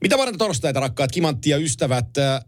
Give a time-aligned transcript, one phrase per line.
[0.00, 2.18] Mitä varten torstaita, rakkaat kimanttia ystävät?
[2.18, 2.40] Äh,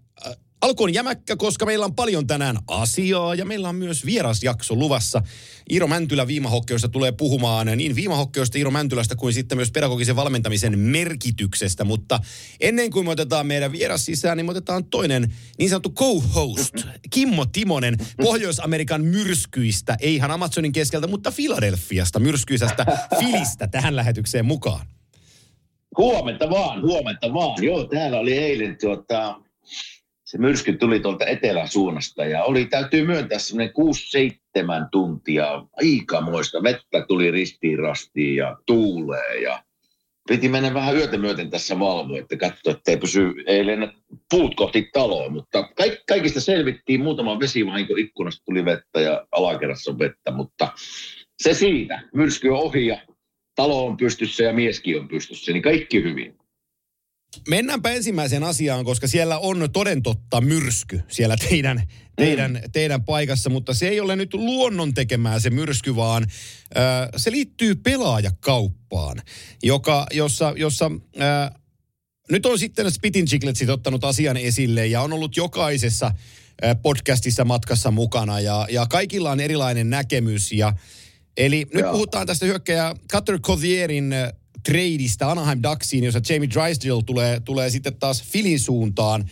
[0.60, 5.22] alku on jämäkkä, koska meillä on paljon tänään asiaa ja meillä on myös vierasjakso luvassa.
[5.70, 11.84] Iiro Mäntylä viimahokkeudesta tulee puhumaan niin viimahokkeudesta Iiro Mäntylästä kuin sitten myös pedagogisen valmentamisen merkityksestä.
[11.84, 12.20] Mutta
[12.60, 16.74] ennen kuin me otetaan meidän vieras sisään, niin me otetaan toinen niin sanottu co-host,
[17.10, 22.86] Kimmo Timonen Pohjois-Amerikan myrskyistä, ei ihan Amazonin keskeltä, mutta Filadelfiasta, myrskyisestä
[23.18, 24.86] Filistä tähän lähetykseen mukaan.
[25.98, 27.64] Huomenta vaan, huomenta vaan.
[27.64, 29.40] Joo, täällä oli eilen tuota,
[30.24, 33.74] se myrsky tuli tuolta eteläsuunnasta ja oli, täytyy myöntää, semmoinen
[34.84, 36.62] 6-7 tuntia aikamoista.
[36.62, 39.62] Vettä tuli ristiin rastiin ja tuulee ja
[40.28, 43.64] piti mennä vähän yötä myöten tässä valvoa, että katsoa, että ei pysy, ei
[44.30, 47.02] puut kohti taloa, mutta kaik, kaikista selvittiin.
[47.02, 50.68] Muutama vesivahinko ikkunasta tuli vettä ja alakerrassa on vettä, mutta
[51.42, 52.02] se siitä.
[52.14, 52.98] Myrsky on ohi ja
[53.54, 56.42] talo on pystyssä ja mieskin on pystyssä, niin kaikki hyvin.
[57.48, 61.82] Mennäänpä ensimmäiseen asiaan, koska siellä on toden totta myrsky siellä teidän,
[62.16, 62.70] teidän, mm.
[62.72, 66.22] teidän paikassa, mutta se ei ole nyt luonnon tekemää se myrsky, vaan
[66.76, 69.22] äh, se liittyy pelaajakauppaan,
[69.62, 71.60] joka, jossa, jossa äh,
[72.30, 77.90] nyt on sitten Spitin Chicletsit ottanut asian esille ja on ollut jokaisessa äh, podcastissa matkassa
[77.90, 80.72] mukana ja, ja kaikilla on erilainen näkemys ja
[81.36, 81.92] Eli nyt Joo.
[81.92, 87.96] puhutaan tästä hyökkäjä Cutter Cothierin äh, tradeista Anaheim Ducksiin, jossa Jamie Drysdale tulee, tulee sitten
[87.96, 89.30] taas Filin suuntaan.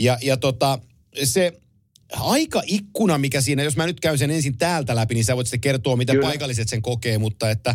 [0.00, 0.78] Ja, ja tota,
[1.24, 1.52] se
[2.12, 5.60] aikaikkuna, mikä siinä, jos mä nyt käyn sen ensin täältä läpi, niin sä voit sitten
[5.60, 6.26] kertoa, mitä Kyllä.
[6.26, 7.74] paikalliset sen kokee, mutta että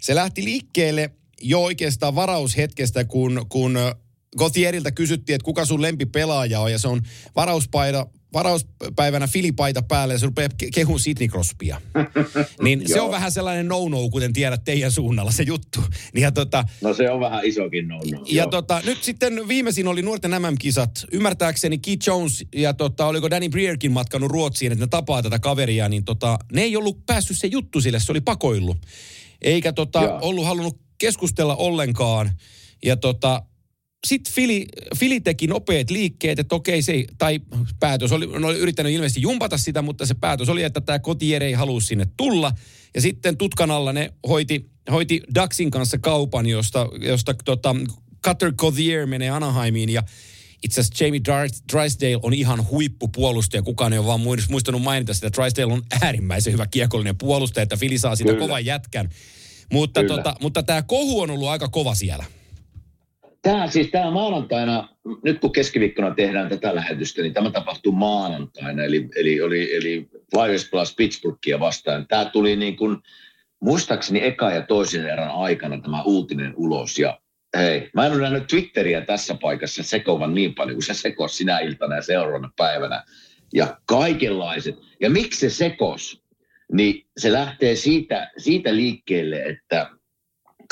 [0.00, 1.10] se lähti liikkeelle
[1.42, 3.78] jo oikeastaan varaushetkestä, kun, kun
[4.36, 7.02] Gothieriltä kysyttiin, että kuka sun lempipelaaja on, ja se on
[7.36, 11.80] varauspaida, varauspäivänä filipaita päälle ja se rupeaa kehun Sidney Crosbya.
[12.62, 15.80] niin se on vähän sellainen no-no, kuten tiedät teidän suunnalla se juttu.
[16.14, 18.24] Niin ja tota, no se on vähän isokin no-no.
[18.26, 21.04] Ja tota, nyt sitten viimeisin oli nuorten MM-kisat.
[21.12, 25.88] Ymmärtääkseni Keith Jones ja tota, oliko Danny Breerkin matkannut Ruotsiin, että ne tapaa tätä kaveria,
[25.88, 28.76] niin tota, ne ei ollut päässyt se juttu sille, se oli pakoillut.
[29.42, 32.30] Eikä tota, ollut halunnut keskustella ollenkaan.
[32.84, 33.42] Ja tota,
[34.04, 34.66] sitten Fili,
[34.96, 37.40] Fili teki nopeat liikkeet, että okei se, tai
[37.80, 41.46] päätös oli, ne oli yrittänyt ilmeisesti jumpata sitä, mutta se päätös oli, että tämä kotiere
[41.46, 42.52] ei halua sinne tulla.
[42.94, 47.76] Ja sitten tutkan alla ne hoiti, hoiti Daxin kanssa kaupan, josta, josta tota,
[48.26, 50.02] Cutter Cothier menee Anaheimiin ja
[50.64, 51.20] itse asiassa Jamie
[51.72, 53.62] Drysdale on ihan huippupuolustaja.
[53.62, 55.32] Kukaan ei ole vaan muistanut mainita sitä.
[55.32, 58.46] Drysdale on äärimmäisen hyvä kiekollinen puolustaja, että Fili saa siitä Kyllä.
[58.46, 59.10] kovan jätkän.
[59.72, 62.24] Mutta, tota, mutta tämä kohu on ollut aika kova siellä.
[63.44, 64.88] Tämä siis tämä maanantaina,
[65.24, 70.70] nyt kun keskiviikkona tehdään tätä lähetystä, niin tämä tapahtuu maanantaina, eli, eli, oli, eli Flyers
[70.70, 72.06] Plus Pittsburghia vastaan.
[72.08, 72.96] Tämä tuli niin kuin,
[73.60, 77.20] muistaakseni eka ja toisen erän aikana tämä uutinen ulos, ja
[77.56, 81.58] hei, mä en ole nähnyt Twitteriä tässä paikassa sekoavan niin paljon kuin se sekos sinä
[81.58, 83.04] iltana ja seuraavana päivänä.
[83.54, 84.76] Ja kaikenlaiset.
[85.00, 86.22] Ja miksi se sekos?
[86.72, 89.90] Niin se lähtee siitä, siitä liikkeelle, että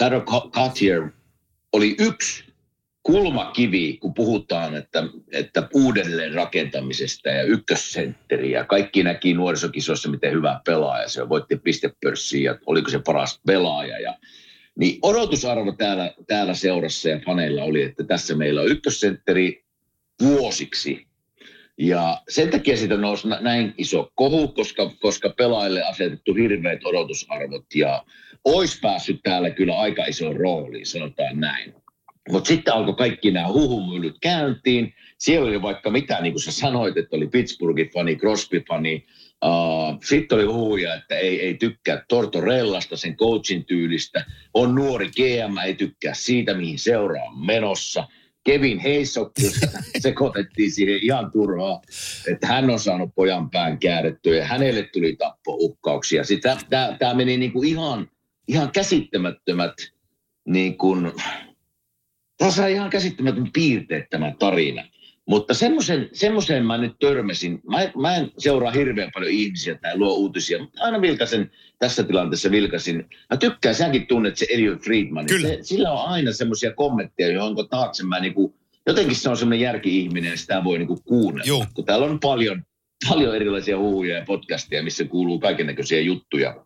[0.01, 1.11] Caro Cartier
[1.73, 2.52] oli yksi
[3.03, 10.61] kulmakivi, kun puhutaan, että, että uudelleen rakentamisesta ja ykkössentteri ja kaikki näki nuorisokisoissa, miten hyvä
[10.67, 11.29] pelaaja se on.
[11.29, 13.99] Voitti pistepörssiin ja oliko se paras pelaaja.
[13.99, 14.19] Ja,
[14.79, 19.65] niin odotusarvo täällä, täällä seurassa ja paneilla oli, että tässä meillä on ykkössentteri
[20.23, 21.07] vuosiksi.
[21.79, 28.05] Ja sen takia siitä nousi näin iso kohu, koska, koska pelaajille asetettu hirveät odotusarvot ja
[28.45, 31.82] olisi päässyt täällä kyllä aika iso rooliin, sanotaan näin.
[32.31, 34.95] Mutta sitten alkoi kaikki nämä huhumyllyt käyntiin.
[35.19, 39.07] Siellä oli vaikka mitä, niin kuin sä sanoit, että oli Pittsburghin fani, Crosby-fani.
[39.45, 44.25] Uh, sitten oli huhuja, että ei, ei tykkää Tortorellasta, sen coachin tyylistä.
[44.55, 48.09] On nuori GM, ei tykkää siitä, mihin seuraa on menossa.
[48.45, 49.33] Kevin Heisok,
[49.99, 51.83] sekoitettiin siihen ihan turhaa,
[52.33, 56.23] että hän on saanut pojan pään käännettyä ja hänelle tuli tappouhkauksia.
[56.99, 58.11] Tämä meni niinku ihan,
[58.49, 59.75] ihan käsittämättömät
[60.45, 61.13] niin kuin,
[62.45, 64.85] tässä on ihan käsittämätön piirteet tämä tarina.
[65.27, 67.61] Mutta semmoisen, semmoisen mä nyt törmäsin.
[67.71, 72.51] Mä, mä en seuraa hirveän paljon ihmisiä tai luo uutisia, mutta aina vilkasin tässä tilanteessa
[72.51, 73.09] vilkasin.
[73.31, 75.27] Mä tykkään, säkin tunnet se Elliot Friedman.
[75.27, 75.49] Kyllä.
[75.49, 78.55] Se, sillä on aina semmoisia kommentteja, johon taakse mä niinku
[78.87, 81.49] jotenkin se on semmoinen järki-ihminen ja sitä voi niinku kuunnella.
[81.49, 81.67] Joo.
[81.75, 82.63] Kun täällä on paljon,
[83.09, 86.65] paljon erilaisia huhuja ja podcasteja, missä kuuluu kaikennäköisiä juttuja.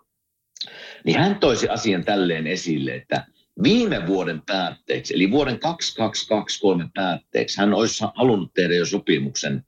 [1.04, 3.26] Niin hän toisi asian tälleen esille, että
[3.62, 9.64] viime vuoden päätteeksi, eli vuoden 2223 päätteeksi, hän olisi halunnut tehdä jo sopimuksen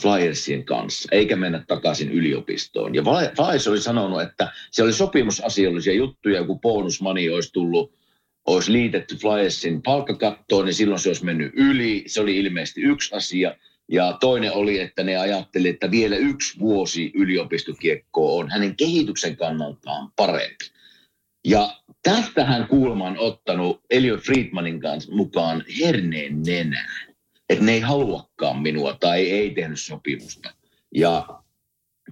[0.00, 2.94] Flyersien kanssa, eikä mennä takaisin yliopistoon.
[2.94, 7.92] Ja Fly- Flyers oli sanonut, että se oli sopimusasiallisia juttuja, kun bonusmani olisi tullut,
[8.46, 12.04] olisi liitetty Flyersin palkkakattoon, niin silloin se olisi mennyt yli.
[12.06, 13.56] Se oli ilmeisesti yksi asia.
[13.90, 20.12] Ja toinen oli, että ne ajatteli, että vielä yksi vuosi yliopistokiekkoa on hänen kehityksen kannaltaan
[20.16, 20.64] parempi.
[21.46, 21.70] Ja
[22.08, 27.14] tästä hän kuulemma on ottanut Elliot Friedmanin kanssa mukaan herneen nenään.
[27.48, 30.50] Että ne ei haluakaan minua tai ei tehnyt sopimusta.
[30.94, 31.42] Ja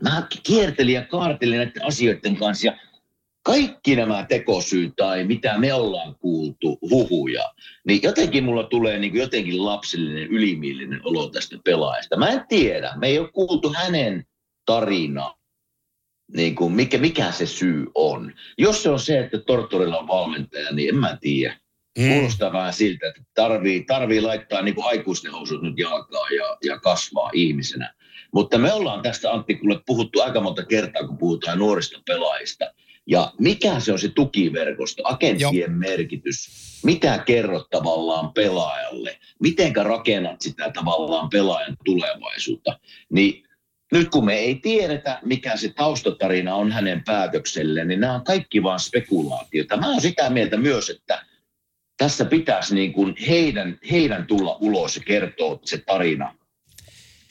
[0.02, 2.76] mä kiertelin ja kaartelin näiden asioiden kanssa ja
[3.42, 7.52] kaikki nämä tekosyyt tai mitä me ollaan kuultu, huhuja,
[7.86, 12.16] niin jotenkin mulla tulee niin jotenkin lapsellinen, ylimielinen olo tästä pelaajasta.
[12.16, 14.26] Mä en tiedä, me ei ole kuultu hänen
[14.66, 15.34] tarinaa,
[16.34, 18.32] niin kuin mikä, mikä se syy on.
[18.58, 21.56] Jos se on se, että Tortorilla on valmentaja, niin en mä tiedä.
[21.98, 22.08] Mm.
[22.08, 26.78] Kuulostaa vähän siltä, että tarvii, tarvii laittaa niin kuin aikuisten housut nyt jalkaa ja, ja
[26.78, 27.94] kasvaa ihmisenä.
[28.32, 32.64] Mutta me ollaan tästä Antti kuule puhuttu aika monta kertaa, kun puhutaan nuorista pelaajista.
[33.06, 35.78] Ja mikä se on se tukiverkosto, agenttien Joo.
[35.78, 36.48] merkitys,
[36.84, 42.78] mitä kerrot tavallaan pelaajalle, mitenkä rakennat sitä tavallaan pelaajan tulevaisuutta.
[43.10, 43.45] Niin
[43.92, 48.62] nyt kun me ei tiedetä, mikä se taustatarina on hänen päätökselleen, niin nämä on kaikki
[48.62, 49.76] vain spekulaatiota.
[49.76, 51.24] Mä oon sitä mieltä myös, että
[51.96, 56.34] tässä pitäisi niin kuin heidän, heidän tulla ulos ja kertoa se tarina.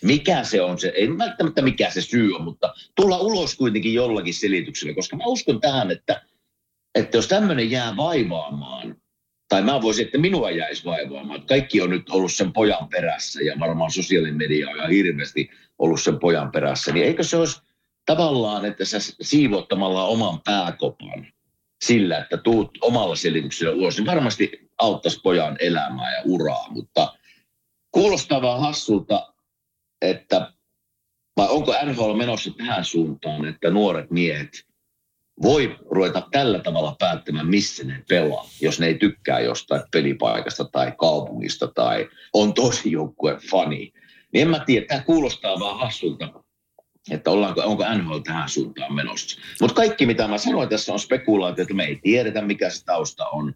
[0.02, 4.34] Mikä se on se, ei välttämättä mikä se syy on, mutta tulla ulos kuitenkin jollakin
[4.34, 6.22] selityksellä, koska mä uskon tähän, että,
[6.96, 8.96] että jos tämmöinen jää vaivaamaan,
[9.50, 13.56] tai mä voisin, että minua jäisi vaivaamaan, kaikki on nyt ollut sen pojan perässä ja
[13.60, 15.50] varmaan sosiaalinen media on ihan hirveästi
[15.80, 17.62] ollut sen pojan perässä, niin eikö se olisi
[18.06, 21.27] tavallaan, että sä siivottamalla oman pääkopan
[21.86, 27.13] sillä, että tuut omalla selityksellä ulos, niin varmasti auttaisi pojan elämää ja uraa, mutta
[27.92, 29.33] kuulostaa vaan hassulta,
[30.01, 30.51] että
[31.38, 34.50] vai onko NHL menossa tähän suuntaan, että nuoret miehet
[35.42, 40.94] voi ruveta tällä tavalla päättämään, missä ne pelaa, jos ne ei tykkää jostain pelipaikasta tai
[40.98, 43.94] kaupungista tai on tosi joukkueen fani.
[44.36, 46.34] Niin en mä tiedä, tämä kuulostaa vaan hassulta,
[47.12, 49.40] että ollaanko, onko NHL tähän suuntaan menossa.
[49.62, 53.28] Mutta kaikki, mitä mä sanoin tässä on spekulaatio, että me ei tiedetä, mikä se tausta
[53.28, 53.54] on.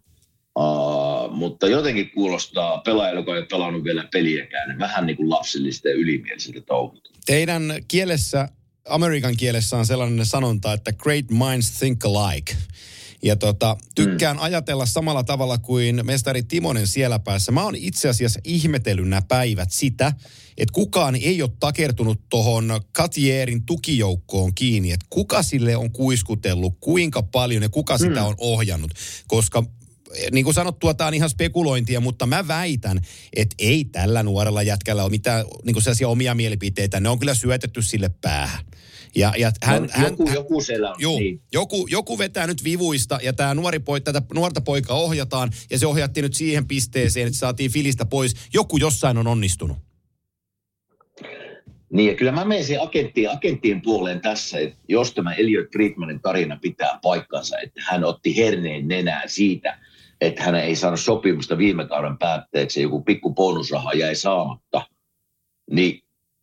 [0.58, 5.88] Uh, mutta jotenkin kuulostaa pelaajalle, joka ei pelannut vielä peliäkään, niin vähän niin kuin lapsellista
[5.88, 7.10] ja ylimieliseltä touhulta.
[7.26, 8.48] Teidän kielessä,
[8.88, 12.56] Amerikan kielessä on sellainen sanonta, että great minds think alike.
[13.22, 14.42] Ja tota, tykkään mm.
[14.42, 17.52] ajatella samalla tavalla kuin mestari Timonen siellä päässä.
[17.52, 20.12] Mä oon itse asiassa ihmetellyt nämä päivät sitä,
[20.58, 27.22] että kukaan ei ole takertunut tuohon Katierin tukijoukkoon kiinni, että kuka sille on kuiskutellut, kuinka
[27.22, 27.98] paljon ja kuka mm.
[27.98, 28.90] sitä on ohjannut.
[29.26, 29.64] Koska
[30.32, 33.00] niin kuin sanottua, tämä on ihan spekulointia, mutta mä väitän,
[33.36, 37.00] että ei tällä nuorella jätkällä ole mitään niin kuin sellaisia omia mielipiteitä.
[37.00, 38.64] Ne on kyllä syötetty sille päähän.
[39.14, 40.96] Ja, ja hän, no, hän, joku, hän, joku siellä on.
[40.98, 41.42] Juu, Niin.
[41.52, 45.86] joku, joku vetää nyt vivuista ja tämä nuori poi, tätä nuorta poikaa ohjataan ja se
[45.86, 48.34] ohjattiin nyt siihen pisteeseen, että saatiin filistä pois.
[48.54, 49.76] Joku jossain on onnistunut.
[51.92, 56.20] Niin, ja kyllä mä menen siihen agenttien, agenttien puoleen tässä, että jos tämä Elliot Friedmanin
[56.20, 59.78] tarina pitää paikkansa, että hän otti herneen nenään siitä,
[60.20, 64.82] että hän ei saanut sopimusta viime kauden päätteeksi joku pikku bonusraha jäi saamatta,
[65.70, 66.02] niin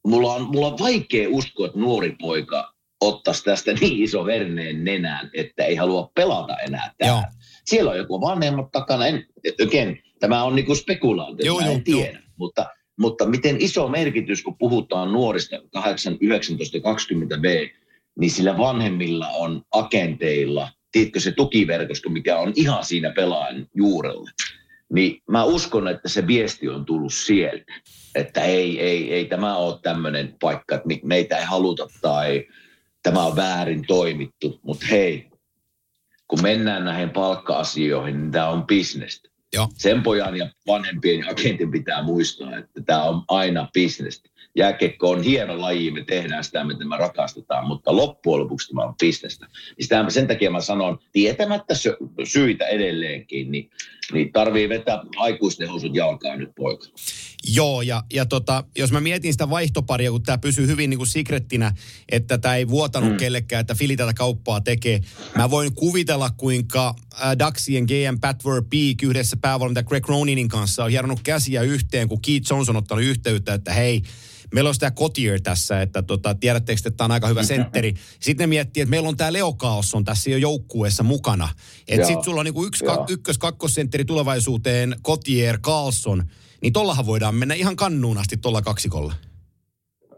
[0.10, 5.30] mulla on, mulla on vaikea uskoa, että nuori poika ottaisi tästä niin iso herneen nenään,
[5.34, 7.08] että ei halua pelata enää Joo.
[7.10, 7.28] täällä.
[7.66, 9.08] Siellä on joku vanhemmat takana.
[9.08, 9.26] En,
[9.68, 12.20] again, tämä on niinku spekulaatio, Joo, mä en joo, tiedä.
[12.38, 12.66] Mutta,
[13.00, 17.68] mutta miten iso merkitys, kun puhutaan nuorista 8, 19, 20 V,
[18.20, 24.30] niin sillä vanhemmilla on agenteilla, tiedätkö se tukiverkosto, mikä on ihan siinä pelaajan juurella.
[24.94, 27.74] Niin mä uskon, että se viesti on tullut sieltä,
[28.15, 32.48] että ei, ei, ei tämä ole tämmöinen paikka, että me- meitä ei haluta tai
[33.03, 34.60] tämä on väärin toimittu.
[34.63, 35.29] Mutta hei,
[36.27, 39.29] kun mennään näihin palkka-asioihin, niin tämä on bisnestä.
[39.53, 39.67] Joo.
[39.77, 44.29] Sen pojan ja vanhempien ja agentin pitää muistaa, että tämä on aina bisnestä.
[44.56, 48.96] Jääkiekko on hieno laji, me tehdään sitä, mitä me rakastetaan, mutta loppujen lopuksi tämä on
[48.96, 49.46] bisnestä.
[49.46, 53.70] Niin sitä, sen takia mä sanon, tietämättä sy- syitä edelleenkin, niin
[54.14, 56.88] niin tarvii vetää aikuisten housut jalkaan nyt poika.
[57.56, 61.08] Joo, ja, ja tota, jos mä mietin sitä vaihtoparia, kun tämä pysyy hyvin niin kuin
[61.08, 61.74] secrettinä,
[62.12, 63.18] että tämä ei vuotanut mm.
[63.18, 65.00] kellekään, että Fili tätä kauppaa tekee.
[65.36, 70.90] Mä voin kuvitella, kuinka äh, Daxien GM Pat Peak yhdessä päävalmentaja Greg Roninin kanssa on
[70.90, 74.02] hieronut käsiä yhteen, kun Keith Jones on ottanut yhteyttä, että hei,
[74.54, 77.94] meillä on sitä Cotier tässä, että tota, tiedättekö, että tämä on aika hyvä sentteri.
[78.20, 81.50] Sitten ne miettii, että meillä on tämä Leo Kaos on tässä jo joukkueessa mukana.
[81.88, 86.24] Että sitten sulla on niinku yksi, ka, ykkös, kakkosentteri tulevaisuuteen, Cotier, Carlson.
[86.62, 89.13] Niin tollahan voidaan mennä ihan kannuun asti tuolla kaksikolla.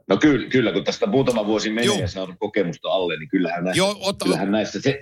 [0.07, 1.99] No kyllä, kyllä, kun tästä muutama vuosi menee Joo.
[1.99, 4.99] ja saanut kokemusta alle, niin kyllähän näissä, Joo, otta, kyllähän näissä se,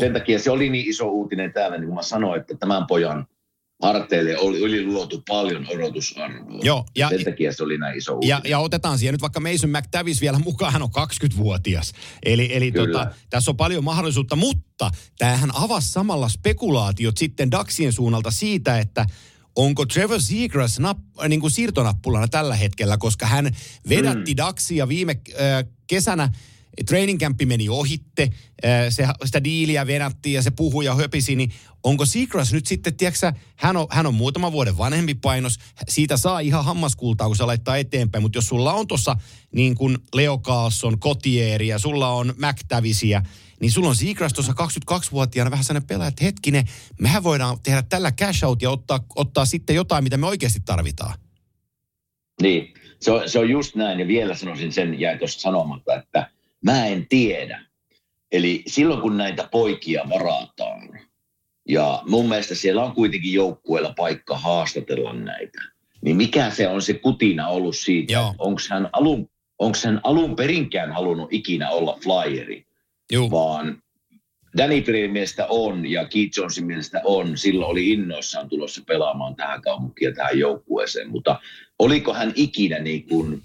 [0.00, 3.26] sen takia se oli niin iso uutinen täällä, niin kuin mä sanoin, että tämän pojan–
[3.82, 6.60] harteille oli, oli luotu paljon odotusarvoa.
[6.62, 9.70] Joo, ja, Sen takia se oli näin iso ja, ja, otetaan siihen nyt vaikka Mason
[9.70, 11.92] McTavish vielä mukaan, hän on 20-vuotias.
[12.22, 18.30] Eli, eli tota, tässä on paljon mahdollisuutta, mutta tämähän avasi samalla spekulaatiot sitten Daxien suunnalta
[18.30, 19.06] siitä, että
[19.56, 23.56] onko Trevor Seagrass nap, niin kuin siirtonappulana tällä hetkellä, koska hän
[23.88, 24.36] vedätti mm.
[24.36, 26.28] Daxia viime äh, kesänä–
[26.86, 28.30] training campi meni ohitte,
[28.88, 31.52] se, sitä diiliä venattiin ja se puhui ja höpisi, niin
[31.84, 35.58] onko Seacrest nyt sitten, tiedätkö hän on, hän on muutama vuoden vanhempi painos,
[35.88, 39.16] siitä saa ihan hammaskultaa, kun se laittaa eteenpäin, mutta jos sulla on tuossa
[39.54, 43.22] niin kuin Leo Carlson, Cotieri ja sulla on McTavisia,
[43.60, 46.64] niin sulla on Seacrest tuossa 22-vuotiaana vähän sellainen pelaaja, että hetkinen,
[47.00, 51.14] mehän voidaan tehdä tällä cash out ja ottaa, ottaa sitten jotain, mitä me oikeasti tarvitaan.
[52.42, 56.30] Niin, se on, se on just näin ja vielä sanoisin sen, jäi tuosta sanomatta, että–
[56.64, 57.64] Mä en tiedä.
[58.32, 61.00] Eli silloin kun näitä poikia varataan,
[61.68, 65.62] ja mun mielestä siellä on kuitenkin joukkueella paikka haastatella näitä,
[66.00, 70.92] niin mikä se on se kutina ollut siitä, onko hän alun, onko hän alun perinkään
[70.92, 72.66] halunnut ikinä olla flyeri,
[73.12, 73.30] Joo.
[73.30, 73.82] vaan
[74.56, 77.38] Danny Green mielestä on ja Keith Jonesin mielestä on.
[77.38, 81.40] Silloin oli innoissaan tulossa pelaamaan tähän kaupunkiin ja tähän joukkueeseen, mutta
[81.78, 83.42] oliko hän ikinä niin kuin,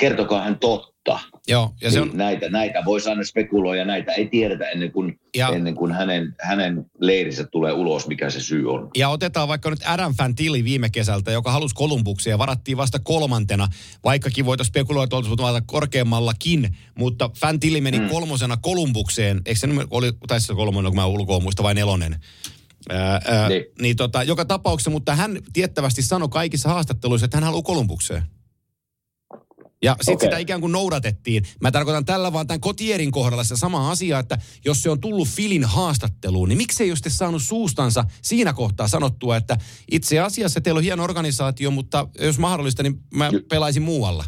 [0.00, 2.16] kertokaa hän totta mutta Joo, ja se niin on...
[2.16, 5.48] näitä, näitä voisi aina spekuloida, näitä ei tiedetä ennen kuin, ja...
[5.48, 8.88] ennen kuin hänen, hänen leirinsä tulee ulos, mikä se syy on.
[8.96, 13.68] Ja otetaan vaikka nyt Adam Fantilli viime kesältä, joka halusi Kolumbuksia ja varattiin vasta kolmantena,
[14.04, 15.18] vaikkakin voitaisiin spekuloida,
[15.56, 18.08] että korkeammallakin, mutta Fantilli meni mm.
[18.08, 22.16] kolmosena Kolumbukseen, eikö se oli, taisi se kolmonen, kun mä ulkoa muista, vai nelonen?
[22.88, 23.64] Ää, ää, niin.
[23.80, 28.22] niin tota, joka tapauksessa, mutta hän tiettävästi sanoi kaikissa haastatteluissa, että hän haluaa Kolumbukseen.
[29.82, 30.26] Ja sitten okay.
[30.26, 31.44] sitä ikään kuin noudatettiin.
[31.60, 35.28] Mä tarkoitan tällä vaan tämän Kotierin kohdalla se sama asia, että jos se on tullut
[35.28, 39.58] Filin haastatteluun, niin miksei jos te saanut suustansa siinä kohtaa sanottua, että
[39.90, 44.24] itse asiassa teillä on hieno organisaatio, mutta jos mahdollista, niin mä pelaisin muualla.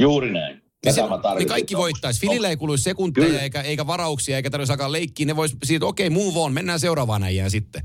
[0.00, 0.62] Juuri näin.
[0.84, 1.02] Niin, se,
[1.38, 2.20] niin kaikki voittaisi.
[2.20, 5.26] Filille ei kuluisi sekunteja eikä, eikä varauksia eikä tarvitsisi alkaa leikkiä.
[5.26, 7.82] Ne voisi siitä, okei, okay, move on, mennään seuraavaan äijään sitten.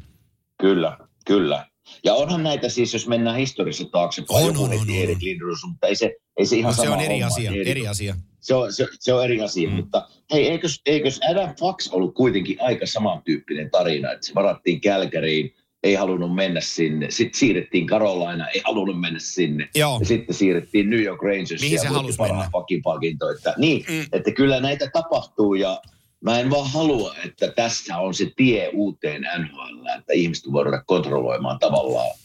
[0.61, 1.67] Kyllä, kyllä.
[2.05, 5.59] Ja onhan näitä siis, jos mennään historiassa taaksepäin, on, joku on, on, on, Erik Lindros,
[5.67, 8.15] mutta ei se, ei se ihan no, sama se on eri asia, Erik, eri asia.
[8.39, 9.75] Se on, se, se on eri asia, mm.
[9.75, 15.55] mutta hei, eikös, eikös Adam Fox ollut kuitenkin aika samantyyppinen tarina, että se varattiin Kälkäriin,
[15.83, 17.07] ei halunnut mennä sinne.
[17.09, 19.69] Sitten siirrettiin Carolina, ei halunnut mennä sinne.
[19.75, 19.99] Joo.
[19.99, 22.49] Ja sitten siirrettiin New York Rangers Mihin se halusi mennä?
[22.83, 23.29] Palkinto.
[23.29, 24.05] Että, niin, mm.
[24.11, 25.81] että kyllä näitä tapahtuu ja
[26.25, 31.59] Mä en vaan halua, että tässä on se tie uuteen NHL, että ihmiset voivat kontrolloimaan
[31.59, 32.17] tavallaan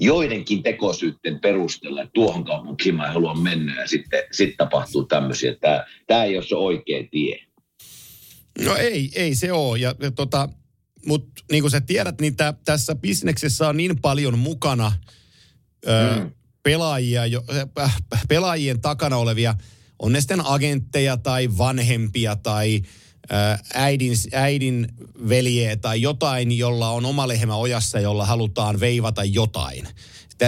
[0.00, 5.54] joidenkin tekosyytten perusteella, että tuohon kaupunkiin mä en halua mennä ja sitten sit tapahtuu tämmöisiä.
[5.60, 7.38] Tämä, tämä ei ole se oikea tie.
[8.64, 9.78] No ei, ei se ole.
[9.78, 10.48] Ja, ja tota,
[11.06, 14.92] mutta niin kuin sä tiedät, niin tä, tässä bisneksessä on niin paljon mukana
[15.86, 16.30] ö, mm.
[16.62, 17.44] pelaajia, jo,
[17.80, 17.96] äh,
[18.28, 19.54] pelaajien takana olevia,
[19.98, 22.80] on ne sitten agentteja tai vanhempia tai–
[23.74, 24.88] äidin, äidin
[25.28, 29.88] veljeä tai jotain, jolla on oma lehmä ojassa, jolla halutaan veivata jotain.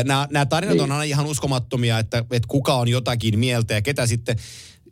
[0.04, 0.92] Nämä, nämä tarinat on niin.
[0.92, 4.36] aina ihan uskomattomia, että, että kuka on jotakin mieltä ja ketä sitten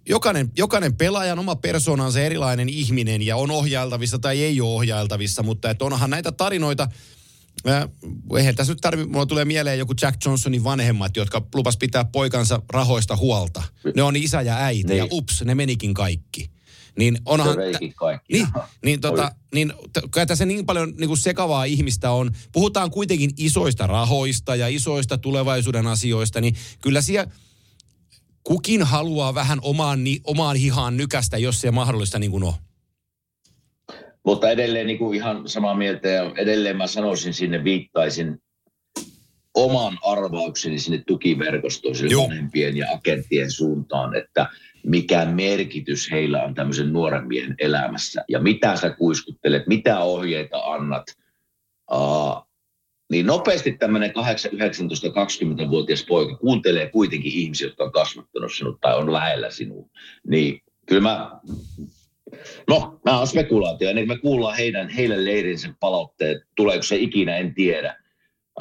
[0.08, 4.74] jokainen, jokainen pelaajan oma persona on se erilainen ihminen ja on ohjailtavissa tai ei ole
[4.74, 6.88] ohjailtavissa, mutta että onhan näitä tarinoita,
[7.68, 7.88] Äh,
[8.38, 12.62] eihän tässä nyt tarvitse, mulla tulee mieleen joku Jack Johnsonin vanhemmat, jotka lupas pitää poikansa
[12.68, 13.62] rahoista huolta.
[13.96, 14.98] Ne on isä ja äiti niin.
[14.98, 16.50] ja ups, ne menikin kaikki.
[16.98, 17.54] Niin onhan...
[17.54, 18.32] Se kaikki.
[18.32, 18.46] Niin,
[18.84, 19.72] niin, tota, niin
[20.10, 22.30] kyllä tässä niin paljon niin kuin sekavaa ihmistä on.
[22.52, 27.32] Puhutaan kuitenkin isoista rahoista ja isoista tulevaisuuden asioista, niin kyllä siellä
[28.44, 32.52] kukin haluaa vähän omaan, ni, omaan hihaan nykästä, jos se mahdollista niin kuin on.
[34.24, 38.38] Mutta edelleen niin kuin ihan samaa mieltä ja edelleen mä sanoisin sinne, viittaisin
[39.54, 44.46] oman arvaukseni sinne tukiverkostoon, sille vanhempien ja agenttien suuntaan, että–
[44.86, 51.04] mikä merkitys heillä on tämmöisen nuoren miehen elämässä ja mitä sä kuiskuttelet, mitä ohjeita annat.
[51.92, 52.52] Uh,
[53.10, 59.50] niin nopeasti tämmöinen 19-20-vuotias poika kuuntelee kuitenkin ihmisiä, jotka on kasvattanut sinut tai on lähellä
[59.50, 59.88] sinua.
[60.28, 61.40] Niin kyllä mä,
[62.68, 67.36] no mä oon spekulaatio, ennen kuin me kuullaan heidän, heidän leirinsä palautteet, tuleeko se ikinä,
[67.36, 68.02] en tiedä.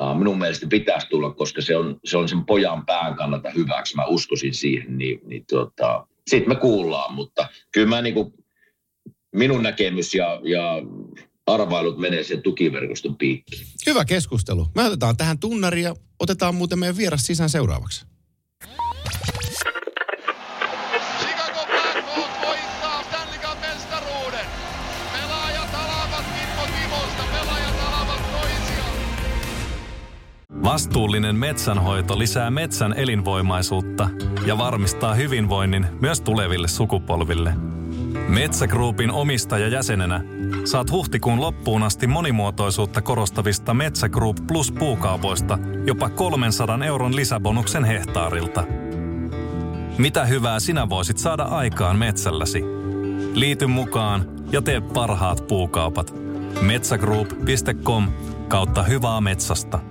[0.01, 3.95] Uh, minun mielestä pitäisi tulla, koska se on, se on sen pojan pään kannalta hyväksi,
[3.95, 8.33] mä uskoisin siihen, niin, niin tuota, sitten me kuullaan, mutta kyllä mä niin kuin,
[9.35, 10.81] minun näkemys ja, ja
[11.47, 13.67] arvailut menee sen tukiverkoston piikkiin.
[13.85, 14.67] Hyvä keskustelu.
[14.75, 18.05] Me otetaan tähän tunnari ja otetaan muuten meidän vieras sisään seuraavaksi.
[30.71, 34.09] Vastuullinen metsänhoito lisää metsän elinvoimaisuutta
[34.45, 37.53] ja varmistaa hyvinvoinnin myös tuleville sukupolville.
[38.27, 40.21] Metsägruupin omistaja-jäsenenä
[40.65, 48.63] saat huhtikuun loppuun asti monimuotoisuutta korostavista Metsä Group Plus puukaupoista jopa 300 euron lisäbonuksen hehtaarilta.
[49.97, 52.63] Mitä hyvää sinä voisit saada aikaan metsälläsi?
[53.33, 56.13] Liity mukaan ja tee parhaat puukaupat.
[56.61, 58.07] Metsägroup.com
[58.47, 59.90] kautta hyvää metsästä.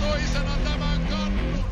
[0.00, 1.64] Toisena tämän kannun.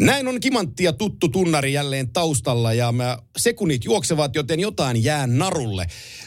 [0.00, 5.26] Näin on kimantti ja tuttu tunnari jälleen taustalla ja mä, sekunnit juoksevat, joten jotain jää
[5.26, 5.86] narulle.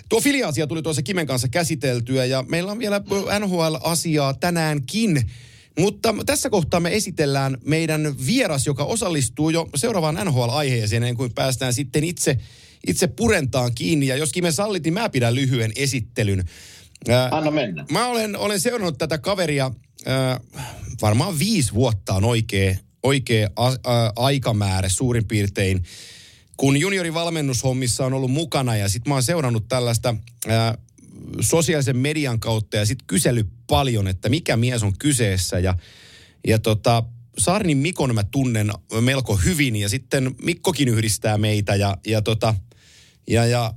[0.10, 3.02] Tuo filiaasia tuli tuossa Kimen kanssa käsiteltyä ja meillä on vielä
[3.40, 5.32] NHL-asiaa tänäänkin.
[5.80, 11.74] Mutta tässä kohtaa me esitellään meidän vieras, joka osallistuu jo seuraavaan NHL-aiheeseen, ennen kuin päästään
[11.74, 12.38] sitten itse,
[12.88, 14.08] itse purentaan kiinni.
[14.08, 16.46] Ja jos Kime sallit, niin mä pidän lyhyen esittelyn.
[17.10, 17.86] Ää, Anna mennä.
[17.92, 19.72] Mä olen, olen seurannut tätä kaveria
[20.08, 20.40] äh,
[21.02, 23.74] varmaan viisi vuotta on oikea, oikea a, a,
[24.16, 25.84] aikamäärä suurin piirtein,
[26.58, 30.16] kun juniorivalmennushommissa on ollut mukana ja sitten mä oon seurannut tällaista
[30.50, 30.78] äh,
[31.40, 35.78] sosiaalisen median kautta ja sitten kysely paljon, että mikä mies on kyseessä ja,
[36.48, 37.04] ja tota,
[37.38, 42.56] Saarnin Mikon mä tunnen melko hyvin ja sitten Mikkokin yhdistää meitä ja, ja, tota,
[43.30, 43.74] ja, ja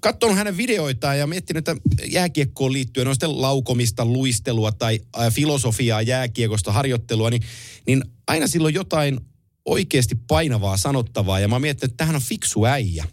[0.00, 6.02] katsonut hänen videoitaan ja miettinyt, että jääkiekkoon liittyen on sitten laukomista, luistelua tai ää, filosofiaa
[6.02, 7.42] jääkiekosta, harjoittelua, niin,
[7.86, 9.20] niin aina silloin jotain
[9.64, 11.40] oikeasti painavaa sanottavaa.
[11.40, 13.04] Ja mä mietin, että tähän on fiksu äijä.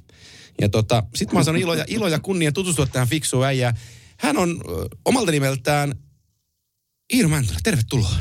[0.62, 3.78] Ja tota, sit mä oon saanut ilo ja, ilo ja kunnia tutustua tähän fiksu äijään.
[4.20, 5.96] Hän on ö, omalta nimeltään
[7.13, 7.58] Iiro Mäntylä.
[7.63, 8.15] Tervetuloa.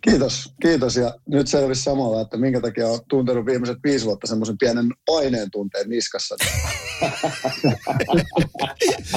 [0.00, 0.96] Kiitos, kiitos.
[0.96, 5.50] Ja nyt selvisi samalla, että minkä takia olen tuntenut viimeiset viisi vuotta semmoisen pienen paineen
[5.50, 6.36] tunteen niskassa.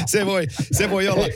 [0.06, 1.28] Se voi, se voi olla.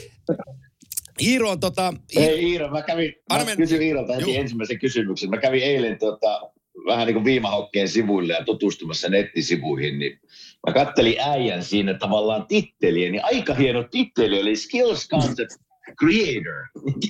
[1.22, 1.94] Iiro on tota...
[2.16, 3.56] Hei Iiro, mä kävin, mä mennä.
[3.56, 5.30] kysyn Iirolta heti ensimmäisen kysymyksen.
[5.30, 6.52] Mä kävin eilen tota,
[6.86, 10.20] vähän niin kuin viimahokkeen sivuille ja tutustumassa nettisivuihin, niin
[10.68, 15.69] mä kattelin äijän siinä tavallaan titteliä, niin aika hieno titteli oli Skills Concept
[16.00, 16.60] Creator.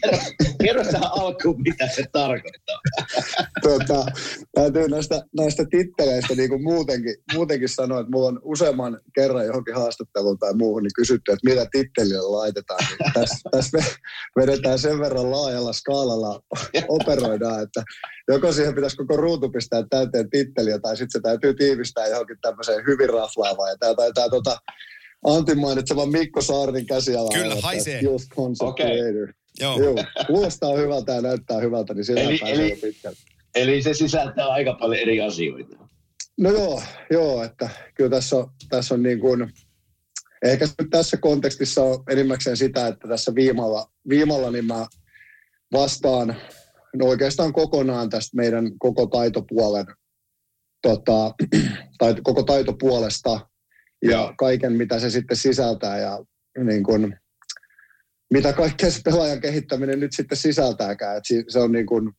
[0.63, 2.79] Kerro, tähän alkuun, mitä se tarkoittaa.
[3.61, 4.05] tota,
[4.55, 9.75] täytyy näistä, näistä titteleistä niin kuin muutenkin, muutenkin sanoa, että mulla on useamman kerran johonkin
[9.75, 12.79] haastatteluun tai muuhun niin kysytty, että mitä tittelillä laitetaan.
[12.89, 13.83] Niin tässä, tässä me
[14.41, 16.41] vedetään sen verran laajalla skaalalla
[16.87, 17.83] operoidaan, että
[18.27, 22.85] joko siihen pitäisi koko ruutu pistää täyteen titteliä tai sitten se täytyy tiivistää johonkin tämmöiseen
[22.87, 23.69] hyvin raflaavaan.
[23.69, 24.57] Ja tämä taitaa tota,
[25.25, 27.29] Antin mainitsevan Mikko Saarnin käsialaa.
[27.33, 28.01] Kyllä, että haisee.
[28.01, 28.85] Just Concept Okei.
[28.97, 29.33] Creator.
[29.59, 29.79] Joo.
[29.79, 29.95] Joo,
[30.27, 33.17] kuulostaa hyvältä ja näyttää hyvältä, niin sillä Eli- pääsee eli- jo pitkälle.
[33.55, 35.77] Eli se sisältää aika paljon eri asioita.
[36.37, 39.53] No joo, joo, että kyllä tässä on, tässä on niin kuin,
[40.43, 44.85] Ehkä nyt tässä kontekstissa on enimmäkseen sitä, että tässä viimalla, viimalla niin mä
[45.73, 46.35] vastaan
[46.95, 49.85] no oikeastaan kokonaan tästä meidän koko taitopuolen,
[50.81, 51.33] tota,
[51.99, 53.49] tai koko taitopuolesta
[54.03, 56.23] ja kaiken, mitä se sitten sisältää ja
[56.63, 57.15] niin kuin,
[58.33, 61.17] mitä kaikkea se pelaajan kehittäminen nyt sitten sisältääkään.
[61.17, 62.11] Et se on niin kuin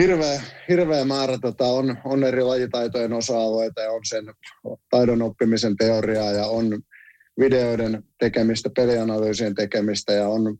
[0.00, 4.24] hirveä, hirveä määrä tota, on, on eri lajitaitojen osa-alueita ja on sen
[4.90, 6.82] taidon oppimisen teoriaa ja on
[7.40, 10.58] videoiden tekemistä, pelianalyysien tekemistä ja on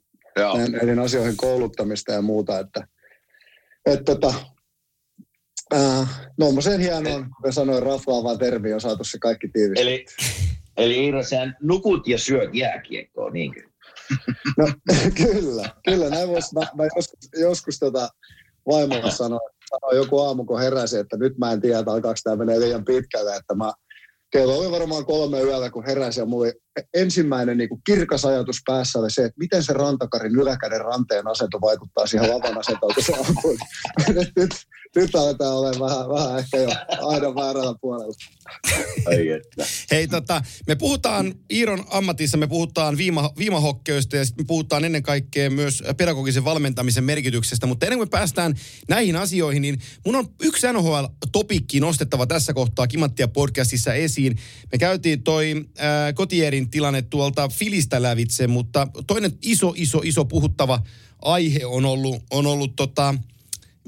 [0.82, 2.58] eri asioihin kouluttamista ja muuta.
[2.58, 2.86] Että,
[3.86, 4.34] et, tota,
[5.74, 9.82] äh, no sen hienoon, kun sanoin, raflaavaan termi on saatu se kaikki tiivistä.
[9.82, 10.06] Eli,
[10.76, 13.60] eli Iiro, sä nukut ja syöt jääkiekkoa, niinkö?
[14.58, 14.66] No
[15.16, 16.10] kyllä, kyllä.
[16.10, 18.08] Näin vois, mä, mä joskus, joskus tota,
[18.66, 22.60] vaimolle sanoin, sanoi joku aamu, kun heräsi, että nyt mä en tiedä, alkaako tämä menee
[22.60, 23.72] liian pitkälle, että mä
[24.30, 26.52] kello oli varmaan kolme yöllä, kun heräsi ja mulla oli
[26.94, 31.60] ensimmäinen niin kuin kirkas ajatus päässä oli se, että miten se rantakarin yläkäden ranteen asento
[31.60, 33.56] vaikuttaa siihen lavan asentoon, kun se ampui.
[34.08, 34.50] nyt, nyt,
[34.96, 36.70] nyt aletaan olemaan vähän, vähän ehkä jo
[37.06, 38.14] aina väärällä puolella.
[39.06, 39.64] Ai että.
[39.90, 45.02] Hei, tota, me puhutaan Iiron ammatissa, me puhutaan viima, viimahokkeista ja sitten me puhutaan ennen
[45.02, 48.54] kaikkea myös pedagogisen valmentamisen merkityksestä, mutta ennen kuin me päästään
[48.88, 54.38] näihin asioihin, niin mun on yksi NHL-topikki nostettava tässä kohtaa Kimanttia podcastissa esiin.
[54.72, 60.82] Me käytiin toi äh, Kotierin tilanne tuolta Filistä lävitse, mutta toinen iso, iso, iso puhuttava
[61.22, 63.14] aihe on ollut, on ollut tota,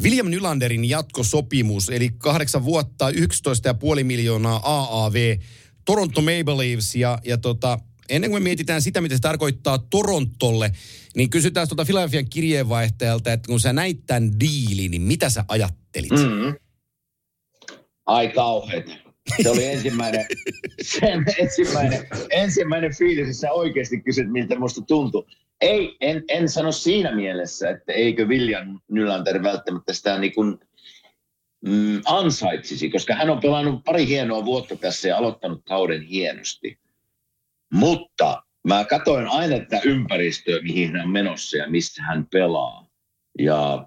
[0.02, 5.38] William Nylanderin jatkosopimus, eli kahdeksan vuotta, 11,5 miljoonaa AAV,
[5.84, 10.72] Toronto Maple Leafs ja, ja tota, ennen kuin me mietitään sitä, mitä se tarkoittaa Torontolle,
[11.16, 16.10] niin kysytään tuota Philadelphian kirjeenvaihtajalta, että kun sä näit tämän diilin, niin mitä sä ajattelit?
[16.10, 16.54] Mm-hmm.
[18.06, 19.03] Ai kauheeta.
[19.42, 20.26] Se oli ensimmäinen,
[20.82, 25.26] sen ensimmäinen, ensimmäinen fiilis, että sä oikeasti kysyt, miltä musta tuntui.
[25.60, 30.58] Ei, en, en sano siinä mielessä, että eikö William Nylander välttämättä sitä niin kuin,
[31.66, 36.78] mm, ansaitsisi, koska hän on pelannut pari hienoa vuotta tässä ja aloittanut kauden hienosti.
[37.72, 42.86] Mutta mä katsoin aina tätä ympäristöä, mihin hän on menossa ja missä hän pelaa.
[43.38, 43.86] Ja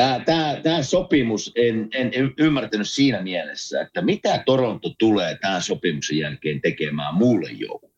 [0.00, 6.18] tämä, tämä, tämä sopimus, en, en ymmärtänyt siinä mielessä, että mitä Toronto tulee tämän sopimuksen
[6.18, 7.96] jälkeen tekemään muulle joukkueelle.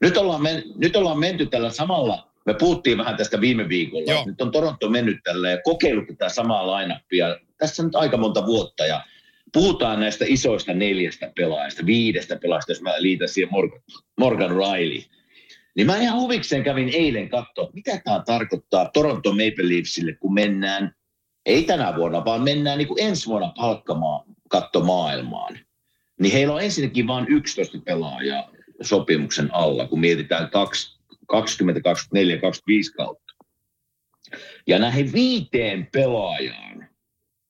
[0.00, 4.24] Nyt ollaan, men, nyt ollaan menty tällä samalla, me puhuttiin vähän tästä viime viikolla, Joo.
[4.26, 8.86] nyt on Toronto mennyt tällä ja kokeillut tätä samaa lainappia tässä nyt aika monta vuotta
[8.86, 9.04] ja
[9.52, 13.80] puhutaan näistä isoista neljästä pelaajasta, viidestä pelaajasta, jos mä liitän siihen Morgan,
[14.18, 15.02] Morgan Riley.
[15.76, 20.95] Niin mä ihan huvikseen kävin eilen katsoa, mitä tämä tarkoittaa Toronto Maple Leafsille, kun mennään,
[21.46, 25.58] ei tänä vuonna, vaan mennään niin kuin ensi vuonna palkkamaan katto maailmaan.
[26.20, 28.50] Niin heillä on ensinnäkin vain 11 pelaajaa
[28.82, 30.50] sopimuksen alla, kun mietitään
[31.26, 33.34] 20, 24, 25 kautta.
[34.66, 36.88] Ja näihin viiteen pelaajaan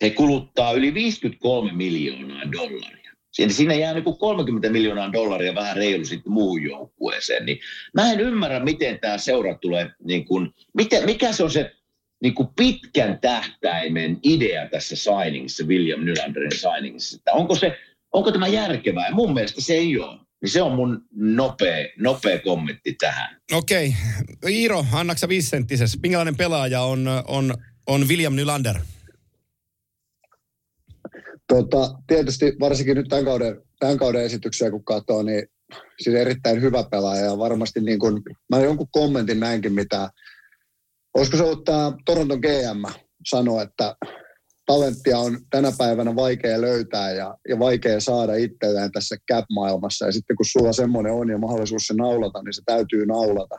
[0.03, 3.13] he kuluttaa yli 53 miljoonaa dollaria.
[3.33, 7.47] Siinä jää niin kuin 30 miljoonaa dollaria vähän reilu sitten muuhun joukkueeseen.
[7.47, 7.59] Niin
[7.95, 11.76] mä en ymmärrä, miten tämä seura tulee, niin kuin, miten, mikä se on se
[12.27, 17.17] niin kuin pitkän tähtäimen idea tässä signingissa, William Nylanderin signingissa.
[17.17, 17.79] Että onko, se,
[18.13, 19.11] onko tämä järkevää?
[19.11, 20.21] Mun mielestä se ei ole.
[20.43, 23.37] Niin se on mun nopea, nopea kommentti tähän.
[23.53, 23.95] Okei.
[24.39, 24.53] Okay.
[24.53, 25.99] Iiro, annaksa viisenttises.
[26.03, 27.55] Minkälainen pelaaja on, on,
[27.87, 28.77] on William Nylander?
[31.47, 35.49] Tota, tietysti varsinkin nyt tämän kauden, tämän kauden esityksiä kun katsoo, niin
[36.01, 40.11] siis erittäin hyvä pelaaja ja varmasti niin kuin, mä jonkun kommentin näinkin, mitä,
[41.17, 43.97] olisiko se ollut tämä Toronton GM sanoa, että
[44.67, 50.07] talenttia on tänä päivänä vaikea löytää ja, ja vaikea saada itselleen tässä cap-maailmassa.
[50.07, 53.57] Ja sitten kun sulla semmoinen on ja mahdollisuus se naulata, niin se täytyy naulata.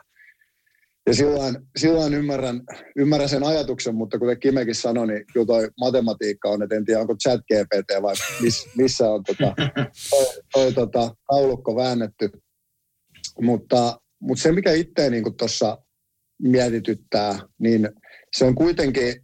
[1.06, 2.60] Ja silloin, silloin ymmärrän,
[2.96, 7.00] ymmärrän sen ajatuksen, mutta kuten Kimekin sanoi, niin kyllä toi matematiikka on, että en tiedä
[7.00, 9.54] onko chat GPT vai miss, missä on tota,
[10.10, 11.14] toi, toi tota,
[11.76, 12.30] väännetty.
[13.40, 15.78] Mutta, mutta se, mikä itse niin tuossa
[16.42, 17.88] mietityttää, niin
[18.36, 19.14] se on kuitenkin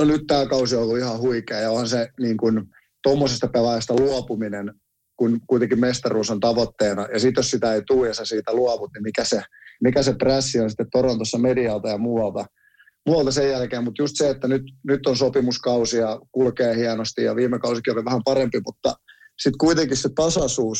[0.00, 2.64] no nyt tämä kausi on ollut ihan huikea ja on se niin kuin
[3.02, 4.74] tuommoisesta pelaajasta luopuminen,
[5.16, 7.08] kun kuitenkin mestaruus on tavoitteena.
[7.12, 9.42] Ja sitten jos sitä ei tule ja sä siitä luovut, niin mikä se,
[9.82, 12.46] mikä se pressi on sitten Torontossa medialta ja muualta,
[13.06, 13.84] muualta sen jälkeen.
[13.84, 18.04] Mutta just se, että nyt, nyt on sopimuskausi ja kulkee hienosti ja viime kausikin oli
[18.04, 18.94] vähän parempi, mutta
[19.38, 20.78] sitten kuitenkin se tasaisuus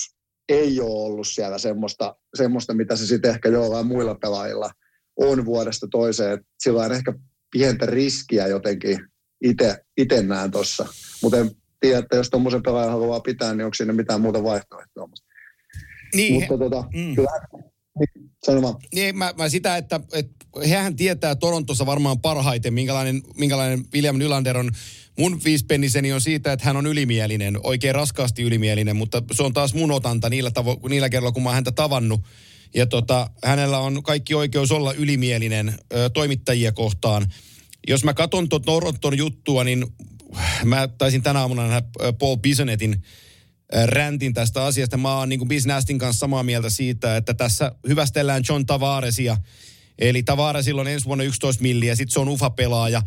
[0.49, 4.71] ei ole ollut siellä semmoista, semmoista mitä se sitten ehkä jollain muilla pelaajilla
[5.17, 6.45] on vuodesta toiseen.
[6.59, 7.13] Sillä on ehkä
[7.51, 8.99] pientä riskiä jotenkin
[9.97, 10.87] itse näen tuossa.
[11.23, 11.51] Mutta en
[11.81, 15.09] tiedä, että jos tuommoisen pelaajan haluaa pitää, niin onko siinä mitään muuta vaihtoehtoa.
[16.15, 17.15] Niin, Mutta tota, mm.
[17.15, 17.31] kyllä,
[17.99, 18.79] niin, sano.
[18.95, 24.59] Niin, mä, mä sitä, että, että hehän tietää Torontossa varmaan parhaiten, minkälainen, minkälainen William Nylander
[24.59, 24.71] on.
[25.19, 29.75] Mun viispenniseni on siitä, että hän on ylimielinen, oikein raskaasti ylimielinen, mutta se on taas
[29.75, 32.21] mun otanta niillä, tavo- niillä kerralla, kun mä oon häntä tavannut.
[32.75, 37.27] Ja tota, hänellä on kaikki oikeus olla ylimielinen ö, toimittajia kohtaan.
[37.89, 39.87] Jos mä katson tuon Toronton juttua, niin
[40.65, 41.83] mä taisin tänä aamuna nähdä
[42.19, 43.03] Paul Bisonetin
[43.85, 44.97] räntin tästä asiasta.
[44.97, 49.37] Mä oon niin kuin Bisnastin kanssa samaa mieltä siitä, että tässä hyvästellään John Tavaresia.
[49.99, 53.03] Eli Tavaresilla on ensi vuonna 11 milliä, sitten se on ufa-pelaaja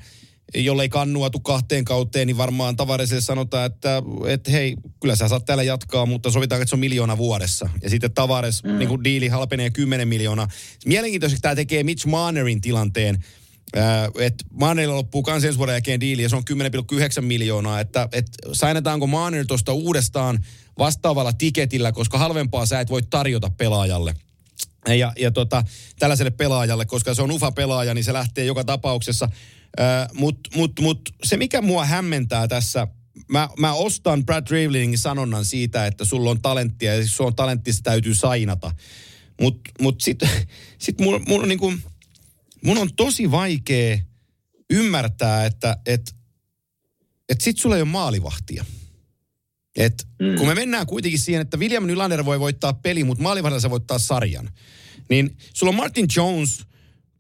[0.56, 5.46] jollei kannua tu kahteen kauteen, niin varmaan Tavaresille sanotaan, että, että hei, kyllä sä saat
[5.46, 7.70] täällä jatkaa, mutta sovitaan, että se on miljoona vuodessa.
[7.82, 8.78] Ja sitten Tavares, mm.
[8.78, 10.48] niin kuin diili halpenee 10 miljoonaa.
[10.86, 13.24] Mielenkiintoisesti tämä tekee Mitch Marnerin tilanteen,
[13.78, 16.44] äh, että Marnerilla loppuu kans ensi vuoden jälkeen diili ja se on
[17.18, 20.46] 10,9 miljoonaa, että, että sainetaanko Marner tuosta uudestaan
[20.78, 24.14] vastaavalla tiketillä, koska halvempaa sä et voi tarjota pelaajalle.
[24.88, 25.64] Ja, ja tota,
[26.00, 29.30] tällaiselle pelaajalle, koska se on ufa-pelaaja, niin se lähtee joka tapauksessa.
[30.14, 32.88] Mutta mut, mut, se, mikä mua hämmentää tässä,
[33.28, 37.74] mä, mä ostan Brad Ravelingin sanonnan siitä, että sulla on talenttia ja sulla on talentti,
[37.74, 38.72] se täytyy sainata.
[39.42, 40.30] Mutta mut sitten
[40.78, 41.74] sit mun, mun, on niinku,
[42.64, 43.98] mun on tosi vaikea
[44.70, 46.16] ymmärtää, että et,
[47.30, 48.66] et sit sulla ei ole maalivahtia.
[49.76, 50.36] Et mm.
[50.36, 54.00] kun me mennään kuitenkin siihen, että William Nylander voi voittaa peli, mutta maalivahdilla se voittaa
[54.00, 54.50] sarjan.
[55.10, 56.66] Niin sulla on Martin Jones,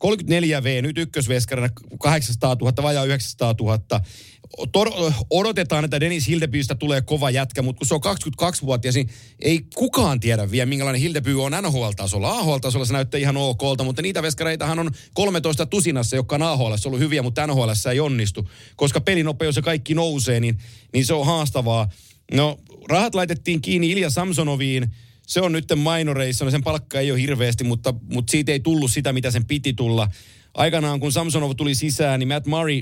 [0.03, 4.01] 34V, nyt ykkösveskarina 800 000, vajaa 900 000.
[4.71, 8.01] Tor- odotetaan, että Dennis Hildebystä tulee kova jätkä, mutta kun se on
[8.43, 9.09] 22-vuotias, niin
[9.39, 12.31] ei kukaan tiedä vielä, minkälainen Hildeby on NHL-tasolla.
[12.31, 16.99] AHL-tasolla se näyttää ihan okolta, mutta niitä veskareitahan on 13 tusinassa, jotka on AHL ollut
[16.99, 18.49] hyviä, mutta NHL ei onnistu.
[18.75, 20.57] Koska pelinopeus ja kaikki nousee, niin,
[20.93, 21.89] niin se on haastavaa.
[22.33, 22.59] No,
[22.89, 24.91] rahat laitettiin kiinni Ilja Samsonoviin.
[25.29, 28.91] Se on nyt mainoreissa, no sen palkka ei ole hirveästi, mutta, mutta siitä ei tullut
[28.91, 30.07] sitä, mitä sen piti tulla.
[30.53, 32.81] Aikanaan, kun Samsonov tuli sisään, niin Matt Murray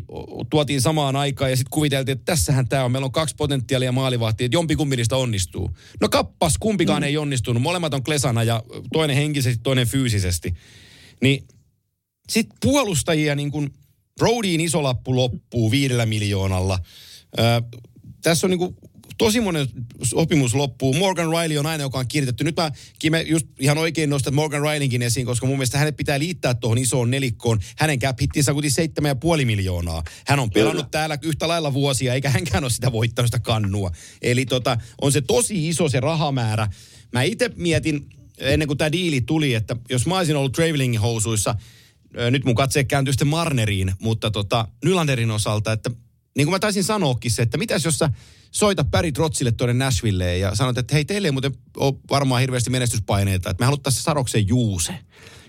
[0.49, 2.91] tuotiin samaan aikaan ja sitten kuviteltiin, että tässähän tämä on.
[2.91, 5.71] Meillä on kaksi potentiaalia maalivahtia, että jompikumpi niistä onnistuu.
[6.01, 7.07] No kappas, kumpikaan mm.
[7.07, 7.63] ei onnistunut.
[7.63, 10.53] Molemmat on klesana ja toinen henkisesti, toinen fyysisesti.
[11.21, 11.47] Niin
[12.29, 13.73] sitten puolustajia, niin kuin
[14.19, 16.79] Roadiin iso lappu loppuu viidellä miljoonalla.
[17.39, 17.43] Ö,
[18.21, 18.75] tässä on niin kuin
[19.17, 19.67] tosi monen
[20.03, 20.93] sopimus loppuu.
[20.93, 22.43] Morgan Riley on aina, joka on kiinnitetty.
[22.43, 26.19] Nyt mä Kime, just ihan oikein nostan Morgan Rileynkin esiin, koska mun mielestä hänet pitää
[26.19, 27.59] liittää tuohon isoon nelikkoon.
[27.77, 28.89] Hänen cap hittinsä kuitenkin
[29.39, 30.03] 7,5 miljoonaa.
[30.27, 30.89] Hän on pelannut Kyllä.
[30.91, 33.91] täällä yhtä lailla vuosia, eikä hänkään ole sitä voittanut sitä kannua.
[34.21, 36.67] Eli tota, on se tosi iso se rahamäärä.
[37.13, 41.55] Mä itse mietin, ennen kuin tämä diili tuli, että jos mä olisin ollut travelingin housuissa,
[42.31, 45.91] nyt mun katse kääntyy sitten Marneriin, mutta tota, Nylanderin osalta, että
[46.37, 48.09] niin kuin mä taisin sanoakin se, että mitäs jos sä
[48.51, 52.69] soita Barry Trotsille tuonne Nashvilleen ja sanot, että hei, teille ei muuten ole varmaan hirveästi
[52.69, 54.99] menestyspaineita, että me haluttaisiin Saroksen Juuse.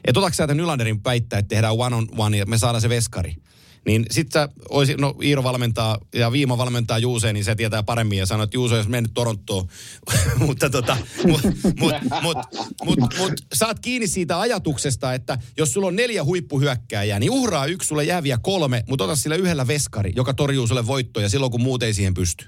[0.05, 2.89] Että otatko sä tämän Nylanderin väittää, että tehdään one on one ja me saadaan se
[2.89, 3.37] veskari.
[3.87, 8.19] Niin sit sä olisi, no Iiro valmentaa ja Viima valmentaa Juuseen, niin se tietää paremmin
[8.19, 9.69] ja sanoo, että Juuse olisi mennyt Torontoon.
[10.47, 11.41] mutta tota, mut,
[11.81, 12.39] mut, mut,
[12.85, 17.89] mut, mut, saat kiinni siitä ajatuksesta, että jos sulla on neljä huippuhyökkääjää, niin uhraa yksi
[17.89, 21.83] sulle jääviä kolme, mutta ota sillä yhdellä veskari, joka torjuu sulle voittoja silloin, kun muut
[21.83, 22.47] ei siihen pysty.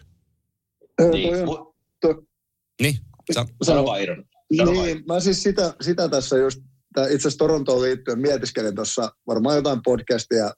[1.13, 1.35] Niin,
[2.83, 2.99] niin.
[3.63, 4.25] Sano vaan Iron.
[4.51, 6.61] Niin, mä siis sitä, sitä tässä just,
[6.99, 10.51] itse asiassa Torontoon liittyen mietiskelin tuossa varmaan jotain podcastia,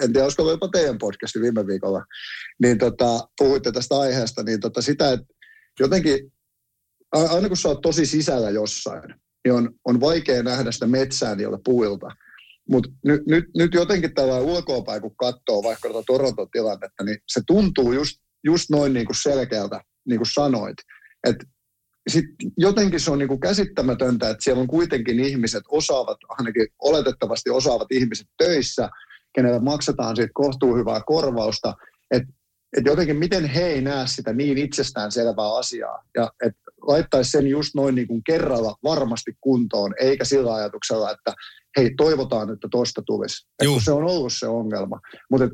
[0.00, 2.04] en tiedä, olisiko jopa teidän podcasti viime viikolla,
[2.62, 5.26] niin tota, puhuitte tästä aiheesta, niin tota sitä, että
[5.80, 6.32] jotenkin,
[7.12, 11.58] aina kun sä oot tosi sisällä jossain, niin on, on vaikea nähdä sitä metsää niiltä
[11.64, 12.06] puilta.
[12.70, 17.40] Mutta nyt, nyt, nyt jotenkin tällä ulkoapäin, kun katsoo vaikka tuota Toronton tilannetta, niin se
[17.46, 20.76] tuntuu just, just noin niin kuin selkeältä, niin kuin sanoit.
[21.28, 21.44] Että
[22.08, 22.24] sit
[22.56, 27.92] jotenkin se on niin kuin käsittämätöntä, että siellä on kuitenkin ihmiset osaavat, ainakin oletettavasti osaavat
[27.92, 28.88] ihmiset töissä,
[29.34, 31.74] kenelle maksetaan siitä kohtuu hyvää korvausta,
[32.10, 32.32] että
[32.76, 37.46] et jotenkin miten he ei näe sitä niin itsestään selvää asiaa ja että laittaisi sen
[37.46, 41.34] just noin niin kuin kerralla varmasti kuntoon, eikä sillä ajatuksella, että
[41.76, 43.46] hei, toivotaan, että tuosta tulisi.
[43.62, 45.00] Että se on ollut se ongelma.
[45.30, 45.46] Mutta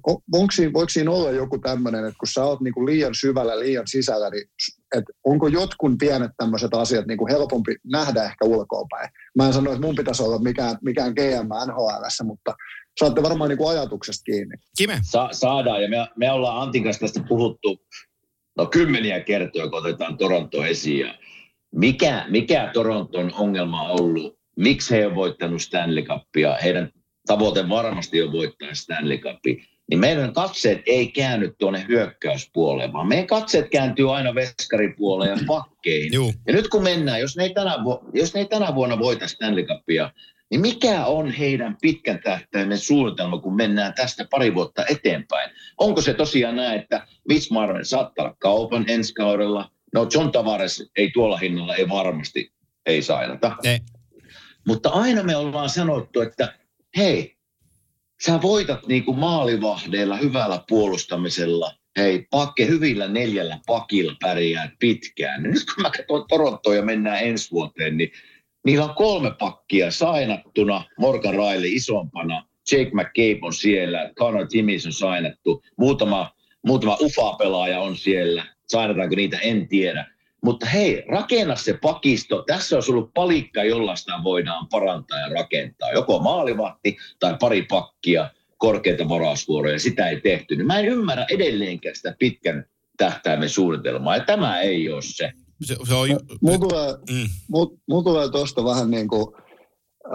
[0.55, 4.31] siinä, voiko siinä olla joku tämmöinen, että kun sä oot niinku liian syvällä, liian sisällä,
[4.31, 4.49] niin
[4.97, 9.09] et onko jotkun pienet tämmöiset asiat niinku helpompi nähdä ehkä ulkoapäin?
[9.37, 12.55] Mä en sano, että mun pitäisi olla mikään, mikään GM NHL, mutta
[13.01, 14.57] saatte varmaan niinku ajatuksesta kiinni.
[14.79, 15.01] Kime.
[15.03, 17.77] Sa- saadaan, ja me, me ollaan Antin kanssa tästä puhuttu
[18.57, 21.01] no kymmeniä kertoja, kun otetaan Toronto esiin.
[21.01, 21.15] Ja
[21.75, 26.57] mikä, mikä Toronton ongelma on ollut miksi he ovat voittanut Stanley Cupia.
[26.63, 26.91] Heidän
[27.27, 29.65] tavoite varmasti on voittaa Stanley Cupia.
[29.91, 36.13] Niin meidän katseet ei käänny tuonne hyökkäyspuoleen, vaan meidän katseet kääntyy aina veskaripuoleen ja pakkeihin.
[36.13, 36.33] Juu.
[36.47, 39.29] Ja nyt kun mennään, jos ne ei tänä, vu- jos ne ei tänä vuonna voita
[39.29, 40.11] Stanley Cupia,
[40.51, 45.51] niin mikä on heidän pitkän tähtäimen suunnitelma, kun mennään tästä pari vuotta eteenpäin?
[45.79, 47.07] Onko se tosiaan näin, että
[47.51, 49.71] Marner saattaa olla kaupan ensi kaudella?
[49.95, 52.53] No John Tavares ei tuolla hinnalla, ei varmasti,
[52.87, 53.57] ei sainata.
[53.65, 53.81] Ne,
[54.67, 56.59] Mutta aina me ollaan sanottu, että
[56.97, 57.34] hei,
[58.23, 65.43] sä voitat niinku maalivahdeilla, hyvällä puolustamisella, hei, pakke hyvillä neljällä pakilla pärjää pitkään.
[65.43, 68.13] Nyt kun mä katson Torontoa ja mennään ensi vuoteen, niin
[68.65, 74.93] niillä on kolme pakkia sainattuna, Morgan Riley isompana, Jake McCabe on siellä, Connor Timmis on
[74.93, 76.31] sainattu, muutama,
[76.67, 80.14] muutama UFA-pelaaja on siellä, sainataanko niitä, en tiedä.
[80.45, 82.43] Mutta hei, rakenna se pakisto.
[82.43, 85.93] Tässä on ollut palikka, jolla sitä voidaan parantaa ja rakentaa.
[85.93, 89.79] Joko maalivahti tai pari pakkia, korkeita varausvuoroja.
[89.79, 90.57] Sitä ei tehty.
[90.57, 92.65] Niin mä en ymmärrä edelleenkään sitä pitkän
[92.97, 94.17] tähtäimen suunnitelmaa.
[94.17, 95.33] Ja tämä ei ole se.
[95.65, 96.09] se, se on,
[96.43, 99.27] Mulla tulee, mm, tulee tuosta vähän niin kuin,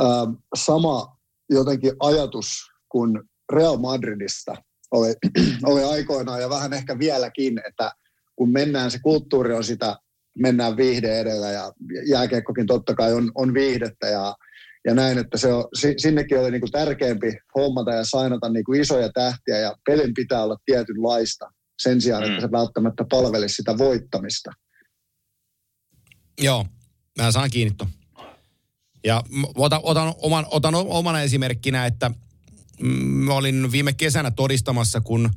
[0.01, 1.17] äh, sama
[1.49, 2.47] jotenkin ajatus
[2.89, 3.19] kuin
[3.53, 4.55] Real Madridista
[4.91, 5.13] oli,
[5.71, 7.91] oli aikoinaan ja vähän ehkä vieläkin, että
[8.35, 9.97] kun mennään, se kulttuuri on sitä,
[10.39, 11.71] mennään viihde edellä ja
[12.05, 14.35] jääkiekkokin totta kai on, on viihdettä ja,
[14.85, 18.63] ja näin, että se on, si- sinnekin oli niin kuin tärkeämpi hommata ja sainata niin
[18.63, 21.45] kuin isoja tähtiä ja pelin pitää olla tietynlaista
[21.79, 24.51] sen sijaan, että se välttämättä palvelisi sitä voittamista.
[26.41, 26.65] Joo,
[27.17, 27.87] mä saan kiinni ton.
[29.03, 29.23] Ja
[29.55, 32.11] otan, otan, oman, otan omana esimerkkinä, että
[32.81, 35.29] mm, mä olin viime kesänä todistamassa, kun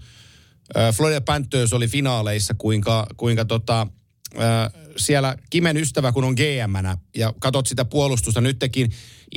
[0.97, 3.87] Florida Panthers oli finaaleissa, kuinka, kuinka tota,
[4.97, 8.41] siellä Kimen ystävä, kun on GM-nä, ja katot sitä puolustusta,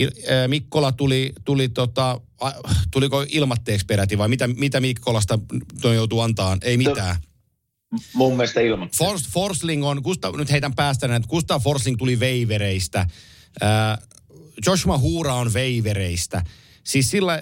[0.03, 2.21] äh, Mikkola tuli, tuli tota,
[2.91, 5.39] tuliko ilmatteeksi peräti, vai mitä, mitä Mikkolasta
[5.83, 6.57] joutuu antaa?
[6.61, 7.15] Ei mitään.
[8.13, 8.89] Mun mielestä ilman.
[8.97, 12.99] Forst, Forsling on, Gustav, nyt heitän päästä että Gustav Forsling tuli veivereistä.
[12.99, 13.97] Äh,
[14.65, 16.43] Joshua Huura on veivereistä.
[16.83, 17.41] Siis sillä,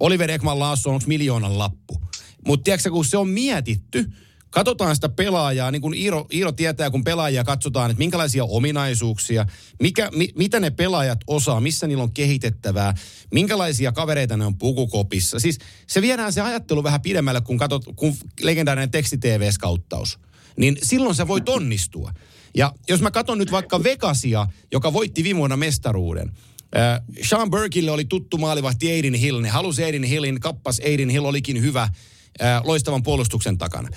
[0.00, 2.02] Oliver Ekman Laassu on miljoonan lappu.
[2.46, 4.12] Mutta tiedätkö, kun se on mietitty,
[4.52, 9.46] katsotaan sitä pelaajaa, niin kuin Iiro, Iiro tietää, kun pelaajia katsotaan, että minkälaisia ominaisuuksia,
[9.80, 12.94] mikä, mi, mitä ne pelaajat osaa, missä niillä on kehitettävää,
[13.32, 15.38] minkälaisia kavereita ne on pukukopissa.
[15.38, 20.18] Siis se viedään se ajattelu vähän pidemmälle, kun katsot, kun legendaarinen teksti-TV-skauttaus.
[20.56, 22.12] Niin silloin se voi onnistua.
[22.54, 26.32] Ja jos mä katson nyt vaikka Vegasia, joka voitti viime vuonna mestaruuden,
[26.76, 29.40] Äh, Sean Burkille oli tuttu maalivahti Aiden Hill.
[29.40, 33.88] Ne halusi Aiden Hillin, kappas Aiden Hill olikin hyvä äh, loistavan puolustuksen takana.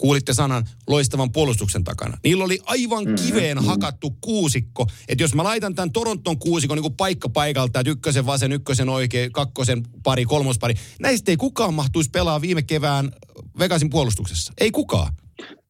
[0.00, 2.18] Kuulitte sanan loistavan puolustuksen takana.
[2.24, 4.86] Niillä oli aivan kiveen hakattu kuusikko.
[5.08, 8.88] Että jos mä laitan tämän Toronton kuusikon niin kuin paikka paikalta, että ykkösen vasen, ykkösen
[8.88, 10.74] oikein, kakkosen pari, kolmospari.
[11.00, 13.10] Näistä ei kukaan mahtuisi pelaa viime kevään
[13.58, 14.52] Vegasin puolustuksessa.
[14.60, 15.12] Ei kukaan.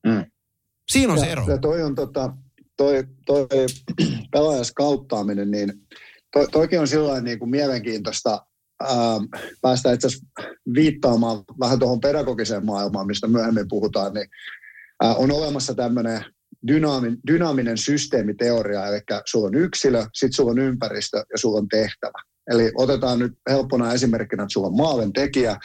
[0.06, 0.24] Mm.
[0.92, 1.46] Siinä on ja, se ero.
[1.48, 2.32] Ja toi on tota,
[2.76, 3.46] toi, toi
[4.32, 5.72] pelaajaskauttaaminen, niin
[6.32, 8.46] toi, toikin on sillä niin kuin mielenkiintoista
[8.84, 9.24] ähm,
[9.62, 10.08] päästä itse
[10.74, 14.26] viittaamaan vähän tuohon pedagogiseen maailmaan, mistä myöhemmin puhutaan, niin
[15.04, 16.24] äh, on olemassa tämmöinen
[16.66, 22.22] dynaamin, dynaaminen systeemiteoria, eli sulla on yksilö, sitten sulla on ympäristö ja sulla on tehtävä.
[22.50, 25.56] Eli otetaan nyt helppona esimerkkinä, että sulla on maalen tekijä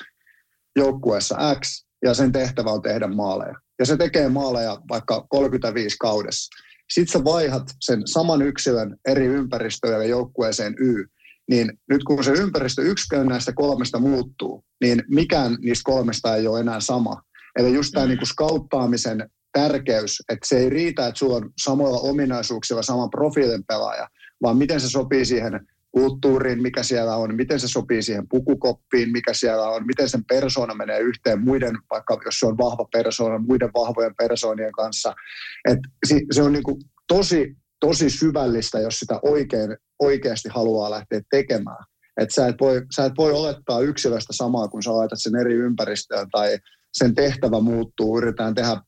[0.75, 3.55] joukkueessa X, ja sen tehtävä on tehdä maaleja.
[3.79, 6.49] Ja se tekee maaleja vaikka 35 kaudessa.
[6.93, 11.05] Sitten sä vaihat sen saman yksilön eri ympäristöön ja joukkueeseen Y,
[11.49, 16.59] niin nyt kun se ympäristö yksikön näistä kolmesta muuttuu, niin mikään niistä kolmesta ei ole
[16.59, 17.21] enää sama.
[17.55, 22.81] Eli just tämä niin skauttaamisen tärkeys, että se ei riitä, että sulla on samoilla ominaisuuksilla
[22.81, 24.07] sama profiilin pelaaja,
[24.41, 29.33] vaan miten se sopii siihen kulttuuriin, mikä siellä on, miten se sopii siihen pukukoppiin, mikä
[29.33, 33.69] siellä on, miten sen persoona menee yhteen muiden, vaikka jos se on vahva persoona, muiden
[33.73, 35.13] vahvojen persoonien kanssa.
[35.69, 35.79] Et
[36.31, 36.77] se on niin kuin
[37.07, 41.85] tosi, tosi syvällistä, jos sitä oikein, oikeasti haluaa lähteä tekemään.
[42.17, 45.53] Et sä, et voi, sä et voi olettaa yksilöstä samaa, kun sä laitat sen eri
[45.53, 46.57] ympäristöön tai
[46.93, 48.81] sen tehtävä muuttuu, yritetään tehdä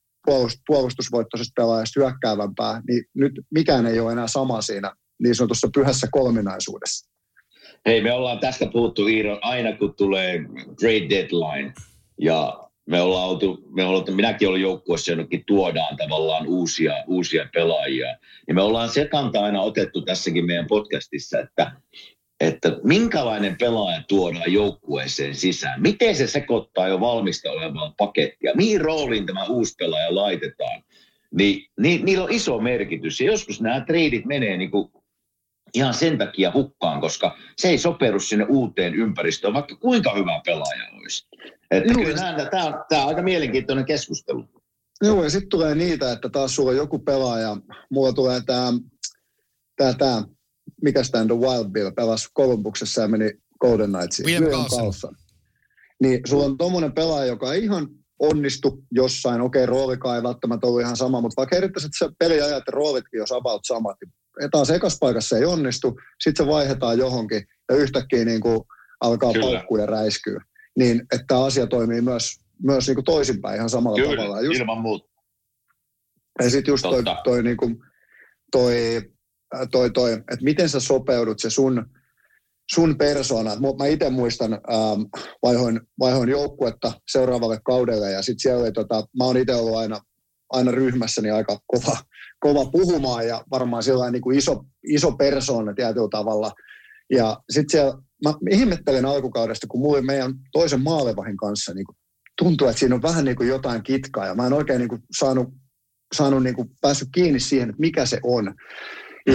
[0.67, 7.09] puolustusvoittoisesta pelaajasta hyökkäävämpää, niin nyt mikään ei ole enää sama siinä niin sanotussa pyhässä kolminaisuudessa.
[7.85, 10.39] Hei, me ollaan tästä puhuttu Iiro aina kun tulee
[10.79, 11.73] trade deadline
[12.21, 18.15] ja me ollaan oltu, me ollaan, minäkin olen joukkueessa, jonnekin tuodaan tavallaan uusia, uusia pelaajia.
[18.47, 21.71] Ja me ollaan se kanta aina otettu tässäkin meidän podcastissa, että,
[22.39, 25.81] että minkälainen pelaaja tuodaan joukkueeseen sisään.
[25.81, 28.55] Miten se sekoittaa jo valmista olevaa pakettia.
[28.55, 30.83] Mihin rooliin tämä uusi pelaaja laitetaan.
[31.31, 33.21] Niin, niin niillä on iso merkitys.
[33.21, 34.91] Ja joskus nämä treidit menee niin kuin
[35.73, 40.83] ihan sen takia hukkaan, koska se ei sopeudu sinne uuteen ympäristöön, vaikka kuinka hyvä pelaaja
[40.93, 41.27] olisi.
[41.71, 44.45] Että Joo, kyllä nämä- tämä, on- tämä on aika mielenkiintoinen keskustelu.
[45.01, 47.57] Joo, ja sitten tulee niitä, että taas sulla on joku pelaaja,
[47.91, 48.73] mulla tulee tämä,
[49.77, 50.23] tää, tää,
[50.81, 54.25] mikä tämä The Wild Bill, pelasi Columbuksessa ja meni Golden Knightsiin.
[54.25, 55.15] William Carlson.
[56.01, 57.87] Niin sulla on tuommoinen pelaaja, joka ei ihan
[58.19, 62.71] onnistu jossain, okei roolikaan ei välttämättä ollut ihan sama, mutta vaikka erittäin se peliajat ja
[62.71, 64.13] roolitkin jos about samat, niin
[64.51, 68.59] taas ekas paikassa ei onnistu, sitten se vaihdetaan johonkin ja yhtäkkiä niin kuin
[69.01, 69.45] alkaa Kyllä.
[69.45, 70.41] paukkua ja räiskyä.
[70.77, 72.31] Niin, että tämä asia toimii myös,
[72.63, 74.35] myös niin kuin toisinpäin ihan samalla tavalla.
[74.35, 75.07] Kyllä, Just ilman muuta.
[76.43, 77.21] ja sitten just toi, Totta.
[77.23, 77.71] toi, niinku,
[78.51, 79.01] toi,
[79.55, 81.85] äh, toi, toi että miten sä sopeudut se sun,
[82.71, 83.51] sun persona.
[83.55, 85.01] Mu- Mä itse muistan, ähm,
[85.43, 89.99] vaihoin, vaihoin joukkuetta seuraavalle kaudelle ja sitten siellä oli, tota, mä oon itse ollut aina,
[90.49, 91.97] aina ryhmässäni aika kova,
[92.39, 96.51] kova puhumaan ja varmaan sellainen niin kuin iso, iso persoona tietyllä tavalla.
[97.11, 101.95] Ja sitten siellä, mä ihmettelen alkukaudesta, kun mulla meidän toisen maalevahin kanssa niin kuin,
[102.41, 105.01] tuntuu, että siinä on vähän niin kuin jotain kitkaa ja mä en oikein niin kuin
[105.17, 105.47] saanut
[106.15, 108.53] saanut niin kuin, päässyt kiinni siihen, että mikä se on.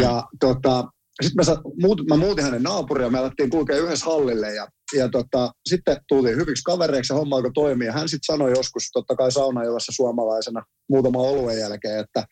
[0.01, 0.85] Ja tota,
[1.23, 5.09] sitten mä, sa- muut, mä muutin hänen naapuria, me alettiin kulkea yhdessä hallille ja, ja
[5.09, 7.93] tota, sitten tultiin hyviksi kavereiksi ja homma alkoi toimia.
[7.93, 12.25] Hän sitten sanoi joskus, totta kai saunajossa suomalaisena muutama oluen jälkeen, että,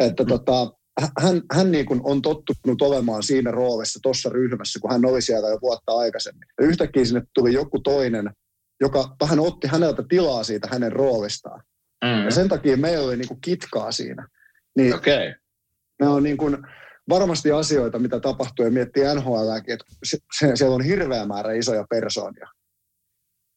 [0.00, 0.70] että tota, hä-
[1.20, 5.48] hän, hän niin kuin on tottunut olemaan siinä roolissa tuossa ryhmässä, kun hän oli siellä
[5.48, 6.48] jo vuotta aikaisemmin.
[6.60, 8.30] Ja yhtäkkiä sinne tuli joku toinen,
[8.80, 11.62] joka vähän otti häneltä tilaa siitä hänen roolistaan.
[12.04, 12.24] Mm.
[12.24, 14.28] Ja sen takia meillä oli niinku kitkaa siinä.
[14.76, 15.34] Niin Okei.
[16.00, 16.58] nämä on niin kuin
[17.08, 21.84] varmasti asioita, mitä tapahtuu ja miettii NHLäkin, että se, se, siellä on hirveä määrä isoja
[21.90, 22.46] persoonia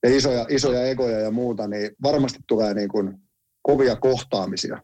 [0.03, 3.17] ja isoja, isoja egoja ja muuta, niin varmasti tulee niin kuin
[3.61, 4.81] kovia kohtaamisia.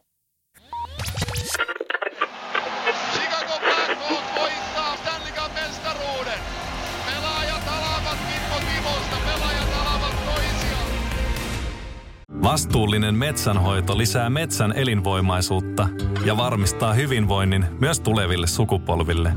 [12.42, 15.88] Vastuullinen metsänhoito lisää metsän elinvoimaisuutta
[16.24, 19.32] ja varmistaa hyvinvoinnin myös tuleville sukupolville.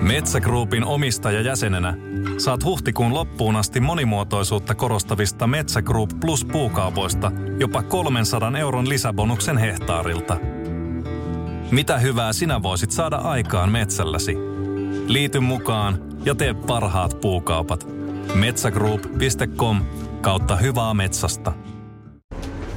[0.00, 1.94] Metsä Groupin omistajajäsenenä
[2.38, 10.36] saat huhtikuun loppuun asti monimuotoisuutta korostavista Metsä Group Plus puukaupoista jopa 300 euron lisäbonuksen hehtaarilta.
[11.70, 14.36] Mitä hyvää sinä voisit saada aikaan metsälläsi?
[15.06, 17.86] Liity mukaan ja tee parhaat puukaupat.
[18.34, 19.84] Metsägroup.com
[20.20, 21.52] kautta hyvää metsästä.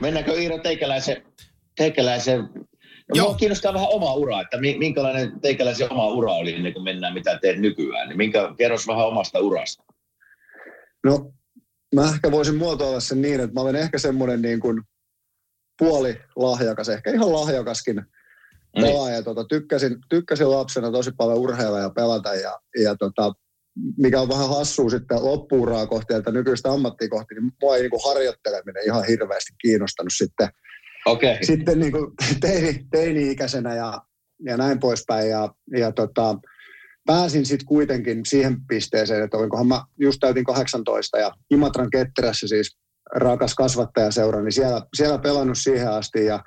[0.00, 1.22] Mennäänkö Iiro teikäläisen,
[1.76, 2.38] teikäläisen
[3.14, 3.26] Joo.
[3.26, 3.34] Joo.
[3.34, 7.38] kiinnostaa vähän oma ura, että mi- minkälainen teikäläisen oma ura oli ennen kuin mennään mitä
[7.38, 8.08] teet nykyään.
[8.08, 9.84] Niin minkä, kerros vähän omasta urasta.
[11.04, 11.32] No,
[11.94, 14.82] mä ehkä voisin muotoilla sen niin, että mä olen ehkä semmoinen niin kuin
[15.78, 18.86] puoli lahjakas, ehkä ihan lahjakaskin Niin.
[18.86, 19.22] pelaaja.
[19.22, 23.32] Tota, tykkäsin, tykkäsin lapsena tosi paljon urheilla ja pelata ja, ja tota,
[23.98, 27.90] mikä on vähän hassua sitten loppuuraa kohti, että nykyistä ammattia kohti, niin mua ei niin
[27.90, 30.48] kuin harjoitteleminen ihan hirveästi kiinnostanut sitten.
[31.06, 31.36] Okay.
[31.42, 32.06] sitten niin kuin
[32.40, 34.00] teini, teini-ikäisenä ja,
[34.44, 35.30] ja näin poispäin.
[35.30, 36.38] Ja, ja tota,
[37.06, 42.76] pääsin sitten kuitenkin siihen pisteeseen, että olinkohan mä just täytin 18 ja Imatran ketterässä siis
[43.14, 46.44] rakas kasvattajaseura, niin siellä, siellä pelannut siihen asti ja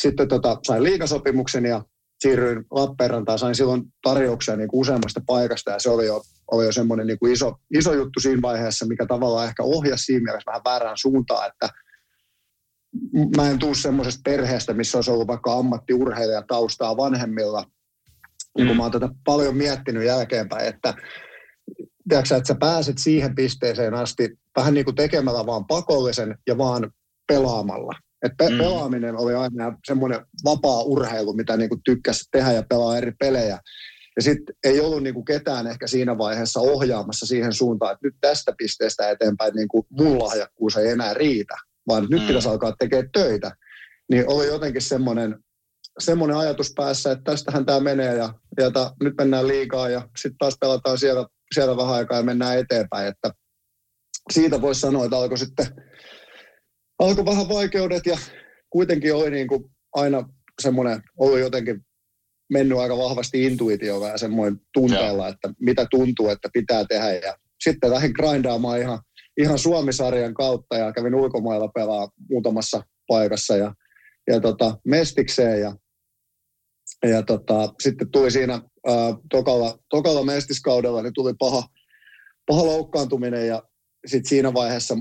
[0.00, 1.82] sitten tota, sain liikasopimuksen ja
[2.20, 6.22] siirryin Lappeenrantaan, sain silloin tarjouksia niin useammasta paikasta ja se oli jo,
[6.52, 10.24] oli jo semmoinen niin kuin iso, iso juttu siinä vaiheessa, mikä tavallaan ehkä ohjasi siinä
[10.24, 11.68] mielessä vähän väärään suuntaan, että
[13.36, 17.64] mä en tuu semmoisesta perheestä, missä olisi ollut vaikka ammattiurheilija taustaa vanhemmilla.
[18.56, 20.94] Niin kun mä oon tätä paljon miettinyt jälkeenpäin, että
[22.08, 26.90] tiedätkö, että sä pääset siihen pisteeseen asti vähän niin kuin tekemällä vaan pakollisen ja vaan
[27.28, 27.92] pelaamalla.
[28.22, 28.58] Et pe- mm.
[28.58, 33.58] pelaaminen oli aina semmoinen vapaa urheilu, mitä niin kuin tykkäsi tehdä ja pelaa eri pelejä.
[34.20, 38.14] Ja sitten ei ollut niin kuin ketään ehkä siinä vaiheessa ohjaamassa siihen suuntaan, että nyt
[38.20, 41.54] tästä pisteestä eteenpäin niin kuin mun lahjakkuus ei enää riitä,
[41.88, 42.26] vaan nyt mm.
[42.26, 43.56] pitäisi alkaa tekemään töitä.
[44.10, 45.38] Niin oli jotenkin semmoinen,
[45.98, 50.38] semmoinen ajatus päässä, että tästähän tämä menee ja, ja ta, nyt mennään liikaa ja sitten
[50.38, 53.08] taas pelataan siellä, siellä vähän aikaa ja mennään eteenpäin.
[53.08, 53.30] Että
[54.32, 55.66] siitä voisi sanoa, että alkoi sitten
[56.98, 58.18] alkoi vähän vaikeudet ja
[58.70, 59.64] kuitenkin oli niin kuin
[59.94, 60.28] aina
[60.62, 61.84] semmoinen, oli jotenkin
[62.50, 67.12] mennyt aika vahvasti intuitiolla ja semmoinen tunteella, että mitä tuntuu, että pitää tehdä.
[67.12, 68.98] Ja sitten lähdin grindaamaan ihan,
[69.36, 73.74] ihan Suomisarjan kautta ja kävin ulkomailla pelaa muutamassa paikassa ja,
[74.30, 75.76] ja tota, mestikseen ja,
[77.10, 81.62] ja tota, sitten tuli siinä ää, tokalla, tokalla mestiskaudella, niin tuli paha,
[82.46, 83.62] paha loukkaantuminen ja
[84.06, 84.96] sitten siinä vaiheessa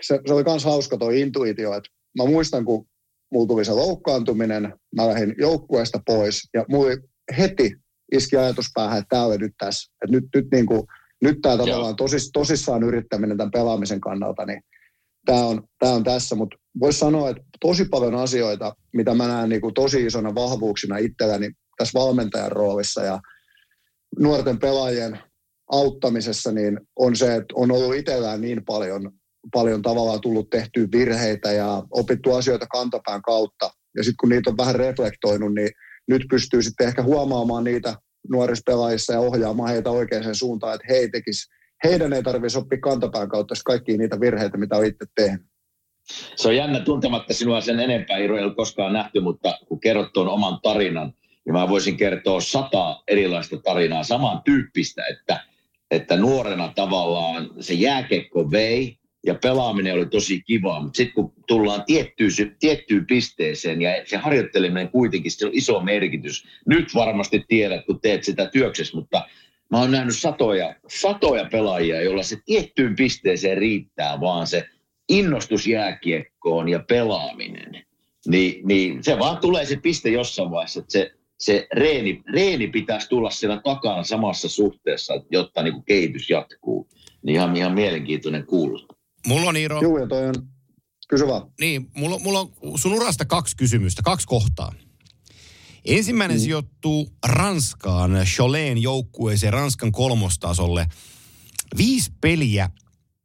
[0.00, 2.86] se, se oli myös hauska tuo intuitio, että mä muistan, kun
[3.32, 6.90] mulla tuli se loukkaantuminen, mä lähdin joukkueesta pois ja mulla
[7.38, 7.74] heti
[8.12, 9.92] iski ajatus päähän, että tämä oli nyt tässä.
[10.04, 10.82] Että nyt, nyt, niin kuin,
[11.22, 14.60] nyt tämä tavallaan tosis, tosissaan yrittäminen tämän pelaamisen kannalta, niin
[15.26, 16.34] tämä on, tämä on tässä.
[16.34, 20.96] Mutta voisi sanoa, että tosi paljon asioita, mitä mä näen niin kuin tosi isona vahvuuksina
[20.96, 23.20] itselläni tässä valmentajan roolissa ja
[24.18, 25.18] nuorten pelaajien
[25.72, 29.12] auttamisessa, niin on se, että on ollut itsellään niin paljon
[29.52, 33.70] paljon tavallaan tullut tehtyä virheitä ja opittu asioita kantapään kautta.
[33.96, 35.70] Ja sitten kun niitä on vähän reflektoinut, niin
[36.08, 37.94] nyt pystyy sitten ehkä huomaamaan niitä
[38.30, 41.48] nuorissa pelaajissa ja ohjaamaan heitä oikeaan suuntaan, että he tekis,
[41.84, 45.46] heidän ei tarvitsisi oppia kantapään kautta kaikkia niitä virheitä, mitä on itse tehnyt.
[46.36, 50.12] Se on jännä tuntematta sinua sen enempää, Iiro ei ole koskaan nähty, mutta kun kerrot
[50.12, 51.12] tuon oman tarinan,
[51.44, 55.40] niin mä voisin kertoa sata erilaista tarinaa, samantyyppistä, että,
[55.90, 61.84] että nuorena tavallaan se jääkekko vei, ja pelaaminen oli tosi kivaa, mutta sitten kun tullaan
[61.86, 66.46] tiettyyn, tiettyyn pisteeseen ja se harjoitteleminen kuitenkin, se on iso merkitys.
[66.66, 69.22] Nyt varmasti tiedät, kun teet sitä työksessä, mutta
[69.70, 74.64] mä oon nähnyt satoja, satoja pelaajia, joilla se tiettyyn pisteeseen riittää vaan se
[75.08, 77.84] innostus jääkiekkoon ja pelaaminen.
[78.26, 83.08] Ni, niin se vaan tulee se piste jossain vaiheessa, että se, se reeni, reeni pitäisi
[83.08, 86.88] tulla siellä takana samassa suhteessa, jotta niin kuin kehitys jatkuu.
[87.22, 88.97] Niin ihan, ihan mielenkiintoinen kuulla.
[89.26, 89.82] Mulla on Iiro...
[89.82, 90.34] Joo, ja toi on...
[91.08, 91.50] Kysy vaan.
[91.60, 94.72] Niin, mulla, mulla on sun urasta kaksi kysymystä, kaksi kohtaa.
[95.84, 96.40] Ensimmäinen mm.
[96.40, 100.86] sijoittuu Ranskaan, Choleen joukkueeseen Ranskan kolmostasolle.
[101.76, 102.70] Viisi peliä,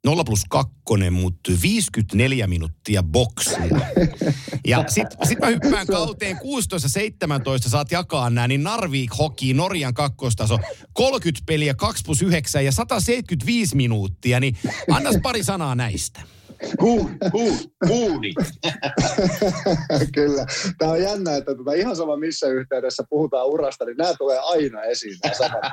[0.05, 0.73] 0 plus 2,
[1.11, 3.59] mutta 54 minuuttia boksia.
[4.67, 6.39] Ja sitten sit mä hyppään kauteen 16-17,
[7.69, 10.59] saat jakaa nämä, niin Narvik Hockey, Norjan kakkostaso,
[10.93, 14.57] 30 peliä, 2 plus 9 ja 175 minuuttia, niin
[14.91, 16.21] annas pari sanaa näistä.
[16.79, 17.17] Kuuni,
[17.87, 18.33] kuuni.
[20.15, 20.45] Kyllä.
[20.77, 24.81] Tämä on jännä, että tuota, ihan sama missä yhteydessä puhutaan urasta, niin nämä tulee aina
[24.81, 25.71] esiin, nämä samat,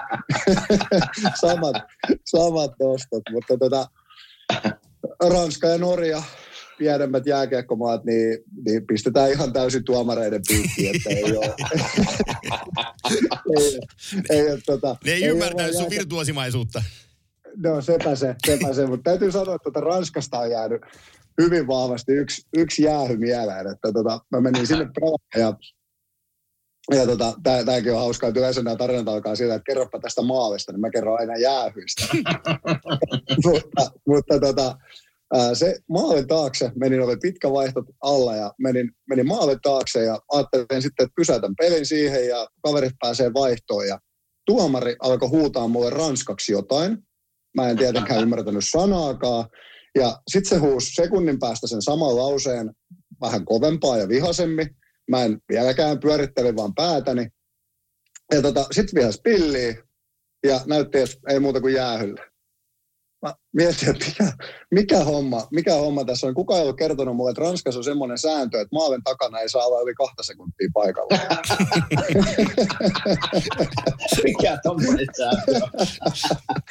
[1.40, 1.76] samat,
[2.24, 3.22] samat nostot.
[3.32, 3.86] Mutta tuota,
[5.30, 6.22] Ranska ja Norja,
[6.78, 11.46] pienemmät jääkiekkomaat, niin, niin pistetään ihan täysin tuomareiden piikkiin, että ei ole.
[13.56, 13.80] ei,
[14.30, 16.82] ei, ei, tota, ne ei, ei ymmärtänyt sun virtuosimaisuutta.
[17.56, 18.86] No sepä se, sepä se.
[18.86, 20.82] mutta täytyy sanoa, että tuota Ranskasta on jäänyt
[21.42, 24.86] hyvin vahvasti yksi, yksi jäähy mieleen, että tota, mä menin sinne
[25.36, 25.54] ja
[26.94, 30.72] ja tota, tämäkin on hauskaa, että yleensä nämä tarinat alkaa siitä, että kerropa tästä maalista,
[30.72, 32.06] niin mä kerron aina jäähyistä.
[33.46, 34.76] mutta mutta tota,
[35.54, 40.82] se maalin taakse, menin, oli pitkä vaihto alla ja menin, menin maalin taakse ja ajattelin
[40.82, 43.98] sitten, että pysäytän pelin siihen ja kaverit pääsee vaihtoon ja
[44.46, 46.98] tuomari alkoi huutaa mulle ranskaksi jotain.
[47.56, 49.48] Mä en tietenkään ymmärtänyt sanaakaan.
[49.94, 52.70] Ja sitten se huusi sekunnin päästä sen saman lauseen
[53.20, 54.76] vähän kovempaa ja vihasemmin.
[55.10, 57.28] Mä en vieläkään pyörittele vaan päätäni.
[58.32, 59.78] Ja tota, sitten vihas pilliin
[60.46, 62.30] ja näytti, että ei muuta kuin jäähyllä.
[63.22, 64.32] Mä mietin, että mikä,
[64.70, 66.34] mikä, homma, mikä homma tässä on.
[66.34, 69.66] Kuka ei ollut kertonut mulle, että Ranskassa on semmoinen sääntö, että maalin takana ei saa
[69.66, 71.18] olla yli kahta sekuntia paikalla.
[74.24, 75.52] mikä tommoinen sääntö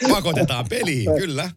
[0.10, 1.50] Pakotetaan peliin, kyllä.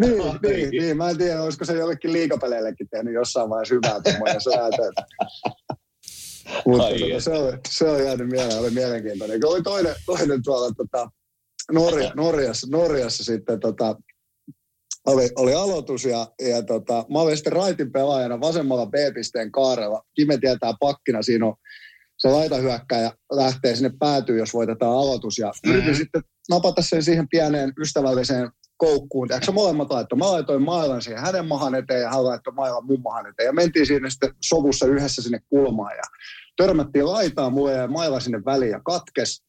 [0.00, 4.40] niin, niin, niin, mä en tiedä, olisiko se jollekin liikapeleillekin tehnyt jossain vaiheessa hyvää tuommoinen
[4.40, 4.92] sääntö.
[6.66, 9.40] Mutta tota, se, on, se on jäänyt mieleen, oli mielenkiintoinen.
[9.44, 11.10] Oli toinen, toinen tuolla tota,
[11.72, 13.96] Norja, Norjassa, Norjassa sitten tota,
[15.06, 20.02] oli, oli aloitus ja, ja tota, mä olin sitten raitin pelaajana vasemmalla B-pisteen kaarella.
[20.14, 21.54] Kime tietää pakkina, siinä on
[22.18, 25.38] se laitahyökkäjä lähtee sinne päätyy, jos voitetaan aloitus.
[25.38, 25.72] Ja mm-hmm.
[25.72, 28.50] yritin sitten napata sen siihen pieneen ystävälliseen
[28.86, 29.28] koukkuun.
[29.28, 30.18] Tiedätkö, molemmat laittoi.
[30.18, 33.46] Mä laitoin mailan siihen hänen mahan eteen ja hän laittoi mailan mun mahan eteen.
[33.46, 36.02] Ja mentiin siinä sitten sovussa yhdessä sinne kulmaan ja
[36.56, 39.42] törmättiin laitaan mulle ja maila sinne väliin ja katkes.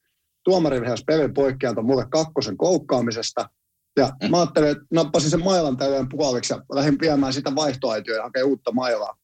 [0.44, 3.50] Tuomari vihasi pelin poikkealta mulle kakkosen koukkaamisesta.
[3.98, 8.24] Ja mä ajattelin, että nappasin sen mailan täyden puoliksi ja lähdin viemään sitä vaihtoaitioa ja
[8.24, 9.18] hakemaan uutta mailaa.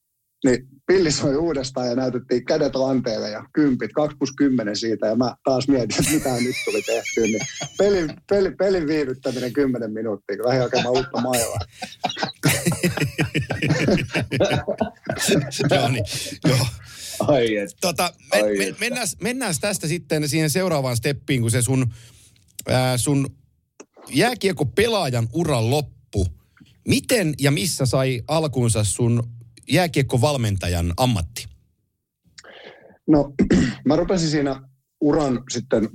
[0.46, 5.08] Niin pilli soi uudestaan ja näytettiin kädet lanteelle ja kympit, 2 plus 10 siitä.
[5.08, 7.22] Ja mä taas mietin, että mitä nyt tuli tehty.
[7.22, 7.42] Niin
[7.78, 11.60] pelin, pelin, pelin viivyttäminen 10 minuuttia, kun lähdin hakemaan uutta mailaa.
[15.76, 16.06] joo, niin,
[16.48, 16.66] joo.
[17.20, 17.70] Ai et.
[17.82, 18.80] Tota, me, Ai me, että.
[18.80, 21.94] mennään, mennään tästä sitten siihen seuraavaan steppiin, kun se sun,
[22.68, 23.28] ää, sun
[24.10, 26.28] jääkiekko pelaajan uran loppu.
[26.88, 29.24] Miten ja missä sai alkunsa sun
[29.70, 31.46] jääkiekkovalmentajan ammatti?
[33.08, 33.34] No,
[33.88, 34.62] mä rupesin siinä
[35.02, 35.90] uran sitten,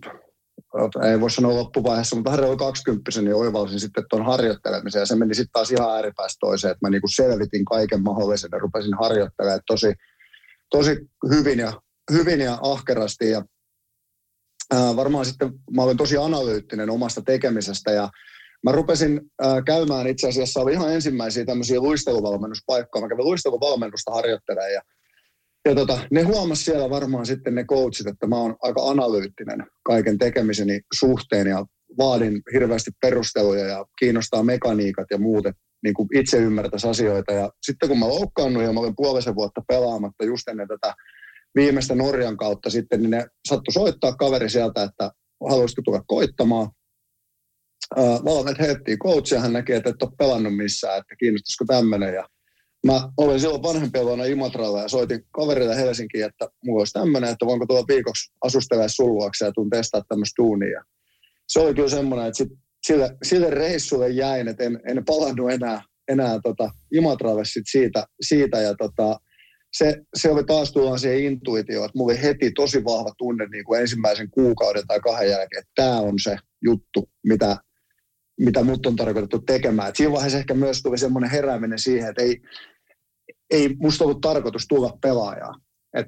[1.10, 5.00] ei voi sanoa loppuvaiheessa, mutta reilu 20 niin oivalsin sitten tuon harjoittelemisen.
[5.00, 8.58] Ja se meni sitten taas ihan ääripäästä toiseen, että mä niinku selvitin kaiken mahdollisen ja
[8.58, 9.94] rupesin harjoittelemaan tosi,
[10.70, 10.96] tosi
[11.30, 11.72] hyvin ja,
[12.12, 13.30] hyvin ja ahkerasti.
[13.30, 13.44] Ja
[14.74, 18.08] ää, varmaan sitten mä olin tosi analyyttinen omasta tekemisestä ja
[18.64, 23.02] Mä rupesin ää, käymään itse asiassa, oli ihan ensimmäisiä tämmöisiä luisteluvalmennuspaikkoja.
[23.02, 24.80] Mä kävin luisteluvalmennusta harjoittelemaan ja
[25.68, 30.18] ja tota, ne huomas siellä varmaan sitten ne coachit, että mä oon aika analyyttinen kaiken
[30.18, 31.64] tekemiseni suhteen ja
[31.98, 37.32] vaadin hirveästi perusteluja ja kiinnostaa mekaniikat ja muut, että niin kuin itse ymmärtäisi asioita.
[37.32, 40.94] Ja sitten kun mä loukkaannut ja mä olin puolisen vuotta pelaamatta just ennen tätä
[41.54, 45.10] viimeistä Norjan kautta sitten, niin ne sattui soittaa kaveri sieltä, että
[45.50, 46.68] haluaisitko tulla koittamaan.
[47.98, 52.14] Äh, valmet heittiin coachia, hän näki, että et ole pelannut missään, että kiinnostaisiko tämmöinen.
[52.14, 52.28] Ja
[52.86, 57.46] mä olin silloin vanhempien vuonna Imatralla ja soitin kaverille Helsinkiin, että mulla olisi tämmöinen, että
[57.46, 60.82] voinko tulla viikoksi asustella sun luokse ja tuun testaa tämmöistä duunia.
[61.48, 62.48] Se oli kyllä semmoinen, että sit
[62.86, 68.60] sille, sille reissulle jäin, että en, en palannut enää, enää tota Imatralle sit siitä, siitä
[68.60, 69.20] ja tota,
[69.72, 73.64] se, se oli taas tullaan siihen intuitioon, että mulla oli heti tosi vahva tunne niin
[73.64, 77.56] kuin ensimmäisen kuukauden tai kahden jälkeen, että tämä on se juttu, mitä,
[78.40, 79.88] mitä mut on tarkoitettu tekemään.
[79.88, 82.40] Et siinä vaiheessa ehkä myös tuli semmoinen herääminen siihen, että ei,
[83.50, 85.54] ei musta ollut tarkoitus tulla pelaajaa.
[85.94, 86.06] Et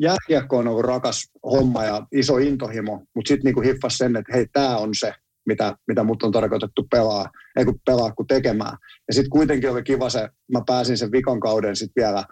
[0.00, 4.46] jääkiekko on ollut rakas homma ja iso intohimo, mutta sitten niinku hiffas sen, että hei,
[4.52, 5.12] tämä on se,
[5.46, 8.76] mitä, mitä mut on tarkoitettu pelaa, ei kun pelaa kuin tekemään.
[9.08, 12.24] Ja sitten kuitenkin oli kiva se, mä pääsin sen vikan kauden sitten vielä,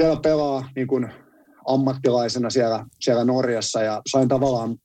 [0.00, 1.08] vielä pelaa niin kuin
[1.68, 4.76] ammattilaisena siellä, siellä Norjassa ja sain tavallaan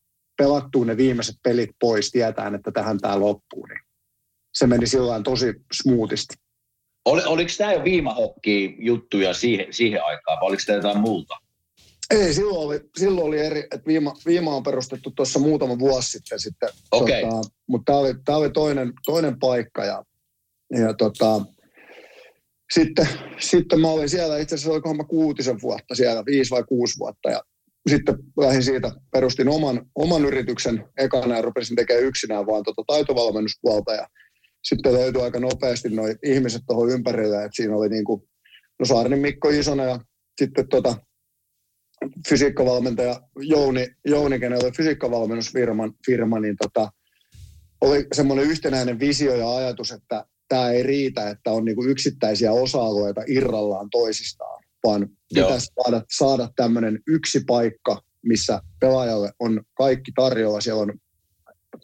[0.44, 3.66] pelattua ne viimeiset pelit pois tietäen, että tähän tämä loppuu.
[3.66, 3.80] Niin
[4.54, 6.36] se meni sillä tosi smoothisti.
[7.06, 11.36] Oli, oliko tämä jo viimahokki juttuja siihen, siihen aikaan vai oliko tämä jotain muuta?
[12.10, 16.40] Ei, silloin oli, silloin oli eri, että viima, viima on perustettu tuossa muutama vuosi sitten.
[16.40, 17.22] sitten Okei.
[17.22, 20.04] tota, mutta tämä oli, tää oli toinen, toinen paikka ja,
[20.80, 21.42] ja tota,
[22.74, 23.08] sitten,
[23.40, 27.30] sitten mä olin siellä, itse asiassa olikohan mä kuutisen vuotta siellä, viisi vai kuusi vuotta
[27.30, 27.42] ja
[27.90, 30.86] sitten lähdin siitä, perustin oman, oman yrityksen.
[30.98, 34.08] Ekana ja rupesin tekemään yksinään vaan tota taitovalmennuspuolta ja
[34.64, 38.22] sitten löytyi aika nopeasti nuo ihmiset tuohon ympärille, että siinä oli niin kuin,
[38.80, 40.00] no Saarinen Mikko isona ja
[40.42, 40.96] sitten tota,
[42.30, 46.92] fysiikkavalmentaja Jouni, Jouni kenellä oli fysiikkavalmennusfirma, firma, niin tota,
[47.82, 53.22] oli semmoinen yhtenäinen visio ja ajatus, että tämä ei riitä, että on niinku yksittäisiä osa-alueita
[53.28, 54.53] irrallaan toisistaan,
[54.84, 55.48] vaan Joo.
[55.48, 60.62] pitäisi saada, saada tämmöinen yksi paikka, missä pelaajalle on kaikki tarjolla.
[60.62, 60.94] Siellä on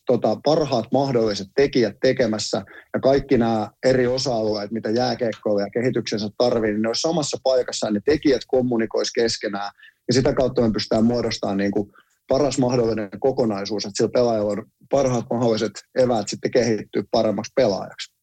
[0.06, 6.72] tota, parhaat mahdolliset tekijät tekemässä ja kaikki nämä eri osa-alueet, mitä jääkeikkoilla ja kehityksensä tarvii,
[6.72, 9.72] niin ne olisi samassa paikassa ja ne tekijät kommunikoisi keskenään
[10.08, 11.92] ja sitä kautta me pystytään muodostamaan niin kuin
[12.28, 18.14] paras mahdollinen kokonaisuus, että sillä pelaajalla on parhaat mahdolliset eväät sitten kehittyä paremmaksi pelaajaksi.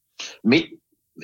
[0.44, 0.70] Mi,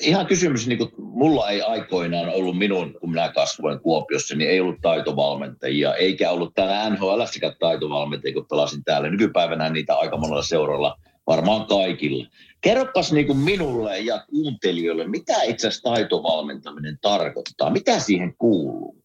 [0.01, 4.61] ihan kysymys, niin kuin mulla ei aikoinaan ollut minun, kun minä kasvoin Kuopiossa, niin ei
[4.61, 9.11] ollut taitovalmentajia, eikä ollut täällä NHLssäkään taitovalmentajia, kun pelasin täällä.
[9.11, 12.27] Nykypäivänä niitä aika monella seuralla, varmaan kaikilla.
[12.61, 17.71] Kerropas niin kuin minulle ja kuuntelijoille, mitä itse asiassa taitovalmentaminen tarkoittaa?
[17.71, 19.03] Mitä siihen kuuluu?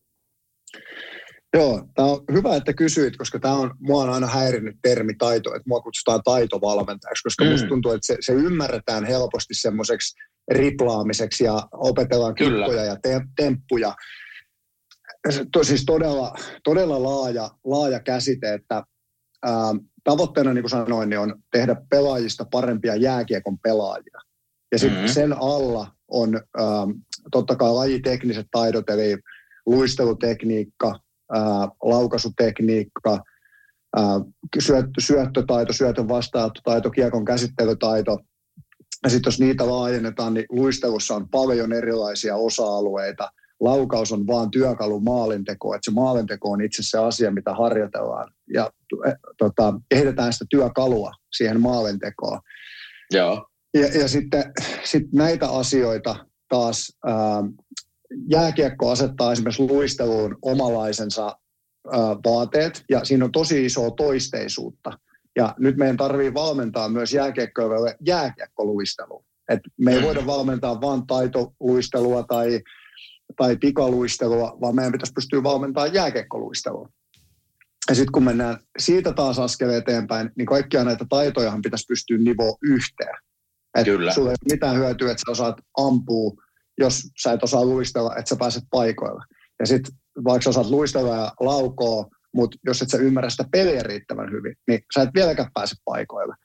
[1.54, 5.56] Joo, tämä on hyvä, että kysyit, koska tämä on, mua on aina häirinnyt termi taito,
[5.56, 7.52] että mua kutsutaan taitovalmentajaksi, koska mm.
[7.52, 10.18] musta tuntuu, että se, se ymmärretään helposti semmoiseksi
[10.52, 12.66] riplaamiseksi ja opetellaan Kyllä.
[12.66, 13.96] kikkoja ja te, temppuja.
[15.30, 16.34] Se, to, siis todella,
[16.64, 18.84] todella laaja, laaja käsite, että
[19.46, 24.20] ää, tavoitteena, niin kuin sanoin, niin on tehdä pelaajista parempia jääkiekon pelaajia.
[24.72, 25.12] Ja sitten Mhm.
[25.12, 26.66] sen alla on ää,
[27.32, 29.18] totta kai lajitekniset taidot, eli
[29.66, 31.00] luistelutekniikka,
[31.34, 33.20] ää, laukaisutekniikka,
[33.98, 34.04] ää,
[34.60, 38.20] syöttö, syöttötaito, syötön vastaanottotaito, kiekon käsittelytaito,
[39.04, 43.32] Ja sitten jos niitä laajennetaan, niin luistelussa on paljon erilaisia osa-alueita.
[43.60, 48.34] Laukaus on vaan työkalu maalinteko, että se maalinteko on itse se asia, mitä harjoitellaan.
[48.54, 48.72] Ja
[49.08, 52.40] eh, tota, kehitetään sitä työkalua siihen maalintekoon.
[53.12, 53.48] Joo.
[53.74, 56.16] Ja, ja sitten sit näitä asioita
[56.50, 57.44] taas ää,
[58.32, 64.92] jääkiekko asettaa esimerkiksi luisteluun omalaisensa ää, vaateet, ja siinä on tosi isoa toisteisuutta.
[65.38, 69.24] Ja nyt meidän tarvii valmentaa myös jääkiekkoille jääkiekkoluistelua.
[69.50, 72.62] Et me ei voida valmentaa vain taitoluistelua tai,
[73.38, 76.90] tai pikaluistelua, vaan meidän pitäisi pystyä valmentamaan jääkiekkoluistelua.
[77.90, 82.58] Ja sitten kun mennään siitä taas askel eteenpäin, niin kaikkia näitä taitojahan pitäisi pystyä nivoa
[82.62, 83.16] yhteen.
[83.78, 84.14] Et Kyllä.
[84.14, 86.32] Sulla ei ole mitään hyötyä, että sä osaat ampua,
[86.78, 89.24] jos sä et osaa luistella, että sä pääset paikoille.
[89.60, 93.84] Ja sitten vaikka sä osaat luistella ja laukoa, mutta jos et sä ymmärrä sitä peliä
[93.84, 96.36] riittävän hyvin, niin sä et vieläkään pääse paikoille.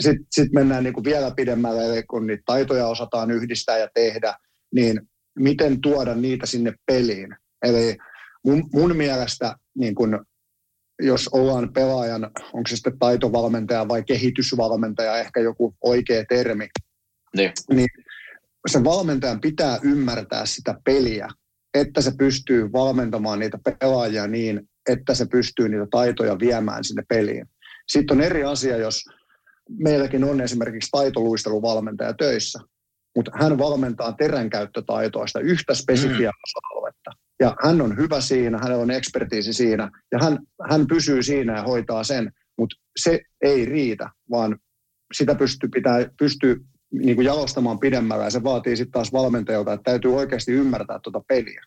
[0.00, 4.34] Sitten sit mennään niinku vielä pidemmälle, eli kun niitä taitoja osataan yhdistää ja tehdä,
[4.74, 5.00] niin
[5.38, 7.36] miten tuoda niitä sinne peliin.
[7.62, 7.96] Eli
[8.44, 10.24] mun, mun mielestä niin kun,
[11.02, 16.68] jos ollaan pelaajan, onko se sitten taitovalmentaja vai kehitysvalmentaja, ehkä joku oikea termi,
[17.36, 17.52] Niin.
[17.72, 17.88] niin
[18.66, 21.28] sen valmentajan pitää ymmärtää sitä peliä,
[21.74, 27.46] että se pystyy valmentamaan niitä pelaajia niin, että se pystyy niitä taitoja viemään sinne peliin.
[27.88, 29.04] Sitten on eri asia, jos
[29.70, 32.58] meilläkin on esimerkiksi taitoluisteluvalmentaja töissä,
[33.16, 36.42] mutta hän valmentaa teränkäyttötaitoa, sitä yhtä spesifiä mm.
[36.44, 37.10] osa-aluetta.
[37.40, 40.38] Ja hän on hyvä siinä, hänellä on ekspertiisi siinä, ja hän,
[40.70, 44.58] hän pysyy siinä ja hoitaa sen, mutta se ei riitä, vaan
[45.14, 46.56] sitä pystyy, pitää, pystyy
[46.92, 51.20] niin kuin jalostamaan pidemmällä, ja se vaatii sitten taas valmentajalta, että täytyy oikeasti ymmärtää tuota
[51.28, 51.62] peliä.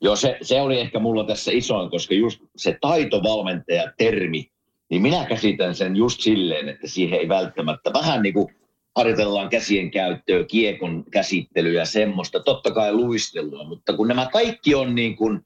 [0.00, 4.50] Joo, se, se oli ehkä mulla tässä isoin, koska just se taitovalmentaja-termi,
[4.90, 8.54] niin minä käsitän sen just silleen, että siihen ei välttämättä vähän niin kuin
[8.96, 14.94] harjoitellaan käsien käyttöä, kiekon käsittelyä ja semmoista, totta kai luistelua, mutta kun nämä kaikki on
[14.94, 15.40] niin kuin,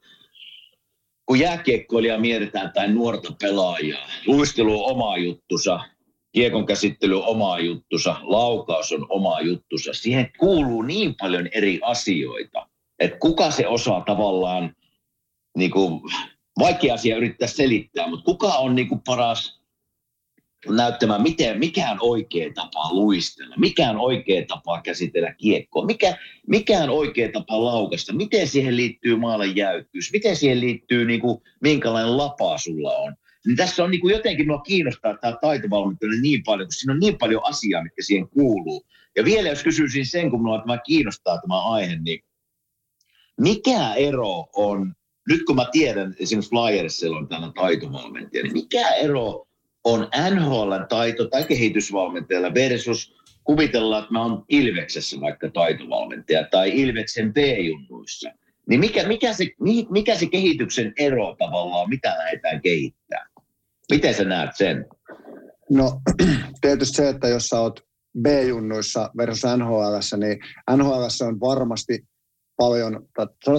[1.27, 5.81] kun jääkiekkoilija mietitään tai nuorta pelaajaa, luistelu on oma juttusa,
[6.33, 12.67] kiekon käsittely on oma juttusa, laukaus on oma juttusa, siihen kuuluu niin paljon eri asioita,
[13.05, 14.77] että kuka se osaa tavallaan,
[15.57, 16.01] niin kuin,
[16.59, 19.61] vaikea asia yrittää selittää, mutta kuka on niin kuin paras
[20.69, 26.79] näyttämään, miten, mikä on oikea tapa luistella, mikä on oikea tapa käsitellä kiekkoa, mikä, mikä
[26.79, 32.17] on oikea tapa laukasta, miten siihen liittyy maalan jäykkyys, miten siihen liittyy, niin kuin, minkälainen
[32.17, 33.15] lapa sulla on.
[33.47, 37.01] Niin tässä on niin kuin jotenkin minua kiinnostaa tämä taitovalmentaja niin paljon, kun siinä on
[37.01, 38.87] niin paljon asiaa, mitkä siihen kuuluu.
[39.17, 42.21] Ja vielä jos kysyisin sen, kun minua tämä kiinnostaa tämä aihe, niin
[43.41, 44.95] mikä ero on,
[45.29, 49.47] nyt kun mä tiedän, esimerkiksi Flyersilla on tällainen taitovalmentaja, niin mikä ero
[49.85, 53.15] on NHL taito- tai kehitysvalmentajalla versus
[53.45, 58.31] kuvitellaan, että mä oon Ilveksessä vaikka taitovalmentaja tai Ilveksen B-junnuissa.
[58.69, 59.47] Niin mikä, mikä, se,
[59.91, 63.27] mikä se kehityksen ero tavallaan, mitä lähdetään kehittää?
[63.91, 64.87] Miten sä näet sen?
[65.71, 66.01] No
[66.61, 67.81] tietysti se, että jos sä oot
[68.23, 70.39] B-junnuissa versus NHL, niin
[70.77, 72.05] NHL on varmasti
[72.57, 73.09] paljon,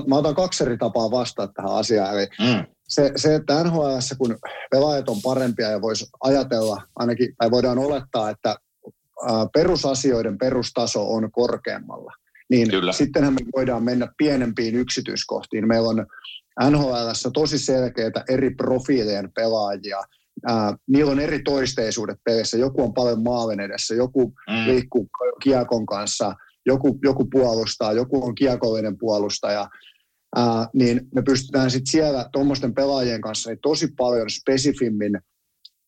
[0.08, 2.14] mä otan kaksi eri tapaa vastata tähän asiaan.
[2.14, 2.66] Eli mm.
[2.88, 4.38] se, se, että NHL, kun
[4.72, 8.56] pelaajat on parempia ja voisi ajatella, ainakin, tai voidaan olettaa, että
[9.54, 12.14] perusasioiden perustaso on korkeammalla,
[12.50, 12.92] niin Kyllä.
[12.92, 15.68] sittenhän me voidaan mennä pienempiin yksityiskohtiin.
[15.68, 16.06] Meillä on
[16.70, 20.02] NHL tosi selkeitä eri profiilien pelaajia.
[20.48, 22.58] Ää, niillä on eri toisteisuudet pelissä.
[22.58, 24.68] Joku on paljon maalin edessä, joku mm.
[24.68, 25.10] liikkuu
[25.44, 26.36] kiekon kanssa–
[26.66, 29.68] joku, joku puolustaa, joku on kiekollinen puolustaja,
[30.36, 35.20] ää, niin me pystytään sitten siellä tuommoisten pelaajien kanssa niin tosi paljon spesifimmin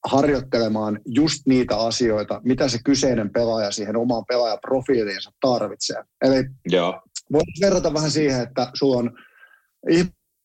[0.06, 6.04] harjoittelemaan just niitä asioita, mitä se kyseinen pelaaja siihen omaan pelaajaprofiiliinsa tarvitsee.
[6.22, 7.02] Eli Joo.
[7.32, 9.12] voisi verrata vähän siihen, että sulla on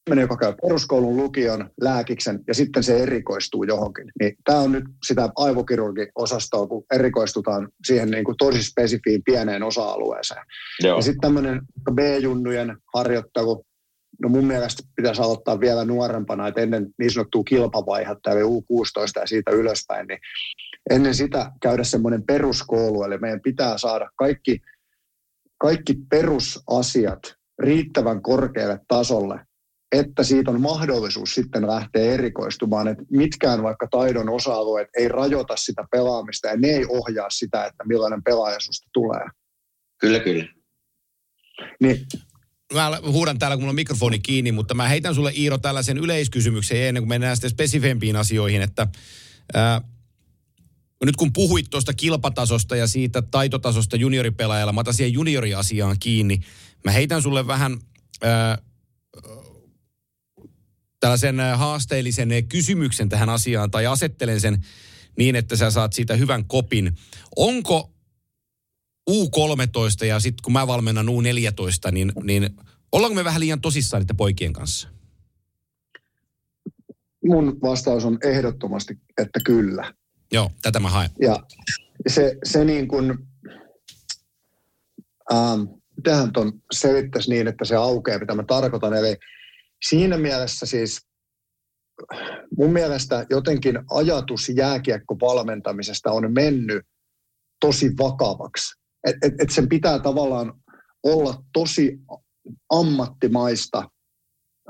[0.07, 4.13] ihminen, joka käy peruskoulun, lukion, lääkiksen ja sitten se erikoistuu johonkin.
[4.21, 10.43] Niin tämä on nyt sitä aivokirurgiosastoa, kun erikoistutaan siihen niin kuin tosi spesifiin pieneen osa-alueeseen.
[10.83, 10.97] Joo.
[10.97, 11.61] Ja sitten tämmöinen
[11.95, 13.65] B-junnujen harjoittelu,
[14.23, 19.27] no mun mielestä pitäisi aloittaa vielä nuorempana, että ennen niin sanottua kilpavaihetta, eli U16 ja
[19.27, 20.19] siitä ylöspäin, niin
[20.91, 24.61] ennen sitä käydä semmoinen peruskoulu, eli meidän pitää saada kaikki,
[25.59, 27.23] kaikki perusasiat
[27.59, 29.41] riittävän korkealle tasolle,
[29.93, 35.85] että siitä on mahdollisuus sitten lähteä erikoistumaan, että mitkään vaikka taidon osa-alueet ei rajoita sitä
[35.91, 39.27] pelaamista ja ne ei ohjaa sitä, että millainen pelaaja susta tulee.
[40.01, 40.45] Kyllä, kyllä.
[41.81, 42.07] Niin.
[42.75, 46.83] Mä huudan täällä, kun mulla on mikrofoni kiinni, mutta mä heitän sulle Iiro tällaisen yleiskysymyksen
[46.83, 48.87] ennen kuin mennään sitten spesifempiin asioihin, että
[49.55, 49.81] ää,
[51.05, 56.41] nyt kun puhuit tuosta kilpatasosta ja siitä taitotasosta junioripelaajalla, mä otan siihen junioriasiaan kiinni.
[56.85, 57.79] Mä heitän sulle vähän
[58.23, 58.59] ää,
[61.03, 64.65] tällaisen ää, haasteellisen kysymyksen tähän asiaan tai asettelen sen
[65.19, 66.93] niin, että sä saat siitä hyvän kopin.
[67.37, 67.93] Onko
[69.11, 72.51] U13 ja sitten kun mä valmennan U14, niin, niin
[72.93, 74.89] ollaanko me vähän liian tosissaan niiden poikien kanssa?
[77.25, 79.95] Mun vastaus on ehdottomasti, että kyllä.
[80.33, 81.11] Joo, tätä mä haen.
[81.21, 81.37] Ja
[82.09, 83.19] se, se niin kuin,
[85.33, 85.61] ähm,
[85.97, 88.95] mitähän ton selittäisi niin, että se aukeaa, mitä mä tarkoitan.
[88.95, 89.17] Eli
[89.89, 91.01] siinä mielessä siis
[92.59, 96.87] mun mielestä jotenkin ajatus jääkiekkovalmentamisesta on mennyt
[97.61, 98.81] tosi vakavaksi.
[99.07, 100.53] Et, et, et sen pitää tavallaan
[101.03, 101.99] olla tosi
[102.71, 103.89] ammattimaista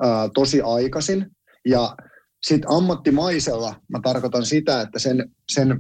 [0.03, 1.27] ää, tosi aikaisin.
[1.69, 1.97] Ja
[2.43, 5.79] sitten ammattimaisella mä tarkoitan sitä, että sen, sen,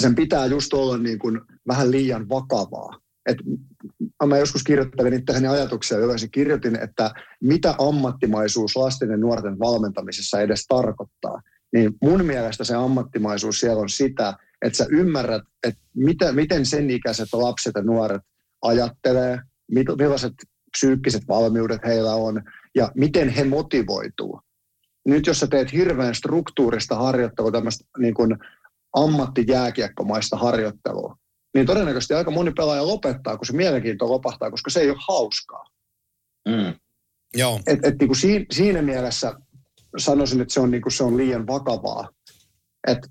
[0.00, 3.03] sen pitää just olla niin kuin vähän liian vakavaa.
[3.26, 3.36] Et
[4.26, 7.10] mä joskus kirjoittelin itseäni ajatuksia ylös kirjoitin, että
[7.40, 11.42] mitä ammattimaisuus lasten ja nuorten valmentamisessa edes tarkoittaa.
[11.72, 16.90] Niin mun mielestä se ammattimaisuus siellä on sitä, että sä ymmärrät, että mitä, miten sen
[16.90, 18.22] ikäiset lapset ja nuoret
[18.62, 19.38] ajattelee,
[19.70, 20.32] millaiset
[20.76, 22.42] psyykkiset valmiudet heillä on
[22.74, 24.40] ja miten he motivoituu.
[25.06, 28.36] Nyt jos sä teet hirveän struktuurista harjoittelua, tämmöistä niin kuin
[28.92, 31.16] ammattijääkiekkomaista harjoittelua,
[31.54, 35.64] niin todennäköisesti aika moni pelaaja lopettaa, kun se mielenkiinto lopahtaa, koska se ei ole hauskaa.
[36.48, 36.74] Mm.
[37.34, 37.60] Joo.
[37.66, 39.34] Et, et niin kuin siinä, siinä mielessä
[39.98, 42.08] sanoisin, että se on, niin kuin se on liian vakavaa.
[42.86, 43.08] Että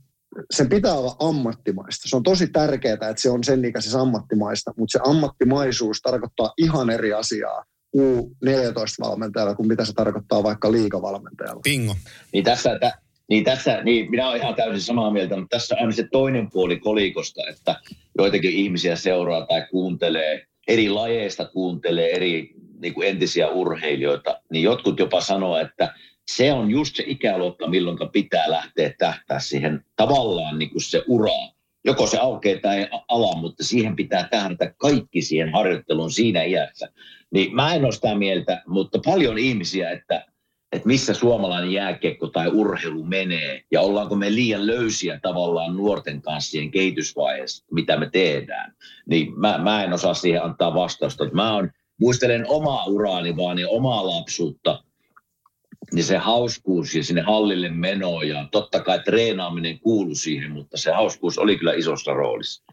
[0.53, 2.09] sen pitää olla ammattimaista.
[2.09, 6.89] Se on tosi tärkeää, että se on sen ikäisessä ammattimaista, mutta se ammattimaisuus tarkoittaa ihan
[6.89, 7.63] eri asiaa
[7.97, 11.61] U14-valmentajalla kuin mitä se tarkoittaa vaikka liikavalmentajalla.
[11.63, 11.95] Pingo.
[12.33, 12.97] Niin tässä, tä,
[13.29, 16.79] niin tässä, niin minä olen ihan täysin samaa mieltä, mutta tässä on se toinen puoli
[16.79, 17.75] kolikosta, että
[18.17, 24.99] joitakin ihmisiä seuraa tai kuuntelee, eri lajeista kuuntelee eri niin kuin entisiä urheilijoita, niin jotkut
[24.99, 25.93] jopa sanoo, että
[26.27, 31.33] se on just se ikäluokka, milloin pitää lähteä tähtää siihen tavallaan niin kuin se ura.
[31.85, 36.89] Joko se aukeaa tai ala, mutta siihen pitää tähdätä kaikki siihen harjoitteluun siinä iässä.
[37.31, 40.25] Niin mä en ole sitä mieltä, mutta paljon ihmisiä, että,
[40.73, 46.51] että missä suomalainen jääkiekko tai urheilu menee ja ollaanko me liian löysiä tavallaan nuorten kanssa
[46.51, 48.73] siihen kehitysvaiheessa, mitä me tehdään.
[49.05, 51.29] Niin mä, mä en osaa siihen antaa vastausta.
[51.31, 51.69] Mä on,
[51.99, 54.79] muistelen omaa uraani vaan ja omaa lapsuutta–
[55.91, 60.91] niin se hauskuus ja sinne hallille meno ja totta kai treenaaminen kuuluu siihen, mutta se
[60.91, 62.63] hauskuus oli kyllä isossa roolissa.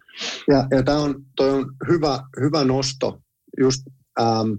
[0.49, 3.21] Ja, ja tämä on, on hyvä, hyvä nosto.
[3.61, 3.83] Just,
[4.21, 4.51] ähm,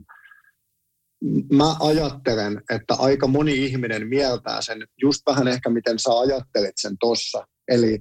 [1.53, 6.95] mä ajattelen, että aika moni ihminen mieltää sen just vähän ehkä miten sä ajattelet sen
[6.99, 7.47] tossa.
[7.67, 7.99] Eli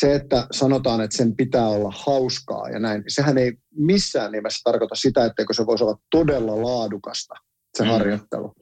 [0.00, 4.94] se, että sanotaan, että sen pitää olla hauskaa ja näin, sehän ei missään nimessä tarkoita
[4.94, 7.34] sitä, etteikö se voisi olla todella laadukasta–
[7.76, 7.90] se mm.
[7.90, 8.52] harjoittelu.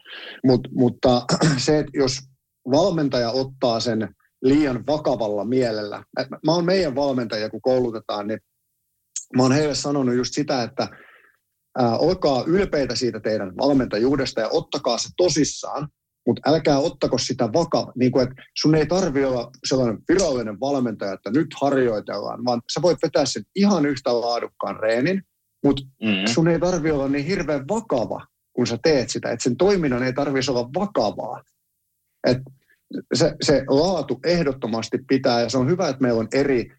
[0.44, 1.22] Mut, mutta
[1.66, 2.18] se, että jos
[2.70, 6.04] valmentaja ottaa sen liian vakavalla mielellä.
[6.46, 8.40] Mä oon meidän valmentajia, kun koulutetaan, niin
[9.36, 10.88] mä oon heille sanonut just sitä, että
[11.80, 15.88] ää, olkaa ylpeitä siitä teidän valmentajuudesta ja ottakaa se tosissaan,
[16.26, 17.92] mutta älkää ottako sitä vakava.
[17.96, 22.82] Niin kuin, että sun ei tarvi olla sellainen virallinen valmentaja, että nyt harjoitellaan, vaan sä
[22.82, 25.22] voit vetää sen ihan yhtä laadukkaan reenin,
[25.64, 26.32] mutta mm.
[26.32, 29.30] sun ei tarvi olla niin hirveän vakava, kun sä teet sitä.
[29.30, 31.42] Että sen toiminnan ei tarvitsisi olla vakavaa.
[32.26, 32.38] Et
[33.14, 36.72] se, se laatu ehdottomasti pitää, ja se on hyvä, että meillä on eri,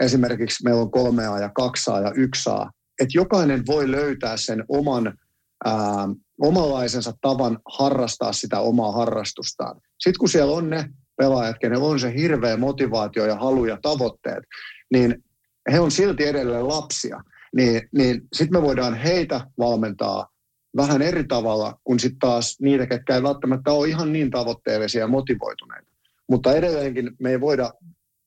[0.00, 5.18] esimerkiksi meillä on kolmea ja kaksaa ja yksaa, että jokainen voi löytää sen oman
[5.64, 6.08] ää,
[6.40, 9.80] omanlaisensa tavan harrastaa sitä omaa harrastustaan.
[9.98, 10.84] Sitten kun siellä on ne
[11.16, 14.44] pelaajat, kenellä on se hirveä motivaatio ja halu ja tavoitteet,
[14.92, 15.24] niin
[15.72, 17.20] he on silti edelleen lapsia.
[17.56, 20.28] Niin, niin sitten me voidaan heitä valmentaa
[20.76, 25.08] vähän eri tavalla kuin sitten taas niitä, ketkä ei välttämättä ole ihan niin tavoitteellisia ja
[25.08, 25.88] motivoituneita.
[26.28, 27.72] Mutta edelleenkin me ei voida,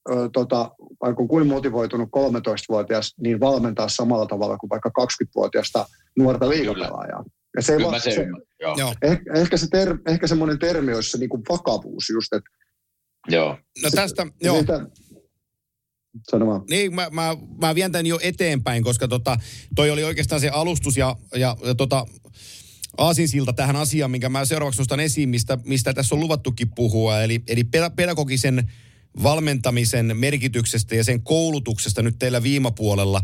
[0.10, 0.72] ö, tota,
[1.02, 5.86] vaikka kuin motivoitunut 13-vuotias, niin valmentaa samalla tavalla kuin vaikka 20-vuotiaasta
[6.18, 7.24] nuorta liikapelaajaa.
[7.56, 8.28] Ja se, va, se, se
[8.60, 8.94] joo.
[9.02, 12.50] Ehkä, ehkä, se ter, ehkä semmoinen termi olisi se niin kuin vakavuus just, että
[13.28, 13.58] Joo.
[13.84, 14.64] No tästä, se, joo.
[16.32, 16.64] Vaan.
[16.70, 19.38] Niin, mä, mä, mä vien tämän jo eteenpäin, koska tota,
[19.76, 22.06] toi oli oikeastaan se alustus ja, ja, ja tota,
[22.98, 27.22] aasinsilta tähän asiaan, minkä mä seuraavaksi nostan esiin, mistä, mistä tässä on luvattukin puhua.
[27.22, 27.64] Eli, eli
[27.96, 28.72] pedagogisen
[29.24, 33.22] valmentamisen merkityksestä ja sen koulutuksesta nyt teillä viimapuolella.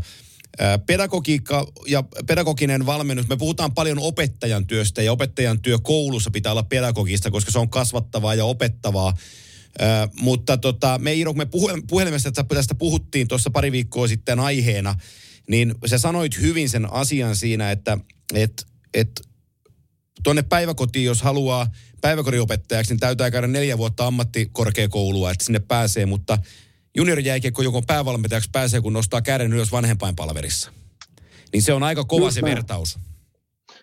[0.86, 6.62] Pedagogiikka ja pedagoginen valmennus, me puhutaan paljon opettajan työstä ja opettajan työ koulussa pitää olla
[6.62, 9.14] pedagogista, koska se on kasvattavaa ja opettavaa.
[10.20, 14.94] Mutta tota, me Iiro, kun me puhe- puhelimesta tästä puhuttiin tuossa pari viikkoa sitten aiheena,
[15.50, 17.98] niin sä sanoit hyvin sen asian siinä, että
[18.34, 19.20] et, et,
[20.22, 21.66] tuonne päiväkotiin, jos haluaa
[22.00, 26.38] päiväkodinopettajaksi, niin täytyy käydä neljä vuotta ammattikorkeakoulua, että sinne pääsee, mutta
[26.96, 30.72] juniorijääkiekko joko päävalmentajaksi pääsee, kun nostaa käden ylös vanhempainpalverissa.
[31.52, 32.54] Niin se on aika kova Just se näin.
[32.54, 32.98] vertaus.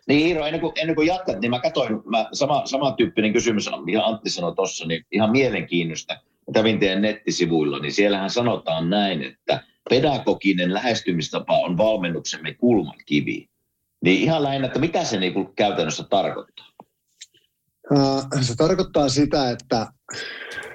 [0.08, 4.06] Niin Iiro, ennen kuin, ennen kuin jatkat, niin mä katsoin, mä, sama, samantyyppinen kysymys, mitä
[4.06, 6.22] Antti sanoi tuossa, niin ihan mielenkiinnosta.
[6.54, 13.50] Kävin teidän nettisivuilla, niin siellähän sanotaan näin, että pedagoginen lähestymistapa on valmennuksemme kulmakivi.
[14.04, 16.65] Niin ihan lähinnä, että mitä se niinku käytännössä tarkoittaa?
[17.92, 19.88] Äh, Se tarkoittaa sitä, että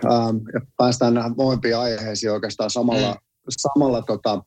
[0.04, 3.16] ähm, ja päästään näihin molempiin aiheisiin oikeastaan samalla,
[3.50, 4.42] samalla, tota,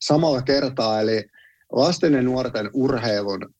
[0.00, 1.00] samalla kertaa.
[1.00, 1.24] Eli
[1.72, 3.54] lasten ja nuorten urheilun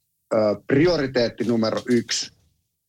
[0.67, 2.31] prioriteetti numero yksi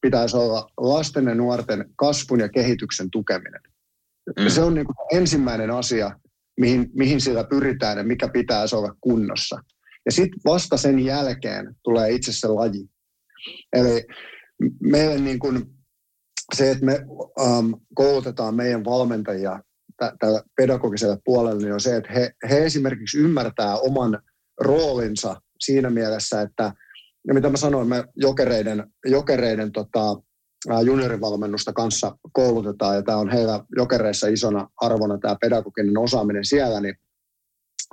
[0.01, 3.61] pitäisi olla lasten ja nuorten kasvun ja kehityksen tukeminen.
[4.39, 4.49] Mm.
[4.49, 6.19] Se on niin kuin ensimmäinen asia,
[6.59, 9.59] mihin, mihin sillä pyritään ja mikä pitäisi olla kunnossa.
[10.05, 12.89] Ja sitten vasta sen jälkeen tulee itse se laji.
[13.73, 14.05] Eli
[14.81, 15.65] meille niin kuin
[16.55, 17.05] se, että me
[17.41, 19.59] ähm, koulutetaan meidän valmentajia
[19.97, 24.19] tä- tällä pedagogisella puolella, niin on se, että he, he esimerkiksi ymmärtää oman
[24.61, 26.73] roolinsa siinä mielessä, että
[27.27, 30.21] ja mitä mä sanoin, me jokereiden, jokereiden tota,
[30.69, 36.81] ää, juniorivalmennusta kanssa koulutetaan, ja tämä on heillä jokereissa isona arvona tämä pedagoginen osaaminen siellä,
[36.81, 36.95] niin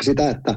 [0.03, 0.55] sitä, että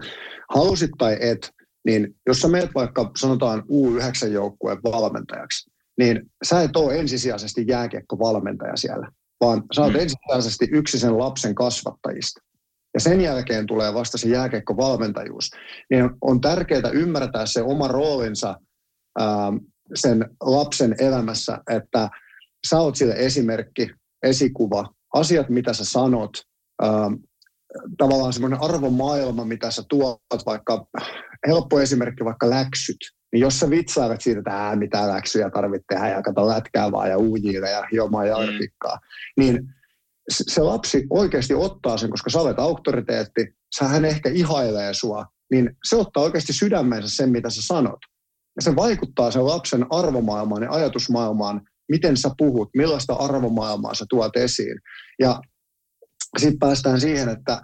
[0.49, 1.51] halusit tai et,
[1.85, 9.11] niin jos sä meet vaikka sanotaan U9-joukkueen valmentajaksi, niin sä et ole ensisijaisesti jääkiekkovalmentaja siellä,
[9.41, 9.99] vaan sä oot Mm.
[9.99, 12.41] ensisijaisesti yksi sen lapsen kasvattajista.
[12.93, 15.49] Ja sen jälkeen tulee vasta se jääkiekkovalmentajuus.
[15.89, 18.55] Niin on tärkeää ymmärtää se oma roolinsa
[19.19, 19.53] ää,
[19.95, 22.09] sen lapsen elämässä, että
[22.69, 23.89] sä oot sille esimerkki,
[24.23, 26.31] esikuva, asiat mitä sä sanot,
[26.81, 27.11] ää,
[27.97, 30.85] tavallaan semmoinen arvomaailma, mitä sä tuot, vaikka
[31.47, 32.97] helppo esimerkki, vaikka läksyt,
[33.31, 37.09] niin jos sä vitsailet siitä, että ää, mitä läksyjä tarvitsee tehdä ja kato lätkää vaan
[37.09, 38.97] ja uujille ja hiomaan ja artikkaa,
[39.37, 39.59] niin
[40.29, 45.69] se lapsi oikeasti ottaa sen, koska sä olet auktoriteetti, sä hän ehkä ihailee sua, niin
[45.89, 47.99] se ottaa oikeasti sydämeensä sen, mitä sä sanot.
[48.55, 54.35] Ja se vaikuttaa sen lapsen arvomaailmaan ja ajatusmaailmaan, miten sä puhut, millaista arvomaailmaa sä tuot
[54.37, 54.79] esiin.
[55.19, 55.41] Ja
[56.37, 57.61] sitten päästään siihen, että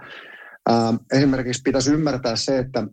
[0.70, 2.88] ää, esimerkiksi pitäisi ymmärtää se, että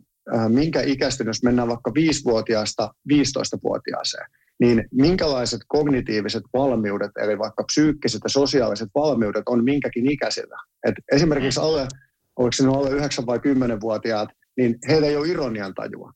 [0.47, 4.25] minkä ikäisten, jos mennään vaikka 5-vuotiaasta 15-vuotiaaseen,
[4.59, 10.57] niin minkälaiset kognitiiviset valmiudet, eli vaikka psyykkiset ja sosiaaliset valmiudet on minkäkin ikäisillä.
[10.87, 11.87] Et esimerkiksi alle,
[12.35, 16.11] oliko se nyt alle 9 vai 10-vuotiaat, niin heillä ei ole ironian tajua.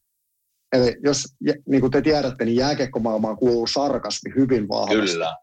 [0.74, 1.24] Eli jos,
[1.70, 5.12] niin kuin te tiedätte, niin jääkiekkomaailmaan kuuluu sarkasmi hyvin vahvasti.
[5.12, 5.38] Kyllä.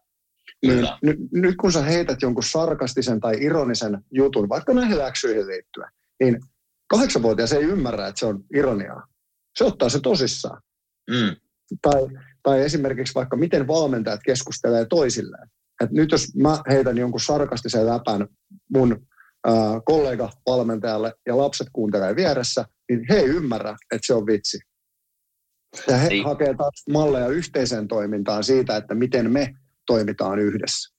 [0.61, 5.89] Niin nyt, nyt kun sä heität jonkun sarkastisen tai ironisen jutun, vaikka näihin läksyihin liittyen,
[6.19, 6.39] niin
[6.87, 9.07] kahdeksanvuotias ei ymmärrä, että se on ironiaa.
[9.57, 10.61] Se ottaa se tosissaan.
[11.09, 11.35] Mm.
[11.81, 12.01] Tai,
[12.43, 15.49] tai esimerkiksi vaikka miten valmentajat keskustelee toisilleen.
[15.83, 18.27] Et nyt jos mä heitän jonkun sarkastisen läpän
[18.73, 19.07] mun
[19.47, 19.53] äh,
[19.85, 24.57] kollega valmentajalle ja lapset kuuntelee vieressä, niin he ei ymmärrä, että se on vitsi.
[25.87, 26.25] Ja he Niin.
[26.25, 29.53] hakee taas malleja yhteiseen toimintaan siitä, että miten me
[29.87, 30.94] toimitaan yhdessä.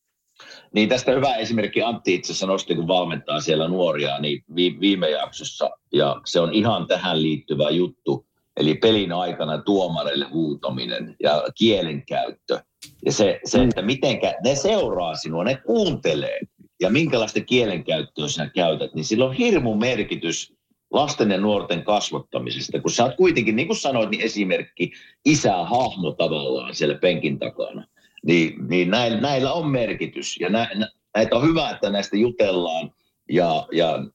[0.72, 1.82] Niin tästä hyvä esimerkki.
[1.82, 6.54] Antti itse asiassa nosti, kun valmentaa siellä nuoria, niin vi- viime jaksossa, ja se on
[6.54, 12.60] ihan tähän liittyvä juttu, eli pelin aikana tuomareille huutaminen ja kielenkäyttö.
[13.04, 16.40] Ja se, se että mitenkä ne seuraa sinua, ne kuuntelee,
[16.80, 20.52] ja minkälaista kielenkäyttöä sinä käytät, niin sillä on hirmu merkitys
[20.90, 24.92] lasten ja nuorten kasvattamisesta, kun sä oot kuitenkin, niin kuin sanoit, niin esimerkki
[25.24, 27.86] isähahmo tavallaan siellä penkin takana
[28.26, 30.36] niin, niin näillä, näillä on merkitys.
[30.40, 32.90] Ja nä, nä, näitä on hyvä, että näistä jutellaan
[33.30, 34.06] ja, ja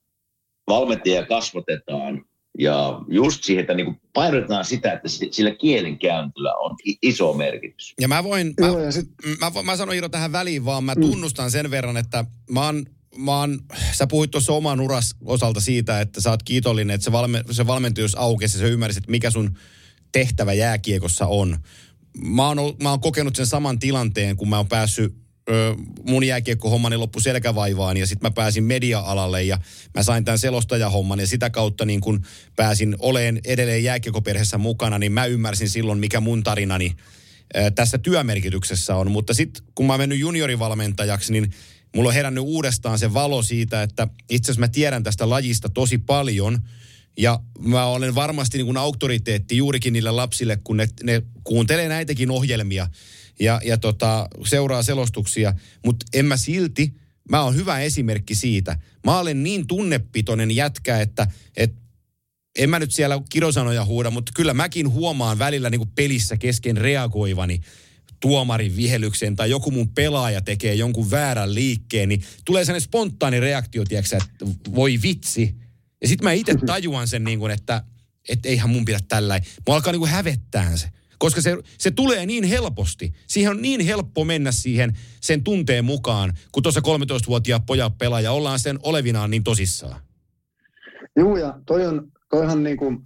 [0.68, 2.26] valmentajia kasvatetaan.
[2.60, 7.94] Ja just siihen, että niin painotetaan sitä, että si- sillä kielenkäyntöllä on iso merkitys.
[8.00, 9.06] Ja mä voin, mä, Joo, ja sit,
[9.40, 11.02] mä, mä sanon Iiro tähän väliin vaan, mä Mm.
[11.02, 12.86] tunnustan sen verran, että mä oon,
[13.18, 13.60] mä oon,
[13.94, 17.68] sä puhuit tuossa oman uras osalta siitä, että sä oot kiitollinen, että se, valme, se
[17.68, 19.58] valmentajuus aukesi ja sä ymmärsit, mikä sun
[20.12, 21.58] tehtävä jääkiekossa on.
[22.18, 25.22] Mä oon, mä oon kokenut sen saman tilanteen, kun mä oon päässyt
[26.04, 29.60] mun jääkiekkohommani loppu selkävaivaan ja sitten mä pääsin media-alalle ja
[29.96, 35.12] mä sain tämän selostajahomman ja sitä kautta niin kun pääsin oleen edelleen jääkiekkoperheessä mukana, niin
[35.12, 36.96] mä ymmärsin silloin, mikä mun tarinani
[37.76, 39.12] tässä työmerkityksessä on.
[39.12, 41.52] Mutta sitten kun mä oon mennyt juniorivalmentajaksi, niin
[41.96, 45.98] mulla on herännyt uudestaan se valo siitä, että itse asiassa mä tiedän tästä lajista tosi
[45.98, 46.60] paljon–
[47.18, 52.32] ja mä olen varmasti niin kuin auktoriteetti juurikin niille lapsille, kun ne, ne kuuntelee näitäkin
[52.32, 52.88] ohjelmia
[53.40, 55.54] ja, ja tota, seuraa selostuksia.
[55.86, 56.94] Mutta en mä silti,
[57.30, 58.78] mä oon hyvä esimerkki siitä.
[59.06, 61.82] Mä olen niin tunnepitoinen jätkä, että, että
[62.60, 66.78] en mä nyt siellä kirosanoja huuda, mutta kyllä mäkin huomaan välillä niin kuin pelissä kesken
[66.78, 67.62] reagoivani
[68.20, 73.86] tuomarin vihelykseen tai joku mun pelaaja tekee jonkun väärän liikkeen, niin tulee sellainen spontaani reaktio,
[73.86, 74.46] tiiäksä, että
[74.76, 75.56] voi vitsi.
[76.02, 77.84] Ja sitten mä itse tajuan sen, niin kuin, että,
[78.30, 79.40] että eihän mun pidä tällä.
[79.68, 80.88] Mua alkaa niin kuin hävettää se.
[81.18, 83.14] Koska se, se tulee niin helposti.
[83.28, 88.60] Siihen on niin helppo mennä siihen sen tunteen mukaan, kun tuossa 13-vuotiaan pojan pelaaja ollaan
[88.60, 90.02] sen olevinaan niin tosissaan.
[91.16, 92.98] Joo, ja toi on, toihan niin kuin,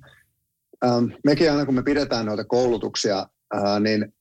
[0.86, 4.14] ähm, mekin aina kun me pidetään noita koulutuksia, äh, niin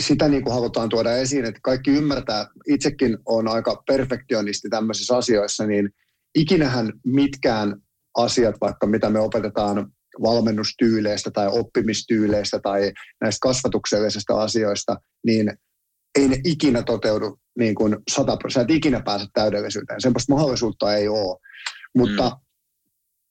[0.00, 5.66] sitä niin kuin halutaan tuoda esiin, että kaikki ymmärtää, itsekin on aika perfektionisti tämmöisissä asioissa,
[5.66, 5.90] niin
[6.34, 7.82] ikinähän mitkään
[8.16, 9.92] asiat, vaikka mitä me opetetaan
[10.22, 14.96] valmennustyyleistä tai oppimistyyleistä tai näistä kasvatuksellisista asioista,
[15.26, 15.52] niin
[16.18, 20.00] ei ne ikinä toteudu niin kuin 100 prosenttia, ikinä pääse täydellisyyteen.
[20.00, 21.38] Semmoista mahdollisuutta ei ole.
[21.96, 22.38] Mutta,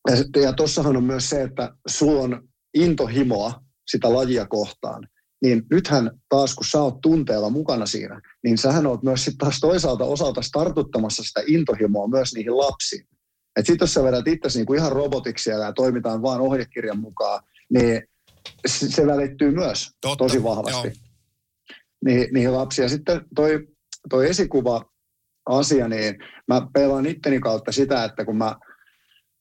[0.10, 0.42] mm.
[0.42, 5.08] ja tuossahan on myös se, että sulla on intohimoa sitä lajia kohtaan–
[5.42, 9.60] niin nythän taas kun sä oot tunteella mukana siinä, niin sähän oot myös sitten taas
[9.60, 13.08] toisaalta osalta startuttamassa sitä intohimoa myös niihin lapsiin.
[13.60, 17.44] Et sit jos sä vedät itse niinku ihan robotiksi ja toimitaan vaan ohjekirjan mukaan,
[17.74, 18.04] niin
[18.68, 20.92] se välittyy myös Totta, tosi vahvasti
[22.06, 22.84] Ni, niihin lapsiin.
[22.84, 23.68] Ja sitten toi,
[24.10, 24.86] toi esikuva
[25.46, 26.16] asia, niin
[26.48, 28.56] mä pelaan itteni kautta sitä, että kun mä,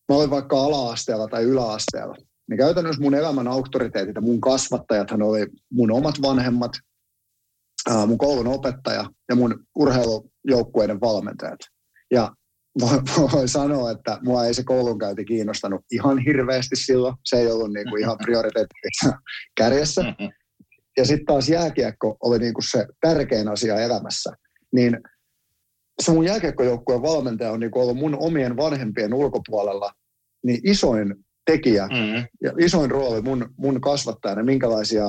[0.09, 2.15] mä olin vaikka ala-asteella tai yläasteella,
[2.49, 6.73] niin käytännössä mun elämän auktoriteetit ja mun kasvattajathan oli mun omat vanhemmat,
[8.07, 11.61] mun koulun opettaja ja mun urheilujoukkueiden valmentajat.
[12.11, 12.35] Ja
[13.33, 17.15] voi sanoa, että mua ei se koulunkäynti kiinnostanut ihan hirveästi silloin.
[17.25, 18.75] Se ei ollut niin kuin ihan prioriteetti
[19.57, 20.15] kärjessä.
[20.97, 24.33] Ja sitten taas jääkiekko oli niin kuin se tärkein asia elämässä.
[24.75, 24.99] Niin
[26.03, 29.93] se mun jääkiekkojoukkueen valmentaja on niin kuin ollut mun omien vanhempien ulkopuolella
[30.45, 31.15] niin isoin
[31.47, 32.27] tekijä mm.
[32.43, 35.05] ja isoin rooli mun, mun kasvattajana, minkälaisia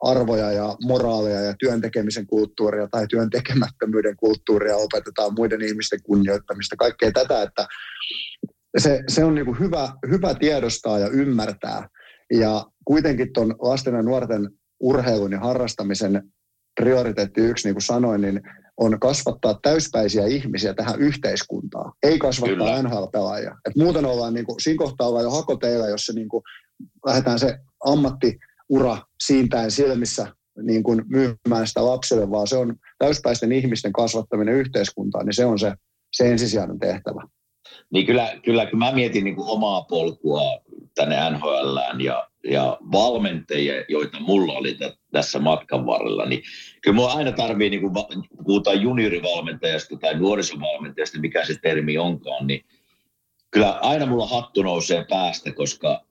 [0.00, 6.76] arvoja ja moraalia ja työn tekemisen kulttuuria tai työn tekemättömyyden kulttuuria opetetaan muiden ihmisten kunnioittamista,
[6.76, 7.66] kaikkea tätä, että
[8.78, 11.88] se, se on niin kuin hyvä, hyvä tiedostaa ja ymmärtää.
[12.32, 14.50] Ja kuitenkin tuon lasten ja nuorten
[14.80, 16.22] urheilun ja harrastamisen
[16.80, 18.40] prioriteetti yksi, niin kuin sanoin, niin
[18.76, 23.56] on kasvattaa täyspäisiä ihmisiä tähän yhteiskuntaan, ei kasvattaa NHL-pelaajia.
[23.66, 26.42] Et muuten ollaan, niin kuin, siinä kohtaa ollaan jo hakoteilla, jos se niin kuin,
[27.06, 27.58] lähdetään se
[28.72, 30.26] ammattiura siintäen silmissä
[30.62, 35.58] niin kuin myymään sitä lapselle, vaan se on täyspäisten ihmisten kasvattaminen yhteiskuntaan, niin se on
[35.58, 35.74] se,
[36.12, 37.22] se ensisijainen tehtävä.
[37.90, 40.42] Niin kyllä, kyllä kun mä mietin niin kuin omaa polkua
[40.94, 46.42] tänne NHLään ja, ja valmentajia, joita mulla oli t- tässä matkan varrella, niin
[46.82, 47.92] kyllä mulla aina tarvii, niin kun
[48.44, 52.64] puhutaan juniorivalmentajasta tai nuorisovalmentajasta, mikä se termi onkaan, niin
[53.50, 56.04] kyllä aina mulla hattu nousee päästä, koska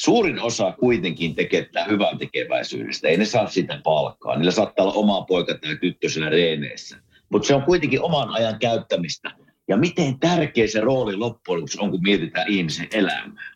[0.00, 3.08] suurin osa kuitenkin tekee tätä hyvän tekeväisyydestä.
[3.08, 4.36] Ei ne saa sitä palkkaa.
[4.36, 6.96] Niillä saattaa olla oma poika tai tyttö siellä reeneissä.
[7.28, 9.30] Mutta se on kuitenkin oman ajan käyttämistä.
[9.68, 13.54] Ja miten tärkeä se rooli loppujen lopuksi on, kun mietitään ihmisen elämää.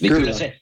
[0.00, 0.60] Niin kyllä, kyllä se,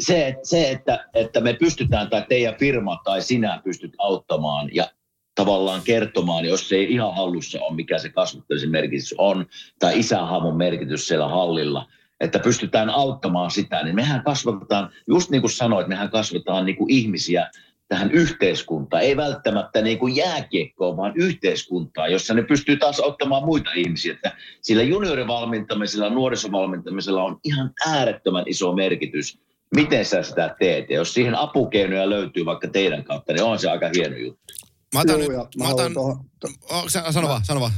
[0.00, 4.90] se, se että, että me pystytään, tai teidän firma tai sinä pystyt auttamaan ja
[5.34, 9.46] tavallaan kertomaan, jos se ei ihan hallussa ole, mikä se kasvattamisen merkitys on,
[9.78, 11.86] tai isähahmon merkitys siellä hallilla,
[12.24, 16.90] että pystytään auttamaan sitä, niin mehän kasvatetaan, just niin kuin sanoit, mehän kasvatetaan niin kuin
[16.90, 17.50] ihmisiä
[17.88, 23.70] tähän yhteiskuntaan, ei välttämättä niin kuin jääkiekkoon, vaan yhteiskuntaan, jossa ne pystyy taas auttamaan muita
[23.72, 24.12] ihmisiä.
[24.12, 29.38] Että sillä juniorivalmentamisella, nuorisovalmentamisella on ihan äärettömän iso merkitys
[29.74, 30.90] miten sä sitä teet.
[30.90, 34.54] Ja jos siihen apukeinoja löytyy vaikka teidän kautta, niin on se aika hieno juttu.
[34.94, 37.72] Mä otan, Joo, nyt, mä otan, tohon, to, oh, sano vaan, sano vaan.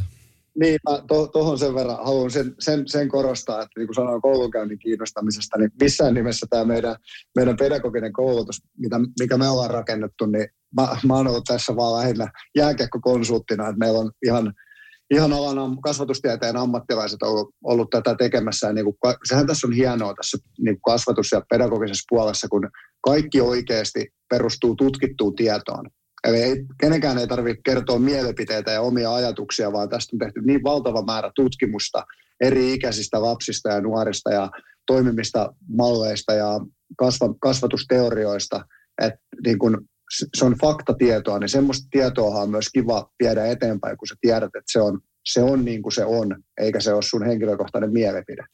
[0.61, 0.79] Niin,
[1.09, 5.59] tuohon to, sen verran haluan sen, sen, sen korostaa, että niin kuin sanoin koulunkäynnin kiinnostamisesta,
[5.59, 6.97] niin missään nimessä tämä meidän,
[7.37, 12.03] meidän pedagoginen koulutus, mitä, mikä me ollaan rakennettu, niin mä, mä oon ollut tässä vaan
[12.03, 14.53] lähinnä jääkiekkokonsulttina, että meillä on ihan–
[15.11, 18.67] ihan alan kasvatustieteen ammattilaiset ollut, ollut tätä tekemässä.
[18.67, 22.71] Ja niin kuin, sehän tässä on hienoa tässä niin kuin kasvatus- ja pedagogisessa puolessa, kun
[23.01, 25.91] kaikki oikeasti perustuu tutkittuun tietoon.
[26.27, 30.63] Eli ei, kenenkään ei tarvitse kertoa mielipiteitä ja omia ajatuksia, vaan tästä on tehty niin
[30.65, 32.05] valtava määrä tutkimusta
[32.41, 34.51] eri ikäisistä lapsista ja nuorista ja
[34.87, 36.61] toimimista malleista ja
[36.99, 38.65] kasva, kasvatusteorioista,
[39.03, 39.89] että niin kun
[40.37, 44.73] se on faktatietoa, niin semmoista tietoa on myös kiva viedä eteenpäin, kun sä tiedät, että
[44.73, 48.45] se on, se on niin kuin se on, eikä se ole sun henkilökohtainen mielipide.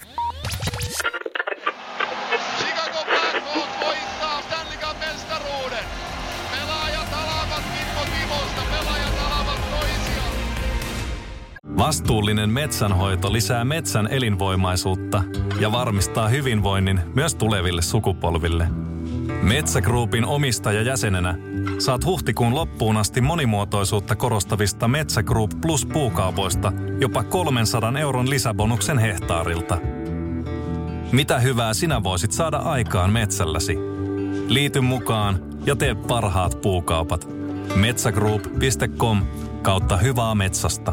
[11.79, 15.23] Vastuullinen metsänhoito lisää metsän elinvoimaisuutta
[15.61, 18.69] ja varmistaa hyvinvoinnin myös tuleville sukupolville.
[19.43, 21.35] Metsä Groupin omistajajäsenenä
[21.79, 29.79] saat huhtikuun loppuun asti monimuotoisuutta korostavista Metsä Group Plus puukaupoista jopa 300 euron lisäbonuksen hehtaarilta.
[31.13, 33.77] Mitä hyvää sinä voisit saada aikaan metsälläsi?
[34.49, 37.29] Liity mukaan ja tee parhaat puukaupat.
[37.75, 39.23] Metsägroup.com
[39.63, 40.93] kautta hyvää metsästä.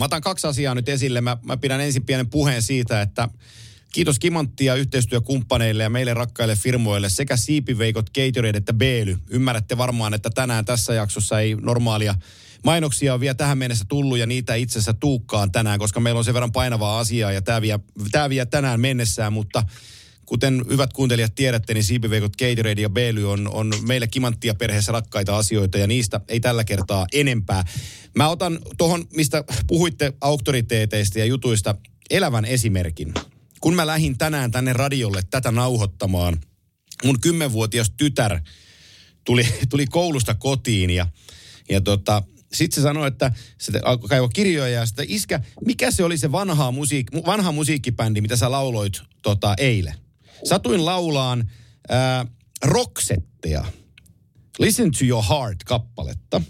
[0.00, 1.20] Mä otan kaksi asiaa nyt esille.
[1.20, 3.28] Mä, mä pidän ensin pienen puheen siitä, että
[3.92, 9.18] kiitos Kimanttia yhteistyökumppaneille ja meille rakkaille firmoille sekä Siipiveikot, Gatorade että Beely.
[9.30, 12.14] Ymmärrätte varmaan, että tänään tässä jaksossa ei normaalia
[12.64, 16.24] mainoksia on vielä tähän mennessä tullut ja niitä itse asiassa tuukkaan tänään, koska meillä on
[16.24, 17.78] sen verran painavaa asiaa ja tämä vie,
[18.12, 19.62] tämä vie tänään mennessään, mutta
[20.30, 25.36] kuten hyvät kuuntelijat tiedätte, niin Siipiveikot, Gatorade ja Beely on, on meille Kimanttia perheessä rakkaita
[25.36, 27.64] asioita ja niistä ei tällä kertaa enempää.
[28.16, 31.74] Mä otan tuohon, mistä puhuitte auktoriteeteista ja jutuista,
[32.10, 33.14] elävän esimerkin.
[33.60, 36.40] Kun mä lähdin tänään tänne radiolle tätä nauhoittamaan,
[37.04, 38.40] mun kymmenvuotias tytär
[39.24, 41.06] tuli, tuli koulusta kotiin ja,
[41.70, 46.04] ja tota, sitten se sanoi, että se alkoi kaivaa kirjoja ja sitten iskä, mikä se
[46.04, 49.99] oli se vanha, musiik, vanha musiikkibändi, mitä sä lauloit tota, eilen?
[50.44, 51.50] Satuin laulaan
[51.88, 52.26] ää,
[52.64, 53.64] Roxettea.
[54.58, 56.42] Listen to your heart-kappaletta.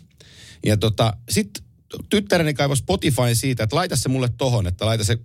[0.66, 1.64] Ja tota, sitten
[2.10, 5.18] tyttäreni kaivoi Spotify siitä, että laita se mulle tohon, että laita se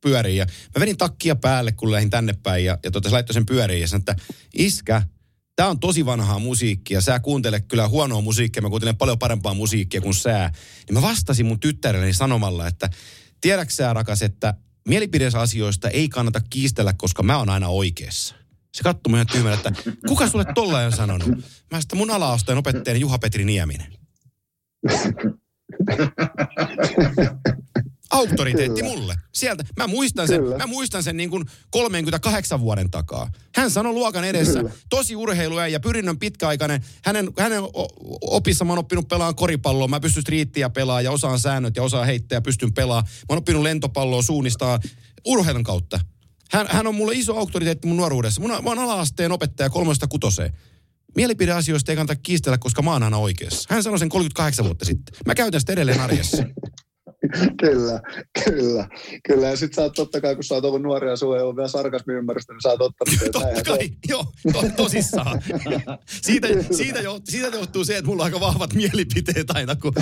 [0.00, 0.36] pyöriin.
[0.36, 3.46] Ja mä vedin takkia päälle, kun lähdin tänne päin ja, ja tota, se laittoi sen
[3.46, 4.16] pyöriin ja sanoi, että
[4.54, 5.02] iskä,
[5.56, 7.00] tämä on tosi vanhaa musiikkia.
[7.00, 10.50] Sä kuuntelet kyllä huonoa musiikkia, mä kuuntelen paljon parempaa musiikkia kuin sä.
[10.86, 12.90] Niin mä vastasin mun tyttärelleni sanomalla, että
[13.40, 14.54] tiedätkö sä rakas, että
[14.88, 18.34] mielipideasioista ei kannata kiistellä, koska mä oon aina oikeassa.
[18.74, 19.72] Se katsoi ihan tyhmänä, että
[20.08, 21.28] kuka sulle tolla on sanonut?
[21.70, 23.92] Mä sitä mun ala-asteen opettajani Juha-Petri Nieminen.
[28.10, 28.96] Auktoriteetti Kyllä.
[28.96, 29.16] mulle.
[29.34, 29.64] Sieltä.
[29.76, 30.56] Mä muistan sen, Kyllä.
[30.56, 33.30] mä muistan sen niin kuin 38 vuoden takaa.
[33.54, 34.70] Hän sanoi luokan edessä, Kyllä.
[34.90, 36.84] tosi urheiluja pyrinnön pitkäaikainen.
[37.04, 37.62] Hänen, hänen
[38.20, 39.88] opissa mä oon oppinut pelaamaan koripalloa.
[39.88, 43.12] Mä pystyn striittiä pelaamaan ja osaan säännöt ja osaan heittää ja pystyn pelaamaan.
[43.12, 44.78] Mä oon oppinut lentopalloa suunnistaa
[45.26, 46.00] urheilun kautta.
[46.50, 48.40] Hän, hän on mulle iso auktoriteetti mun nuoruudessa.
[48.40, 50.52] Mun, mä oon ala-asteen opettaja kolmesta kutoseen.
[51.16, 53.66] Mielipideasioista ei kannata kiistellä, koska mä oon aina oikeassa.
[53.74, 55.14] Hän sanoi sen 38 vuotta sitten.
[55.26, 56.44] Mä käytän sitä edelleen arjessa.
[57.60, 58.00] kyllä,
[58.44, 58.88] kyllä,
[59.28, 59.48] kyllä.
[59.48, 61.56] Ja sit sä oot totta kai, kun sä oot ollut nuoria ja sulla ei ole
[61.56, 65.42] vielä sarkasmi ymmärrystä, niin sä oot ottanut Totta kai, joo, to, tosissaan.
[66.06, 69.92] siitä, siitä, jo, siitä johtuu se, että mulla on aika vahvat mielipiteet aina, kun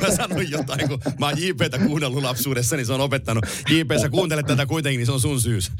[0.00, 3.46] mä sanon jotain, kun mä oon JPtä kuunnellut lapsuudessa, niin se on opettanut.
[3.70, 5.72] JP, sä kuuntelet tätä kuitenkin, niin se on sun syys.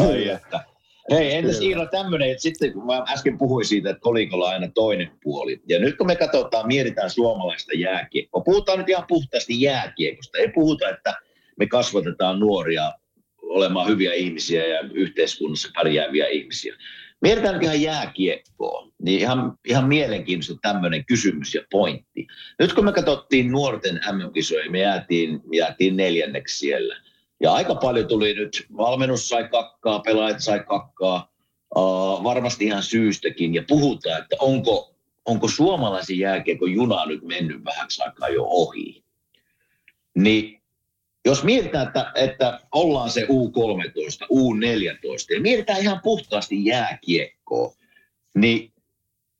[0.00, 0.75] Ai että.
[1.10, 5.10] Hei, entäs Iiro tämmöinen, että sitten kun mä äsken puhuin siitä, että kolikolla aina toinen
[5.22, 5.60] puoli.
[5.68, 10.38] Ja nyt kun me katsotaan, mietitään suomalaista jääkiekkoa, puhutaan nyt ihan puhtaasti jääkiekosta.
[10.38, 11.14] Ei puhuta, että
[11.58, 12.92] me kasvatetaan nuoria
[13.42, 16.74] olemaan hyviä ihmisiä ja yhteiskunnassa pärjääviä ihmisiä.
[17.20, 22.26] Mietitään nyt ihan jääkiekkoa, niin ihan, ihan mielenkiintoista tämmöinen kysymys ja pointti.
[22.58, 26.96] Nyt kun me katsottiin nuorten MM-kisoja, me jäätiin, jäätiin neljänneksi siellä.
[27.40, 31.28] Ja aika paljon tuli nyt, valmennus sai kakkaa, pelaajat sai kakkaa,
[31.76, 33.54] uh, varmasti ihan syystäkin.
[33.54, 34.94] Ja puhutaan, että onko,
[35.24, 39.04] onko suomalaisen jääkiekon juna nyt mennyt vähäksi aikaa jo ohi.
[40.14, 40.62] Niin
[41.24, 43.26] jos mietitään, että, että ollaan se U13,
[44.32, 47.74] U14 ja mietitään ihan puhtaasti jääkiekkoa,
[48.34, 48.72] niin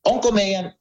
[0.05, 0.75] onko meidän,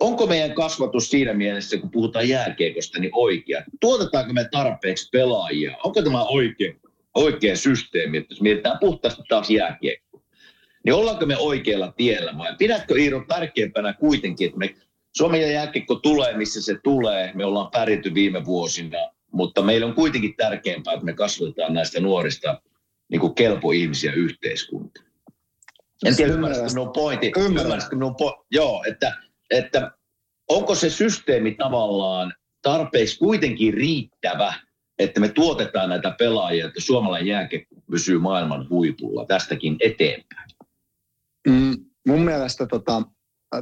[0.00, 3.64] onko meidän kasvatus siinä mielessä, kun puhutaan jääkiekosta, niin oikea?
[3.80, 5.76] Tuotetaanko me tarpeeksi pelaajia?
[5.84, 6.72] Onko tämä oikea,
[7.14, 10.20] oikea systeemi, että jos mietitään puhtaasti taas jääkiekkoa?
[10.84, 14.74] Niin ollaanko me oikealla tiellä vai pidätkö Iiro tärkeämpänä kuitenkin, että me
[15.16, 17.32] Suomen jääkiekko tulee, missä se tulee.
[17.34, 18.98] Me ollaan pärjätty viime vuosina,
[19.32, 22.60] mutta meillä on kuitenkin tärkeämpää, että me kasvatetaan näistä nuorista
[23.10, 25.06] niin kuin kelpoihmisiä yhteiskuntaan.
[26.04, 27.32] En tiedä, ymmärrätkö minun pointti.
[27.36, 29.14] Ymmärrätkö minun po- Joo, että,
[29.50, 29.90] että
[30.48, 34.54] onko se systeemi tavallaan tarpeeksi kuitenkin riittävä,
[34.98, 40.50] että me tuotetaan näitä pelaajia, että suomalainen jääkiekko pysyy maailman huipulla tästäkin eteenpäin?
[41.48, 43.02] Mm, mun mielestä tota,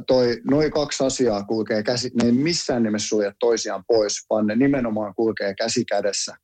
[0.07, 4.55] toi, noin kaksi asiaa kulkee käsi, ne ei missään nimessä sulje toisiaan pois, vaan ne
[4.55, 6.35] nimenomaan kulkee käsi kädessä.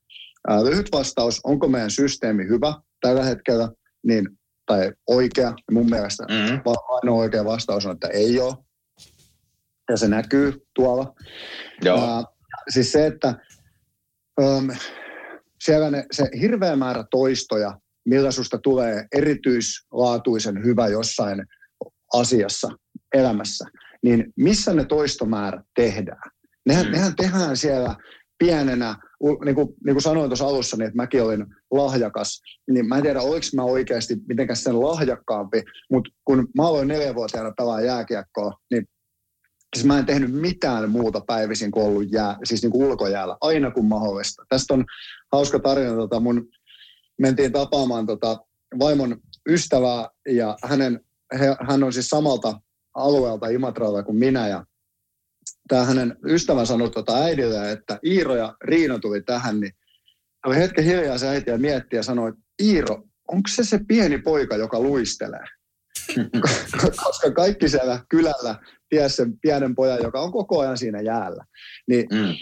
[0.48, 3.70] Ää, lyhyt vastaus, onko meidän systeemi hyvä tällä hetkellä,
[4.06, 4.30] niin,
[4.66, 6.62] tai oikea, mun mielestä Mm-hmm.
[6.96, 8.69] ainoa oikea vastaus on, että ei ole.
[9.90, 11.14] Ja se näkyy tuolla.
[11.84, 11.98] Joo.
[11.98, 12.24] Ää,
[12.70, 13.28] siis se, että
[14.42, 14.70] äm,
[15.64, 21.46] siellä ne, se hirveä määrä toistoja, millä susta tulee erityislaatuisen hyvä jossain
[22.14, 22.70] asiassa,
[23.14, 23.66] elämässä,
[24.04, 26.32] niin missä ne toistomäärät tehdään?
[26.66, 26.92] Nehän, Mm.
[26.92, 27.96] nehän tehdään siellä
[28.40, 28.96] pienenä,
[29.46, 32.42] niin kuin, niin kuin sanoin tuossa alussa, niin että mäkin olin lahjakas,
[32.72, 37.54] niin mä en tiedä, oliko mä oikeasti mitenkään sen lahjakkaampi, mutta kun mä aloin neljänvuotiaana
[37.58, 38.86] pelaa jääkiekkoa, niin
[39.76, 43.72] siis mä en tehnyt mitään muuta päivisin kuin ollut jää, siis niin kuin ulkojäällä, aina
[43.72, 44.44] kun mahdollista.
[44.50, 44.86] Tästä on
[45.32, 46.48] hauska tarina, tota mun,
[47.20, 48.38] mentiin tapaamaan tota
[48.80, 49.18] vaimon
[49.50, 51.00] ystävää ja hänen,
[51.40, 52.62] he, hän on siis samalta
[52.96, 54.66] alueelta Imatralta kuin minä ja
[55.68, 59.72] tämä hänen ystävän sanoi tota äidille, että Iiro ja Riino tuli tähän, niin
[60.46, 64.18] oli hetken hiljaa se äiti ja mietti ja sanoi, että Iiro, onko se se pieni
[64.18, 65.46] poika, joka luistelee?
[67.04, 68.56] Koska kaikki siellä kylällä
[68.90, 71.46] ties sen pienen pojan, joka on koko ajan siinä jäällä.
[71.88, 72.34] Niin Mm.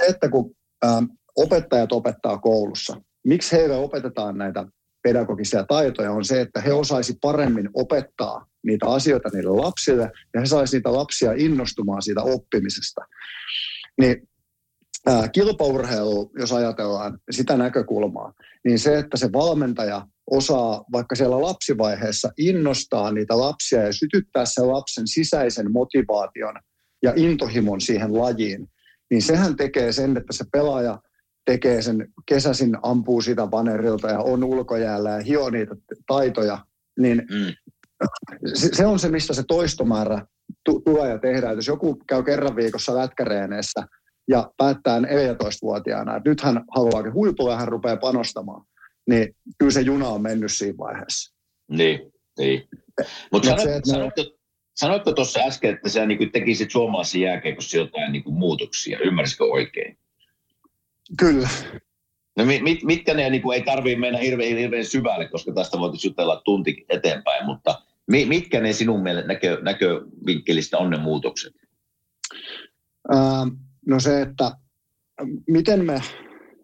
[0.00, 0.54] se, että kun
[0.84, 1.04] ähm,
[1.36, 2.96] opettajat opettaa koulussa,
[3.26, 4.66] miksi heille opetetaan näitä
[5.02, 10.46] pedagogisia taitoja, on se, että he osaisi paremmin opettaa niitä asioita niille lapsille ja he
[10.46, 13.00] saisi niitä lapsia innostumaan siitä oppimisesta.
[14.00, 14.28] Niin
[15.06, 18.32] ää, kilpaurheilu, jos ajatellaan sitä näkökulmaa,
[18.64, 24.68] niin se, että se valmentaja osaa vaikka siellä lapsivaiheessa innostaa niitä lapsia ja sytyttää sen
[24.68, 26.54] lapsen sisäisen motivaation
[27.02, 28.68] ja intohimon siihen lajiin,
[29.10, 30.98] niin sehän tekee sen, että se pelaaja
[31.44, 35.76] tekee sen kesäsin, ampuu sitä vanerilta ja on ulkojäällä ja hio niitä
[36.06, 36.58] taitoja,
[36.98, 37.54] niin Mm.
[38.54, 40.26] se, on se, mistä se toistomäärä
[40.64, 41.56] tu- tulee ja tehdään.
[41.56, 43.86] Jos joku käy kerran viikossa lätkäreeneissä
[44.28, 48.64] ja päättää 14-vuotiaana, että nyt hän haluaakin huipulla ja hän rupeaa panostamaan,
[49.08, 51.34] niin kyllä se juna on mennyt siinä vaiheessa.
[51.68, 52.68] Niin, niin.
[53.32, 54.22] Mutta Mut se, sanoit, että ne- sanoitko,
[54.76, 59.98] sanoitko tuossa äsken, että sä niin tekisit suomalaisen jääkiekossa jotain niin muutoksia, ymmärsikö oikein?
[61.18, 61.48] Kyllä.
[62.36, 65.78] No mit, mit, mitkä ne, niin kuin, ei tarvitse mennä hirveän, hirveän syvälle, koska tästä
[65.78, 71.54] voitaisiin jutella tunti eteenpäin, mutta mi, mitkä ne sinun mielestä näkö, näkövinkkelistä on ne muutokset?
[73.10, 73.46] Ää,
[73.86, 74.52] no se, että
[75.48, 76.02] miten me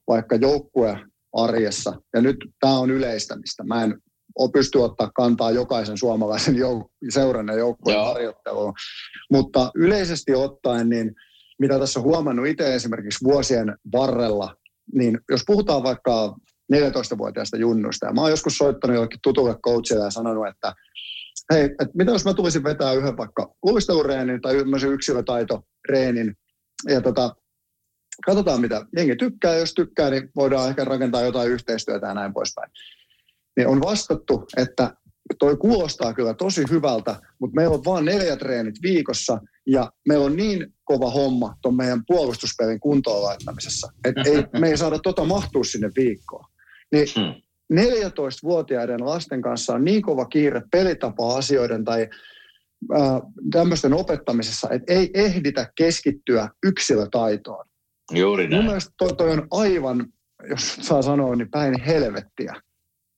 [0.09, 0.99] vaikka joukkue
[1.33, 4.01] arjessa, ja nyt tämä on yleistämistä, mä en
[4.53, 8.73] pysty ottaa kantaa jokaisen suomalaisen jouk- seuran ja joukkueen harjoitteluun,
[9.33, 11.13] mutta yleisesti ottaen, niin
[11.59, 14.55] mitä tässä on huomannut itse esimerkiksi vuosien varrella,
[14.95, 16.37] niin jos puhutaan vaikka
[16.75, 20.75] 14-vuotiaista junnuista, ja mä oon joskus soittanut jollekin tutulle coachille ja sanonut, että
[21.53, 26.35] hei, että mitä jos mä tulisin vetää yhden vaikka luistelureenin tai ymmärsin yksilötaitoreenin,
[26.87, 27.37] ja tota,
[28.27, 32.71] katsotaan mitä jengi tykkää, jos tykkää, niin voidaan ehkä rakentaa jotain yhteistyötä ja näin poispäin.
[33.57, 34.95] Niin on vastattu, että
[35.39, 40.37] toi kuulostaa kyllä tosi hyvältä, mutta meillä on vain neljä treenit viikossa ja meillä on
[40.37, 45.65] niin kova homma tuon meidän puolustuspelin kuntoon laittamisessa, että ei, me ei saada tota mahtua
[45.65, 46.45] sinne viikkoon.
[46.93, 47.43] Niin Hmm.
[47.75, 52.09] 14-vuotiaiden lasten kanssa on niin kova kiire pelitapa-asioiden tai
[52.93, 53.21] ää,
[53.53, 57.65] tämmöisten opettamisessa, että ei ehditä keskittyä yksilötaitoon.
[58.13, 58.65] Juuri Mun näin.
[58.65, 60.07] mielestä toi, toi on aivan,
[60.51, 62.55] jos saa sanoa, niin päin helvettiä.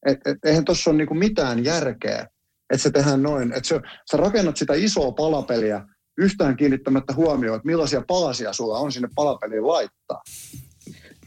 [0.07, 2.27] Et, et, eihän tuossa ole niinku mitään järkeä,
[2.73, 3.53] että se tehdään noin.
[3.53, 3.81] Että sä,
[4.11, 5.87] sä rakennat sitä isoa palapeliä
[6.19, 10.23] yhtään kiinnittämättä huomioon, että millaisia palasia sulla on sinne palapeliin laittaa.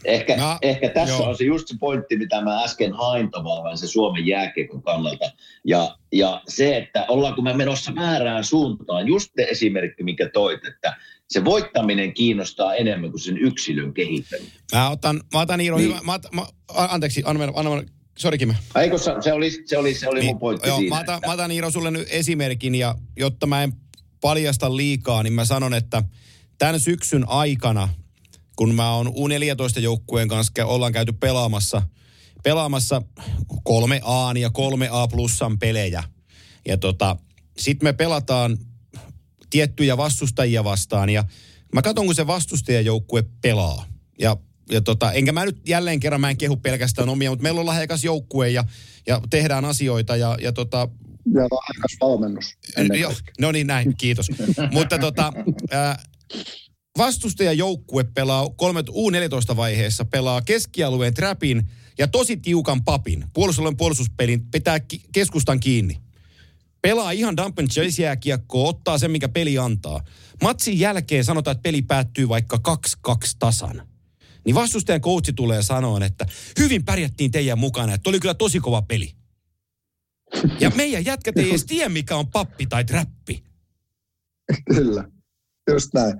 [0.06, 1.30] Ehkä, Mä- ehkä tässä joo.
[1.30, 5.32] on se just se pointti, mitä mä äsken hain tavallaan se Suomen jääkiekon kannalta.
[5.66, 10.96] Ja, ja se, että ollaanko me menossa väärään suuntaan, just se esimerkki, mikä toit, että
[11.30, 14.52] se voittaminen kiinnostaa enemmän kuin sen yksilön kehittäminen.
[14.76, 15.90] Mä otan, mä otan Iiro, Niin.
[15.90, 16.00] hyvä.
[16.04, 17.92] Mä, ot- mä, anteeksi, anna, mennä- anna, mennä.
[18.18, 18.56] Sori Kime.
[18.76, 20.96] Eikö se, se oli, se oli, se oli mun pointti Niin, joo, siinä.
[20.96, 23.74] mä, otan, että- mä otan Iiro sulle nyt esimerkin ja jotta mä en
[24.22, 26.04] paljasta liikaa, niin mä sanon, että
[26.58, 27.90] tämän syksyn aikana,
[28.56, 31.82] kun mä oon U14-joukkueen kanssa kä- ollaan käyty pelaamassa,
[32.44, 33.02] pelaamassa
[33.64, 36.04] kolme A ja kolme A plussan pelejä.
[36.68, 37.18] Ja tota,
[37.58, 38.58] sit me pelataan
[39.50, 41.24] tiettyjä vastustajia vastaan ja
[41.74, 43.86] mä katson, kun se vastustajajoukkue pelaa.
[44.20, 44.38] Ja,
[44.72, 47.66] ja tota, enkä mä nyt jälleen kerran, mä en kehu pelkästään omia, mutta meillä on
[47.66, 48.64] lahjakas joukkue ja,
[49.08, 50.90] ja tehdään asioita ja, ja tota,
[51.34, 52.58] Ja lahjakas valmennus.
[53.00, 54.28] Joo, no niin näin, kiitos.
[54.72, 55.34] Mutta tota,
[55.72, 56.04] ää,
[56.98, 63.26] vastustajajoukkue pelaa 3 U14-vaiheessa, pelaa keskialueen trapin ja tosi tiukan papin.
[63.34, 65.98] Puolustusalueen puolustuspelin pitää ki- keskustan kiinni.
[66.82, 70.04] Pelaa ihan dump and chase jääkiekkoa, ottaa sen, mikä peli antaa.
[70.42, 72.60] Matsin jälkeen sanotaan, että peli päättyy vaikka
[73.08, 73.88] 2-2 tasan.
[74.46, 76.26] Niin vastustajan coachi tulee sanoa, että
[76.60, 79.12] hyvin pärjättiin teidän mukana, että oli kyllä tosi kova peli.
[80.60, 83.44] Ja meidän jätkät ei edes tiedä, mikä on pappi tai trappi.
[84.76, 85.04] Kyllä,
[85.72, 86.14] just näin.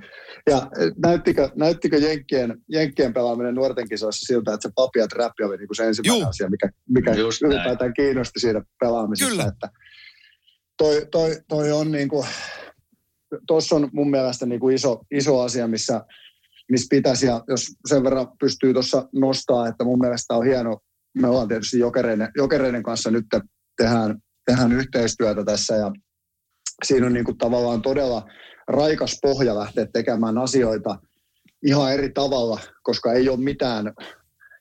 [0.50, 5.44] Ja eh, näyttikö, näyttikö Jenkkien, Jenkkien pelaaminen nuorten kisoissa siltä, että se papi ja trappi
[5.44, 6.30] oli niinku se ensimmäinen Juu.
[6.30, 7.54] asia, mikä, mikä Just näin.
[7.54, 9.32] ylipäätään kiinnosti siinä pelaamisessa.
[9.32, 9.44] Kyllä.
[9.44, 9.70] Että
[10.78, 12.26] toi, toi, toi on niinku,
[13.48, 16.02] tuossa on mun mielestä niinku iso, iso asia, missä,
[16.72, 20.80] missä pitäisi, ja jos sen verran pystyy tuossa nostaa, että mun mielestä on hieno,
[21.18, 23.26] me ollaan tietysti jokereiden, jokereiden kanssa nyt
[23.78, 25.92] tehdään, tehdään yhteistyötä tässä, ja
[26.86, 28.28] siinä on niinku tavallaan todella
[28.68, 31.00] raikas pohja lähteä tekemään asioita
[31.66, 33.94] ihan eri tavalla, koska ei ole mitään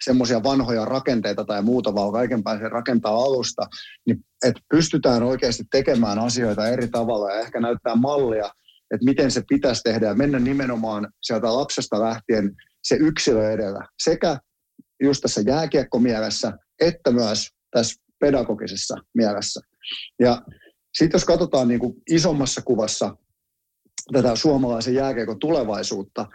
[0.04, 3.66] semmoisia vanhoja rakenteita tai muuta, vaan kaiken pääsee rakentaa alusta,
[4.06, 8.50] niin että pystytään oikeasti tekemään asioita eri tavalla ja ehkä näyttää mallia,
[8.94, 12.52] että miten se pitäisi tehdä ja mennä nimenomaan sieltä lapsesta lähtien
[12.82, 13.86] se yksilö edellä.
[14.02, 14.38] Sekä
[15.02, 19.60] just tässä jääkiekkomielessä, että myös tässä pedagogisessa mielessä.
[20.20, 20.42] Ja
[20.98, 23.16] sitten jos katsotaan niin kuin isommassa kuvassa
[24.12, 26.26] tätä suomalaisen jääkiekon tulevaisuutta,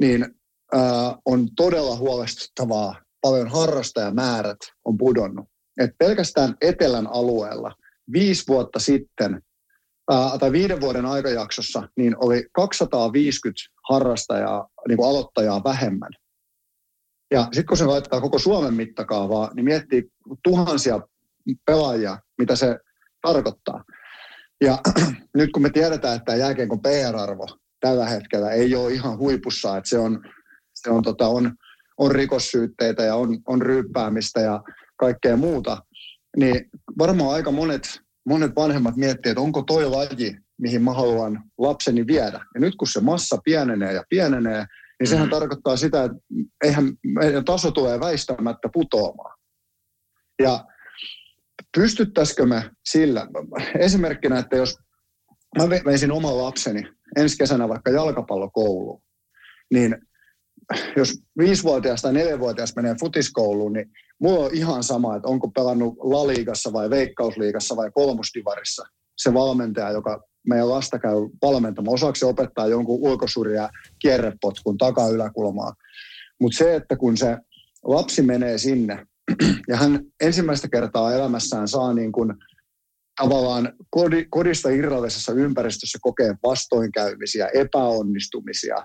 [0.00, 0.26] niin
[0.72, 3.02] ää, on todella huolestuttavaa.
[3.20, 5.48] Paljon harrastajamäärät on pudonnut.
[5.80, 7.74] Et pelkästään etelän alueella
[8.12, 9.42] viisi vuotta sitten,
[10.10, 16.10] ää, tai viiden vuoden aikajaksossa, niin oli 250 harrastajaa, niin kuin aloittajaa vähemmän.
[17.30, 20.10] Ja sitten kun se laittaa koko Suomen mittakaavaa, niin miettii
[20.44, 21.00] tuhansia
[21.66, 22.78] pelaajia, mitä se
[23.22, 23.84] tarkoittaa.
[24.64, 24.78] Ja
[25.36, 27.46] nyt kun me tiedetään, että jääkiekon PR-arvo
[27.80, 30.20] tällä hetkellä ei ole ihan huipussa, että se on,
[30.74, 31.52] se on, tota, on,
[31.98, 34.62] on rikossyytteitä ja on, on ryyppäämistä ja
[34.96, 35.82] kaikkea muuta,
[36.36, 42.06] niin varmaan aika monet, monet vanhemmat miettii, että onko toi laji, mihin mä haluan lapseni
[42.06, 42.40] viedä.
[42.54, 44.66] Ja nyt kun se massa pienenee ja pienenee,
[45.00, 46.18] niin sehän tarkoittaa sitä, että
[46.64, 49.38] eihän meidän taso tulee väistämättä putoamaan.
[50.42, 50.64] Ja
[51.74, 53.26] pystyttäisikö me sillä,
[53.78, 54.78] esimerkkinä, että jos
[55.58, 56.82] mä ve- veisin oman lapseni
[57.16, 59.02] ensi kesänä vaikka jalkapallokouluun,
[59.72, 59.96] niin
[60.96, 63.90] jos viisivuotias tai neljävuotias menee futiskouluun, niin
[64.20, 68.82] mulla on ihan sama, että onko pelannut Laliigassa vai Veikkausliigassa vai kolmostivarissa
[69.18, 71.94] se valmentaja, joka meidän lasta käy valmentamaan.
[71.94, 75.74] Osaako se opettaa jonkun ulkosurja kierrepotkun takaa yläkulmaa.
[76.40, 77.36] Mutta se, että kun se
[77.84, 79.06] lapsi menee sinne
[79.68, 82.34] ja hän ensimmäistä kertaa elämässään saa niin kuin
[83.20, 88.76] tavallaan kodi, kodista irrallisessa ympäristössä kokee vastoinkäymisiä, epäonnistumisia,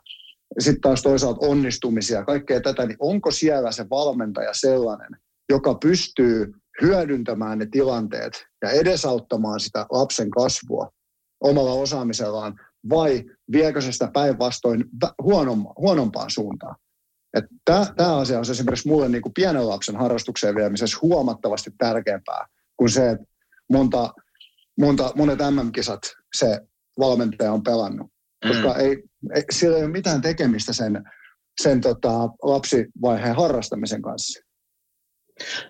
[0.60, 5.10] sitten taas toisaalta onnistumisia, kaikkea tätä, niin onko siellä se valmentaja sellainen,
[5.50, 10.92] joka pystyy hyödyntämään ne tilanteet ja edesauttamaan sitä lapsen kasvua
[11.42, 12.60] omalla osaamisellaan,
[12.90, 14.86] vai viekö se sitä päinvastoin
[15.78, 16.76] huonompaan suuntaan?
[17.66, 22.46] Tämä asia on esimerkiksi mulle niin kuin pienen lapsen harrastukseen viemisessä huomattavasti tärkeämpää
[22.78, 23.26] kuin se, että
[23.72, 24.14] monta,
[24.80, 26.00] monta, monet MM-kisat
[26.38, 26.60] se
[27.00, 28.12] valmentaja on pelannut.
[28.48, 29.04] Koska ei,
[29.36, 31.04] ei, sillä ei ole mitään tekemistä sen,
[31.62, 34.44] sen tota, lapsivaiheen harrastamisen kanssa.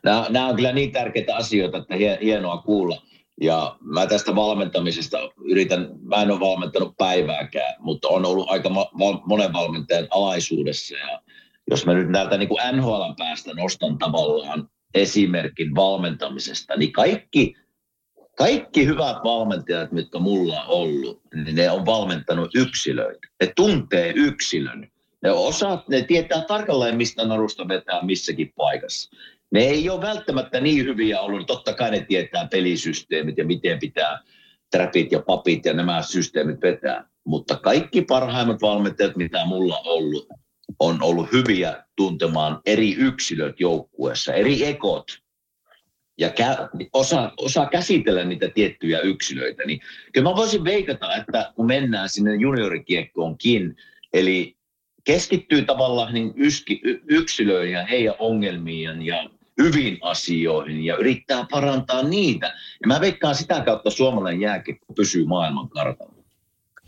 [0.03, 3.01] Nämä, nämä on kyllä niin tärkeitä asioita, että hie- hienoa kuulla.
[3.41, 8.69] Ja mä tästä valmentamisesta yritän, mä en ole valmentanut päivääkään, mutta on ollut aika
[9.25, 10.95] monen valmentajan alaisuudessa.
[10.97, 11.21] Ja
[11.69, 17.55] jos mä nyt näiltä niin kuin NHL päästä nostan tavallaan esimerkin valmentamisesta, niin kaikki,
[18.37, 23.27] kaikki hyvät valmentajat, mitkä mulla on ollut, niin ne on valmentanut yksilöitä.
[23.41, 24.91] Ne tuntee yksilön.
[25.21, 29.15] Ne, osaat, ne tietää tarkalleen, mistä narusta vetää missäkin paikassa.
[29.51, 31.47] Ne ei ole välttämättä niin hyviä ollut.
[31.47, 34.19] Totta kai ne tietää pelisysteemit ja miten pitää
[34.71, 37.09] trapit ja papit ja nämä systeemit vetää.
[37.25, 40.27] Mutta kaikki parhaimmat valmentajat, mitä mulla on ollut,
[40.79, 45.05] on ollut hyviä tuntemaan eri yksilöt joukkueessa, eri ekot.
[46.17, 49.63] Ja kä- osaa, osaa käsitellä niitä tiettyjä yksilöitä.
[49.65, 49.81] Niin
[50.13, 53.75] kyllä mä voisin veikata, että kun mennään sinne juniorikiekkoonkin,
[54.13, 54.57] eli
[55.03, 59.29] keskittyy tavallaan niin yski, y- yksilöihin ja heidän ongelmiin ja
[59.61, 62.47] hyvin asioihin ja yrittää parantaa niitä.
[62.81, 66.23] Ja mä veikkaan sitä kautta suomalainen jääkiekko pysyy maailman kartalla.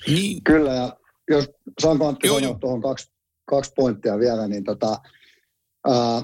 [0.08, 0.44] Niin.
[0.44, 0.98] Kyllä, ja
[1.30, 1.50] jos
[1.82, 3.12] saanko Antti sanoa tuohon kaksi,
[3.52, 4.98] kaksi pointtia vielä, niin tota,
[5.88, 6.22] ää,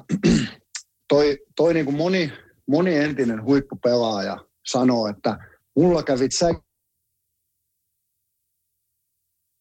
[1.13, 2.31] toi, toi niin kuin moni,
[2.67, 4.37] moni entinen huippupelaaja
[4.67, 5.37] sanoo, että
[5.75, 6.47] mulla kävit sä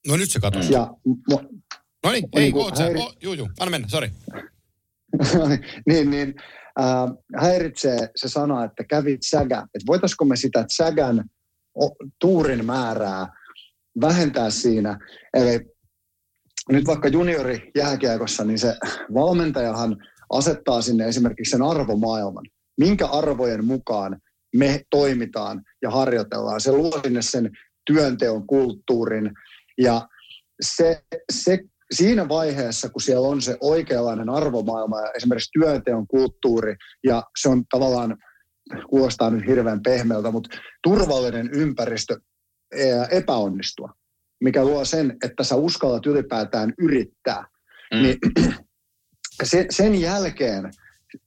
[0.08, 0.72] No nyt se katosi.
[0.72, 0.90] ja
[1.30, 1.42] mo,
[2.04, 2.84] No niin, ei, oot sä?
[2.84, 4.10] häiri- Oh, juu, juu, anna mennä, sori.
[5.88, 6.34] niin, niin
[6.78, 7.06] ää,
[7.40, 9.58] häiritsee se sana, että kävit sägä.
[9.58, 11.24] Että voitaisiko me sitä sägän
[12.20, 13.26] tuurin määrää
[14.00, 14.98] vähentää siinä.
[15.34, 15.60] Eli
[16.70, 18.74] nyt vaikka juniori jääkiekossa, niin se
[19.14, 19.96] valmentajahan
[20.30, 22.44] asettaa sinne esimerkiksi sen arvomaailman.
[22.80, 24.20] Minkä arvojen mukaan
[24.56, 26.60] me toimitaan ja harjoitellaan.
[26.60, 27.50] Se luo sinne sen
[27.86, 29.30] työnteon kulttuurin
[29.78, 30.08] ja
[30.60, 31.02] se,
[31.32, 31.58] se
[31.92, 37.64] siinä vaiheessa, kun siellä on se oikeanlainen arvomaailma ja esimerkiksi työnteon kulttuuri, ja se on
[37.70, 38.16] tavallaan,
[38.90, 42.16] kuulostaa nyt hirveän pehmeältä, mutta turvallinen ympäristö
[43.10, 43.92] epäonnistua,
[44.40, 47.44] mikä luo sen, että sä uskallat ylipäätään yrittää.
[47.94, 48.02] Mm.
[48.02, 48.18] Niin
[49.42, 50.70] se, sen jälkeen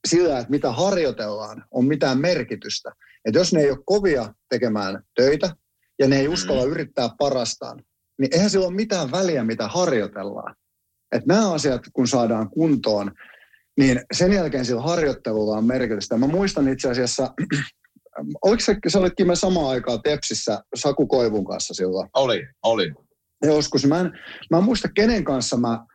[0.07, 2.91] sillä, että mitä harjoitellaan, on mitään merkitystä.
[3.25, 5.55] Että jos ne ei ole kovia tekemään töitä
[5.99, 7.83] ja ne ei uskalla yrittää parastaan,
[8.19, 10.55] niin eihän sillä ole mitään väliä, mitä harjoitellaan.
[11.11, 13.11] Että nämä asiat, kun saadaan kuntoon,
[13.77, 16.17] niin sen jälkeen sillä harjoittelulla on merkitystä.
[16.17, 17.33] Mä muistan itse asiassa,
[18.41, 22.09] oliko se, sä olit Kime samaan aikaan Tepsissä Saku Koivun kanssa silloin?
[22.13, 22.93] Oli, oli.
[23.43, 23.85] joskus.
[23.85, 24.11] Mä en,
[24.51, 25.85] mä en muista, kenen kanssa mä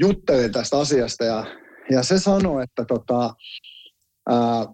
[0.00, 1.44] juttelin tästä asiasta ja,
[1.90, 3.34] ja se sanoi, että tota,
[4.28, 4.66] ää,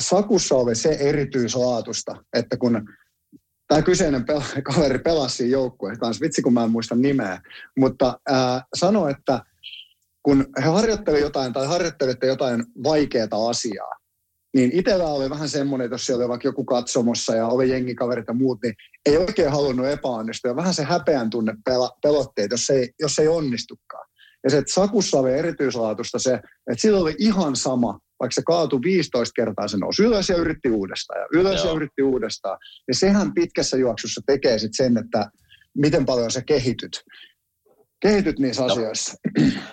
[0.00, 2.88] Sakussa oli se erityislaatusta, että kun
[3.68, 7.40] tämä kyseinen pel- kaveri pelasi siinä joukkueen kanssa, vitsi kun mä en muista nimeä,
[7.78, 9.40] mutta ää, sanoi, että
[10.22, 14.03] kun he harjoittelivat jotain tai harjoittelitte jotain vaikeaa asiaa,
[14.54, 18.24] niin itsellä oli vähän semmoinen, että jos siellä oli vaikka joku katsomossa ja oli jengikaverit
[18.28, 18.74] ja muut, niin
[19.06, 20.50] ei oikein halunnut epäonnistua.
[20.50, 21.54] Ja vähän se häpeän tunne
[22.02, 24.08] pelotteet, jos ei, jos ei onnistukaan.
[24.44, 28.80] Ja se, että Sakussa oli erityislaatusta se, että sillä oli ihan sama, vaikka se kaatui
[28.82, 31.66] 15 kertaa, se nousi ylös ja yritti uudestaan ja ylös Joo.
[31.66, 32.58] ja yritti uudestaan.
[32.88, 35.30] Ja sehän pitkässä juoksussa tekee sitten sen, että
[35.76, 37.02] miten paljon sä kehityt.
[38.04, 39.14] Kehityt niissä asioissa.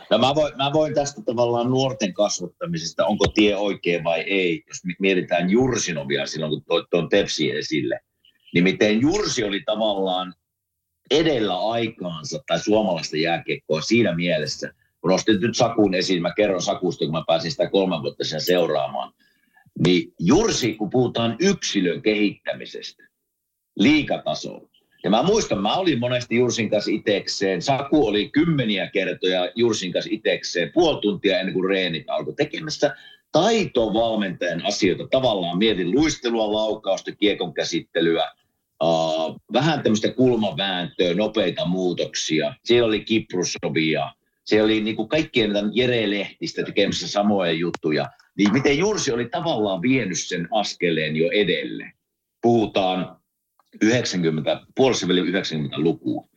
[0.10, 4.86] No mä voin, mä voin tästä tavallaan nuorten kasvattamisesta, onko tie oikein vai ei, jos
[4.86, 8.00] mi- mietitään Jursinovia silloin, kun toi tuon Tepsi esille.
[8.54, 10.34] Niin miten Jursi oli tavallaan
[11.12, 17.06] edellä aikaansa tai suomalaista jääkiekkoa siinä mielessä, kun nostin nyt Sakun esiin, mä kerron Sakusta,
[17.06, 19.14] kun mä pääsin sitä kolme vuotta sen seuraamaan,
[19.86, 23.04] niin Jursi, kun puhutaan yksilön kehittämisestä
[23.80, 24.71] liikatasolla,
[25.04, 27.62] ja mä muistan, mä olin monesti Jursin kanssa itekseen.
[27.62, 32.96] Saku oli kymmeniä kertoja Jursin kanssa itekseen, puoli tuntia ennen kuin reenit alkoi tekemässä
[33.32, 35.08] taitovalmentajan asioita.
[35.08, 38.32] Tavallaan mietin luistelua, laukausta, kiekon käsittelyä,
[38.84, 42.54] uh, vähän tämmöistä kulmavääntöä, nopeita muutoksia.
[42.64, 44.12] Siellä oli Kiprusovia,
[44.44, 48.10] siellä oli niin kuin kaikkien näitä Jere Lehtistä tekemässä samoja juttuja.
[48.38, 51.92] Niin miten Jursi oli tavallaan vienyt sen askeleen jo edelle.
[52.42, 53.21] Puhutaan
[53.82, 56.32] 90, puolessa väliin 90-lukua.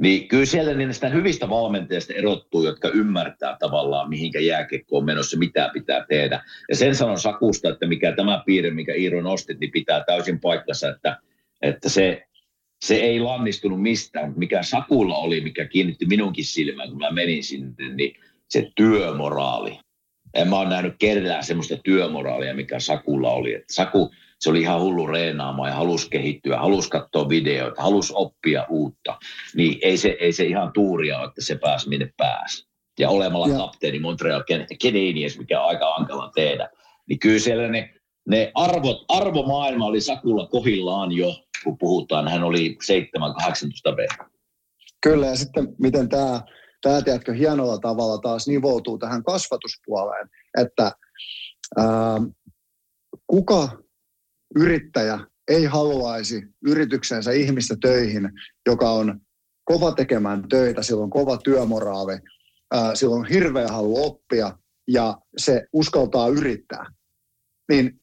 [0.00, 5.70] Niin kyllä siellä niistä hyvistä valmentajista erottuu, jotka ymmärtää tavallaan, mihinkä jääkiekko on menossa, mitä
[5.72, 6.44] pitää tehdä.
[6.68, 10.88] Ja sen sanon Sakusta, että mikä tämä piirre, mikä Iiro nostit, niin pitää täysin paikkansa,
[10.88, 11.18] että,
[11.62, 12.22] että se,
[12.84, 14.32] se ei lannistunut mistään.
[14.36, 18.14] Mikä Sakulla oli, mikä kiinnitti minunkin silmään, kun mä menin sinne, niin
[18.48, 19.78] se työmoraali.
[20.34, 23.54] En mä ole nähnyt kellään semmoista työmoraalia, mikä Sakulla oli.
[23.54, 24.10] Että Saku,
[24.40, 29.18] se oli ihan hullu reenaamaan ja halusi kehittyä, halusi katsoa videoita, halusi oppia uutta.
[29.54, 32.68] Niin ei se, ei se ihan tuuria ole, että se pääsi minne pääsi.
[32.98, 36.68] Ja olemalla Ja- kapteeni Montreal Can- Canadiens, mikä on aika hankala tehdä.
[37.08, 37.94] Niin kyllä siellä ne,
[38.28, 41.34] ne arvot, arvomaailma oli Sakulla kohillaan jo,
[41.64, 42.28] kun puhutaan.
[42.28, 42.78] Hän oli
[43.90, 44.06] 7-18 V.
[45.02, 46.42] Kyllä, ja sitten miten tämä,
[46.82, 50.28] tämä tiedätkö, hienolla tavalla taas nivoutuu tähän kasvatuspuoleen,
[50.60, 50.92] että
[51.78, 52.20] ää,
[53.26, 53.68] kuka
[54.56, 58.30] yrittäjä ei haluaisi yrityksensä ihmistä töihin,
[58.66, 59.20] joka on
[59.64, 62.18] kova tekemään töitä, sillä on kova työmoraali,
[62.94, 64.58] sillä on hirveä halu oppia
[64.88, 66.86] ja se uskaltaa yrittää.
[67.68, 68.00] Niin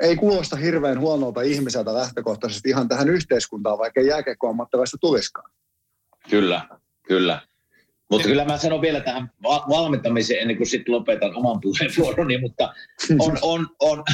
[0.00, 5.50] ei kuulosta hirveän huonolta ihmiseltä lähtökohtaisesti ihan tähän yhteiskuntaan, vaikka ei jääkiekkoammattilaista tulisikaan.
[6.30, 6.68] Kyllä,
[7.02, 7.40] kyllä.
[8.10, 12.74] Mutta kyllä mä sanon vielä tähän va- valmentamiseen ennen kuin sitten lopetan oman puheenvuoroni, mutta
[13.26, 14.04] on, on, on,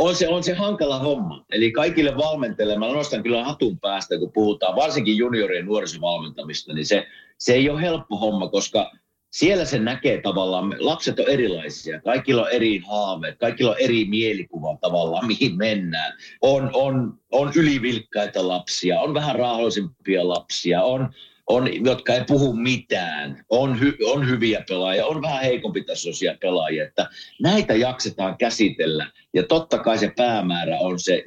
[0.00, 1.44] on, se, on se hankala homma.
[1.52, 7.06] Eli kaikille valmentajille, mä nostan kyllä hatun päästä, kun puhutaan varsinkin juniorien nuorisovalmentamista, niin se,
[7.38, 8.90] se ei ole helppo homma, koska
[9.30, 14.76] siellä se näkee tavallaan, lapset on erilaisia, kaikilla on eri haaveet, kaikilla on eri mielikuva
[14.80, 16.12] tavallaan, mihin mennään.
[16.40, 21.12] On, on, on ylivilkkaita lapsia, on vähän raahoisimpia lapsia, on,
[21.50, 27.08] on, jotka ei puhu mitään, on, hy, on hyviä pelaajia, on vähän heikompitasoisia pelaajia, että
[27.42, 29.10] näitä jaksetaan käsitellä.
[29.34, 31.24] Ja totta kai se päämäärä on se,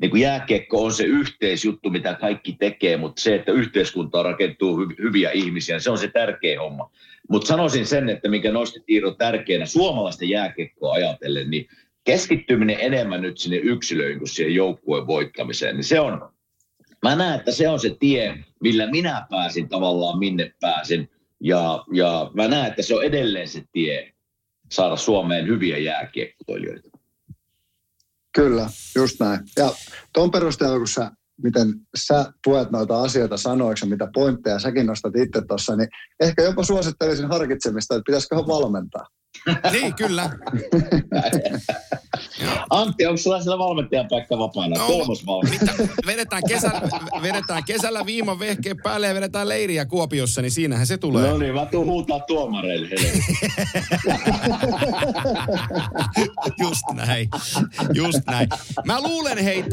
[0.00, 4.86] niin kuin jääkiekko on se yhteisjuttu, mitä kaikki tekee, mutta se, että yhteiskuntaan rakentuu hy,
[4.98, 6.90] hyviä ihmisiä, se on se tärkeä homma.
[7.30, 11.68] Mutta sanoisin sen, että mikä nosti Iiro tärkeänä suomalaisten jääkiekkoa ajatellen, niin
[12.04, 16.30] keskittyminen enemmän nyt sinne yksilöihin kuin siihen joukkueen voittamiseen, niin se on,
[17.02, 21.10] mä näen, että se on se tie, millä minä pääsin tavallaan minne pääsin.
[21.40, 24.12] Ja, ja mä näen, että se on edelleen se tie
[24.72, 26.88] saada Suomeen hyviä jääkiekkoilijoita.
[28.34, 29.40] Kyllä, just näin.
[29.56, 29.72] Ja
[30.12, 31.10] tuon perusteella, kun sä,
[31.42, 31.74] miten
[32.06, 35.88] sä tuet noita asioita sanoiksi mitä pointteja säkin nostat itse tuossa, niin
[36.20, 39.06] ehkä jopa suosittelisin harkitsemista, että pitäisikö valmentaa.
[39.72, 40.30] Niin, kyllä.
[42.70, 44.78] Antti, onko sulla siellä valmentajan paikka vapaana?
[44.78, 45.88] No, Kolmosvalmentaja.
[46.06, 46.80] Vedetään kesällä,
[47.22, 51.30] vedetään kesällä viiman vehkeen päälle ja vedetään leiriä Kuopiossa, niin siinähän se tulee.
[51.30, 52.88] No niin, mä tuun huutaa tuomareille.
[56.60, 57.28] Just näin.
[57.94, 58.48] Just näin.
[58.84, 59.64] Mä luulen, hei,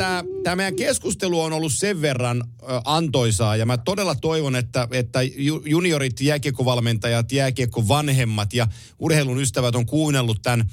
[0.44, 5.19] tämä meidän keskustelu on ollut sen verran ö, antoisaa ja mä todella toivon, että, että
[5.65, 8.68] juniorit, jääkiekkovalmentajat, jääkiekko vanhemmat ja
[8.99, 10.69] urheilun ystävät on kuunnellut tämän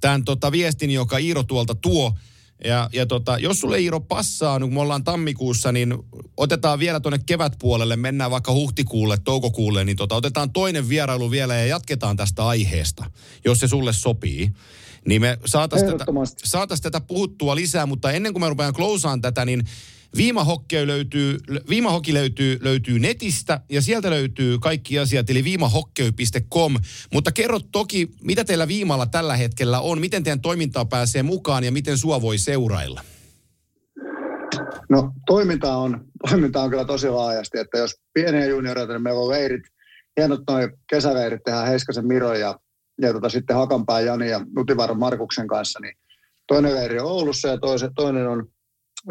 [0.00, 2.14] tämän tota viestin, joka Iiro tuolta tuo.
[2.64, 5.94] Ja, ja tota, jos sulle Iiro passaa, niin kun me ollaan tammikuussa, niin
[6.36, 11.66] otetaan vielä tuonne kevätpuolelle, mennään vaikka huhtikuulle, toukokuulle, niin tota, otetaan toinen vierailu vielä ja
[11.66, 13.10] jatketaan tästä aiheesta,
[13.44, 14.50] jos se sulle sopii.
[15.06, 16.04] Niin me saataisiin tätä,
[16.44, 19.64] saatais tätä puhuttua lisää, mutta ennen kuin me rupean klousaan tätä, niin
[20.16, 21.36] Viimahokki löytyy,
[21.68, 26.76] Viimahokki löytyy, löytyy netistä ja sieltä löytyy kaikki asiat, eli viimahokkey.com.
[27.12, 31.72] Mutta kerro toki, mitä teillä Viimalla tällä hetkellä on, miten teidän toimintaa pääsee mukaan ja
[31.72, 33.00] miten sua voi seurailla?
[34.88, 39.28] No toiminta on, toiminta on kyllä tosi laajasti, että jos pieniä junioreita, niin meillä on
[39.28, 39.62] leirit,
[40.16, 42.58] hienot noin kesäleirit tehdään Heiskasen Miro ja,
[43.02, 45.94] ja tota, sitten Hakanpää Jani ja Nutivaaran Markuksen kanssa, niin
[46.46, 48.46] toinen leiri on Oulussa ja toise, toinen on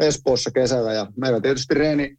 [0.00, 2.16] Espoossa kesällä ja meillä tietysti reeni,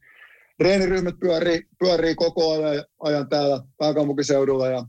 [0.60, 4.84] reeniryhmät pyörii, pyörii koko ajan, ajan täällä pääkaupunkiseudulla ja,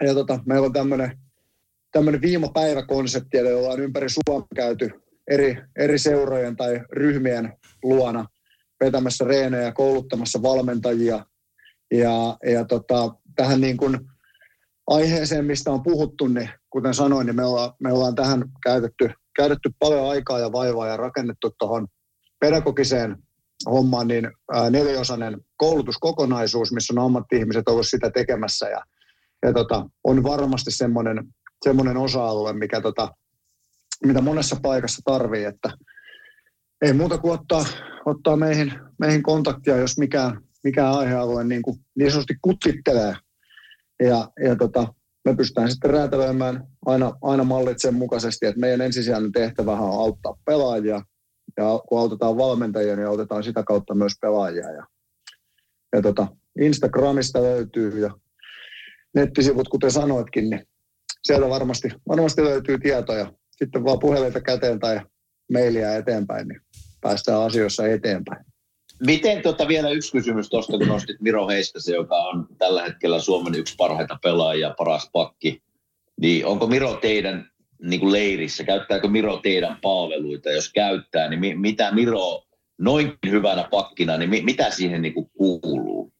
[0.00, 1.18] ja tota, meillä on tämmöinen
[1.92, 4.90] tämmöinen viimapäiväkonsepti, jolla on ympäri Suomea käyty
[5.30, 7.52] eri, eri seurojen tai ryhmien
[7.82, 8.26] luona
[8.84, 11.26] vetämässä reenejä, kouluttamassa valmentajia.
[11.90, 13.98] Ja, ja tota, tähän niin kuin
[14.86, 19.70] aiheeseen, mistä on puhuttu, niin kuten sanoin, niin me ollaan, me ollaan tähän käytetty käytetty
[19.78, 21.88] paljon aikaa ja vaivaa ja rakennettu tuohon
[22.40, 23.16] pedagogiseen
[23.66, 24.30] hommaan niin
[24.70, 28.80] neliosainen koulutuskokonaisuus, missä on ammatti-ihmiset ollut sitä tekemässä ja,
[29.42, 31.24] ja tota, on varmasti semmoinen,
[31.64, 33.14] semmoinen osa-alue, mikä tota,
[34.04, 35.70] mitä monessa paikassa tarvii, että
[36.82, 37.64] ei muuta kuin ottaa,
[38.06, 43.14] ottaa meihin, meihin kontaktia, jos mikään, mikään aihealue niin, kuin niin sanotusti kutsittelee.
[44.02, 44.94] Ja, ja tota,
[45.24, 50.36] me pystytään sitten räätälöimään aina, aina mallit sen mukaisesti, että meidän ensisijainen tehtävä on auttaa
[50.44, 51.02] pelaajia.
[51.56, 54.70] Ja kun autetaan valmentajia, niin autetaan sitä kautta myös pelaajia.
[54.70, 54.86] Ja,
[55.92, 56.26] ja tota,
[56.60, 58.10] Instagramista löytyy ja
[59.14, 60.66] nettisivut, kuten sanoitkin, niin
[61.22, 63.32] sieltä varmasti, varmasti löytyy tietoja.
[63.50, 65.00] Sitten vaan puhelinta käteen tai
[65.52, 66.60] mailia eteenpäin, niin
[67.00, 68.44] päästään asioissa eteenpäin.
[69.06, 73.54] Miten tota, vielä yksi kysymys tuosta, kun nostit Miro Heiskasen, joka on tällä hetkellä Suomen
[73.54, 75.62] yksi parhaita pelaajia, paras pakki.
[76.20, 77.50] Niin onko Miro teidän
[77.82, 80.50] niin kuin leirissä, käyttääkö Miro teidän palveluita?
[80.50, 82.42] Jos käyttää, niin mi- mitä Miro
[82.78, 86.12] noinkin hyvänä pakkina, niin mi- mitä siihen niin kuin kuuluu?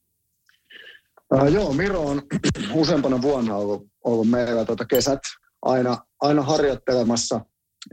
[1.34, 2.22] Uh, joo, Miro on
[2.72, 5.20] useampana vuonna ollut, ollut meillä tota kesät
[5.62, 7.40] aina, aina harjoittelemassa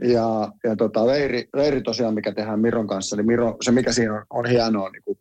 [0.02, 4.14] ja, ja tota, leiri, leiri tosiaan, mikä tehdään Miron kanssa, niin Miro, se mikä siinä
[4.14, 5.18] on, on hienoa niin kuin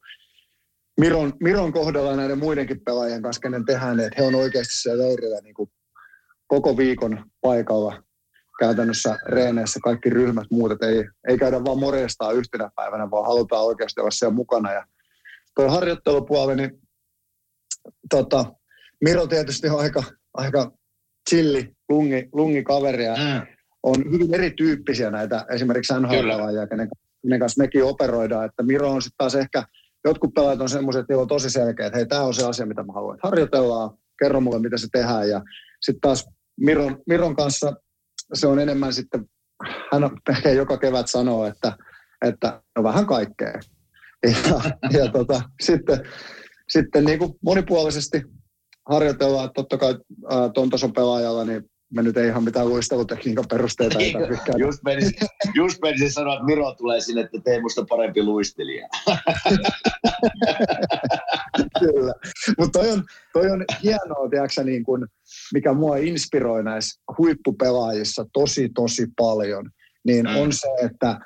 [0.99, 5.39] Miron, Miron kohdalla näiden muidenkin pelaajien kanssa, kenen tehdään, että he on oikeasti siellä leirillä
[5.43, 5.69] niin kuin
[6.47, 8.03] koko viikon paikalla
[8.59, 13.65] käytännössä reeneissä kaikki ryhmät muut, että ei, ei käydä vaan morjestaa yhtenä päivänä, vaan halutaan
[13.65, 14.73] oikeasti olla siellä mukana.
[14.73, 14.85] Ja
[15.55, 16.71] tuo harjoittelupuoli, niin
[18.09, 18.45] tota,
[19.03, 20.03] Miro tietysti on aika,
[20.33, 20.71] aika
[21.29, 23.56] chilli, lungi, lungi kaveri ja mm
[23.87, 26.89] on hyvin erityyppisiä näitä esimerkiksi NHL-pelaajia, kenen,
[27.21, 28.45] kenen kanssa mekin operoidaan.
[28.45, 29.63] Että Miro on sitten taas ehkä,
[30.05, 32.83] jotkut pelaajat on semmoiset, että on tosi selkeä, että hei, tämä on se asia, mitä
[32.83, 33.19] mä haluan.
[33.23, 35.29] Harjoitellaan, kerro mulle, mitä se tehdään.
[35.29, 35.41] Ja
[35.81, 37.73] sitten taas Miron, Miron kanssa
[38.33, 39.25] se on enemmän sitten,
[39.91, 41.77] hän on, ehkä joka kevät sanoo, että,
[42.25, 43.53] että no vähän kaikkea.
[44.23, 44.61] Ja,
[44.99, 45.99] ja tota, sitten,
[46.69, 48.21] sitten niin kuin monipuolisesti
[48.89, 49.95] harjoitellaan, totta kai
[50.53, 55.13] ton tason pelaajalla, niin me nyt ei ihan mitään luistelutekniikan perusteita ei tarvitse just, menisin,
[55.55, 58.87] just menisin sanoa, että Miro tulee sinne, että tee musta parempi luistelija.
[61.79, 62.13] Kyllä.
[62.57, 63.03] Mutta toi on,
[63.33, 65.07] toi on hienoa, tiedätkö, niin kun,
[65.53, 69.69] mikä mua inspiroi näissä huippupelaajissa tosi, tosi paljon,
[70.05, 70.35] niin mm.
[70.35, 71.19] on se, että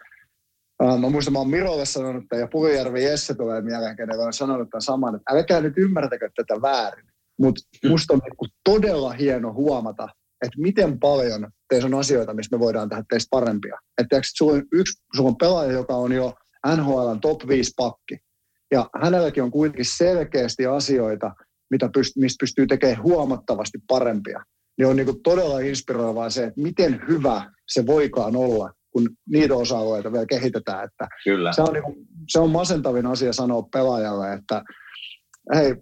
[0.83, 4.69] Uh, mä muistan, mä oon Mirolle sanonut, ja Purijärvi Jesse tulee mieleen, kenelle on sanonut
[4.69, 7.05] tämän saman, että älkää nyt ymmärtäkö tätä väärin.
[7.39, 7.89] Mutta mm.
[7.89, 10.07] musta on niinku todella hieno huomata,
[10.41, 13.77] että miten paljon teissä on asioita, missä me voidaan tehdä teistä parempia.
[14.01, 16.33] Että sulla on yksi, sulla on pelaaja, joka on jo
[16.75, 18.17] NHLn top 5 pakki.
[18.71, 21.31] Ja hänelläkin on kuitenkin selkeästi asioita,
[21.71, 24.43] mitä pyst- mistä pystyy tekemään huomattavasti parempia.
[24.77, 30.11] Niin on niin todella inspiroivaa se, että miten hyvä se voikaan olla, kun niitä osa-alueita
[30.11, 30.83] vielä kehitetään.
[30.83, 31.53] Että Kyllä.
[31.53, 31.95] Se, on niin kuin,
[32.29, 34.63] se on masentavin asia sanoa pelaajalle, että
[35.55, 35.75] hei,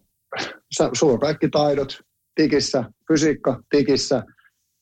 [0.78, 2.00] sä, sulla on kaikki taidot
[2.36, 4.24] tikissä, fysiikka tikissä,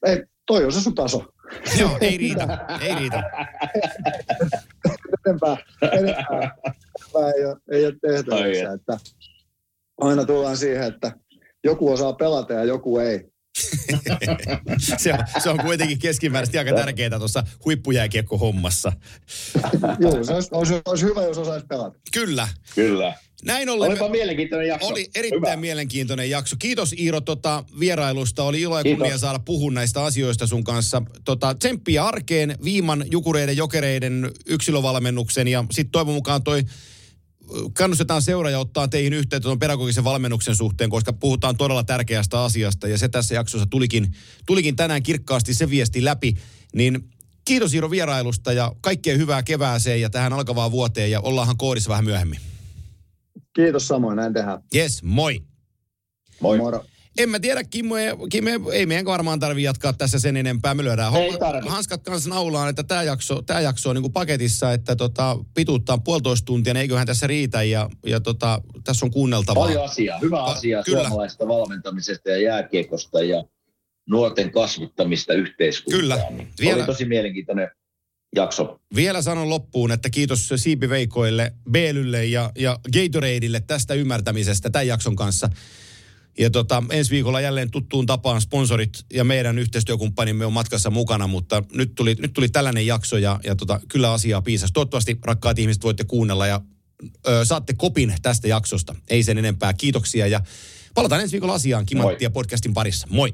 [0.06, 1.26] ei, toi on se sun taso.
[1.80, 3.24] Joo, ei riitä, ei riitä.
[5.26, 5.58] enempää,
[5.92, 6.56] enempää,
[7.00, 8.74] enempää ei, ole, ei ole tehtävissä.
[8.74, 8.98] Että
[10.02, 11.12] aina tullaan siihen, että
[11.64, 13.30] joku osaa pelata ja joku ei.
[14.98, 18.92] se, on, se on kuitenkin keskimääräisesti aika tärkeää tuossa huippujääkiekko-hommassa.
[20.00, 22.00] Joo, se olisi, olisi, olisi hyvä, jos osaisi pelata.
[22.14, 22.48] Kyllä.
[22.76, 23.14] Kyllä.
[23.46, 23.90] Näin ollen.
[23.90, 24.88] Olipa mielenkiintoinen jakso.
[24.88, 25.56] Oli erittäin Hyvä.
[25.56, 26.56] mielenkiintoinen jakso.
[26.60, 28.44] Kiitos Iiro tota, vierailusta.
[28.44, 29.00] Oli ilo ja Kiitos.
[29.00, 31.02] kunnia saada puhua näistä asioista sun kanssa.
[31.26, 36.64] Tota, tsemppiä arkeen, viiman jukureiden, jokereiden yksilövalmennuksen ja sitten toivon mukaan toi
[37.74, 42.98] kannustetaan seuraaja ottaa teihin yhteyttä tuon pedagogisen valmennuksen suhteen, koska puhutaan todella tärkeästä asiasta ja
[42.98, 44.16] se tässä jaksossa tulikin,
[44.46, 46.34] tulikin tänään kirkkaasti se viesti läpi.
[46.76, 47.10] Niin
[47.46, 52.06] kiitos Iiro vierailusta ja kaikkea hyvää kevääseen ja tähän alkavaan vuoteen ja ollaanhan koodissa vähän
[52.06, 52.40] myöhemmin.
[53.58, 54.62] Kiitos samoin, näin tehdään.
[54.76, 55.40] Yes, moi.
[56.40, 56.58] Moi.
[56.58, 56.86] Moro.
[57.18, 57.96] En mä tiedä, Kimmo,
[58.32, 60.74] Kimmo ei meidän varmaan tarvi jatkaa tässä sen enempää.
[60.74, 64.74] Me lyödään Ei homma- hanskat kanssa naulaan, että tämä jakso, tää jakso on niinku paketissa,
[64.74, 69.64] että tota, pituuttaa puolitoista tuntia, niin eiköhän tässä riitä ja, ja tota, tässä on kuunneltavaa.
[69.68, 71.04] Paljon asiaa, hyvä asia kyllä.
[71.04, 73.44] suomalaista valmentamisesta ja jääkiekosta ja
[74.10, 76.02] nuorten kasvittamista yhteiskuntaan.
[76.02, 76.18] Kyllä.
[76.30, 77.70] Niin Vielä- Oli tosi mielenkiintoinen
[78.36, 78.80] jakso.
[78.96, 85.50] Vielä sanon loppuun, että kiitos Siipiveikoille, Beelylle ja, ja Gatoradeille tästä ymmärtämisestä tämän jakson kanssa.
[86.40, 91.64] Ja tota, ensi viikolla jälleen tuttuun tapaan sponsorit ja meidän yhteistyökumppanimme on matkassa mukana, mutta
[91.74, 94.74] nyt tuli, nyt tuli tällainen jakso ja, ja tota, kyllä asiaa piisasi.
[94.74, 96.62] Toivottavasti rakkaat ihmiset voitte kuunnella ja
[97.28, 98.96] ö, saatte kopin tästä jaksosta.
[99.10, 99.74] Ei sen enempää.
[99.74, 100.42] Kiitoksia ja
[100.94, 103.08] palataan ensi viikolla asiaan Kimanttia podcastin parissa.
[103.10, 103.34] Moi!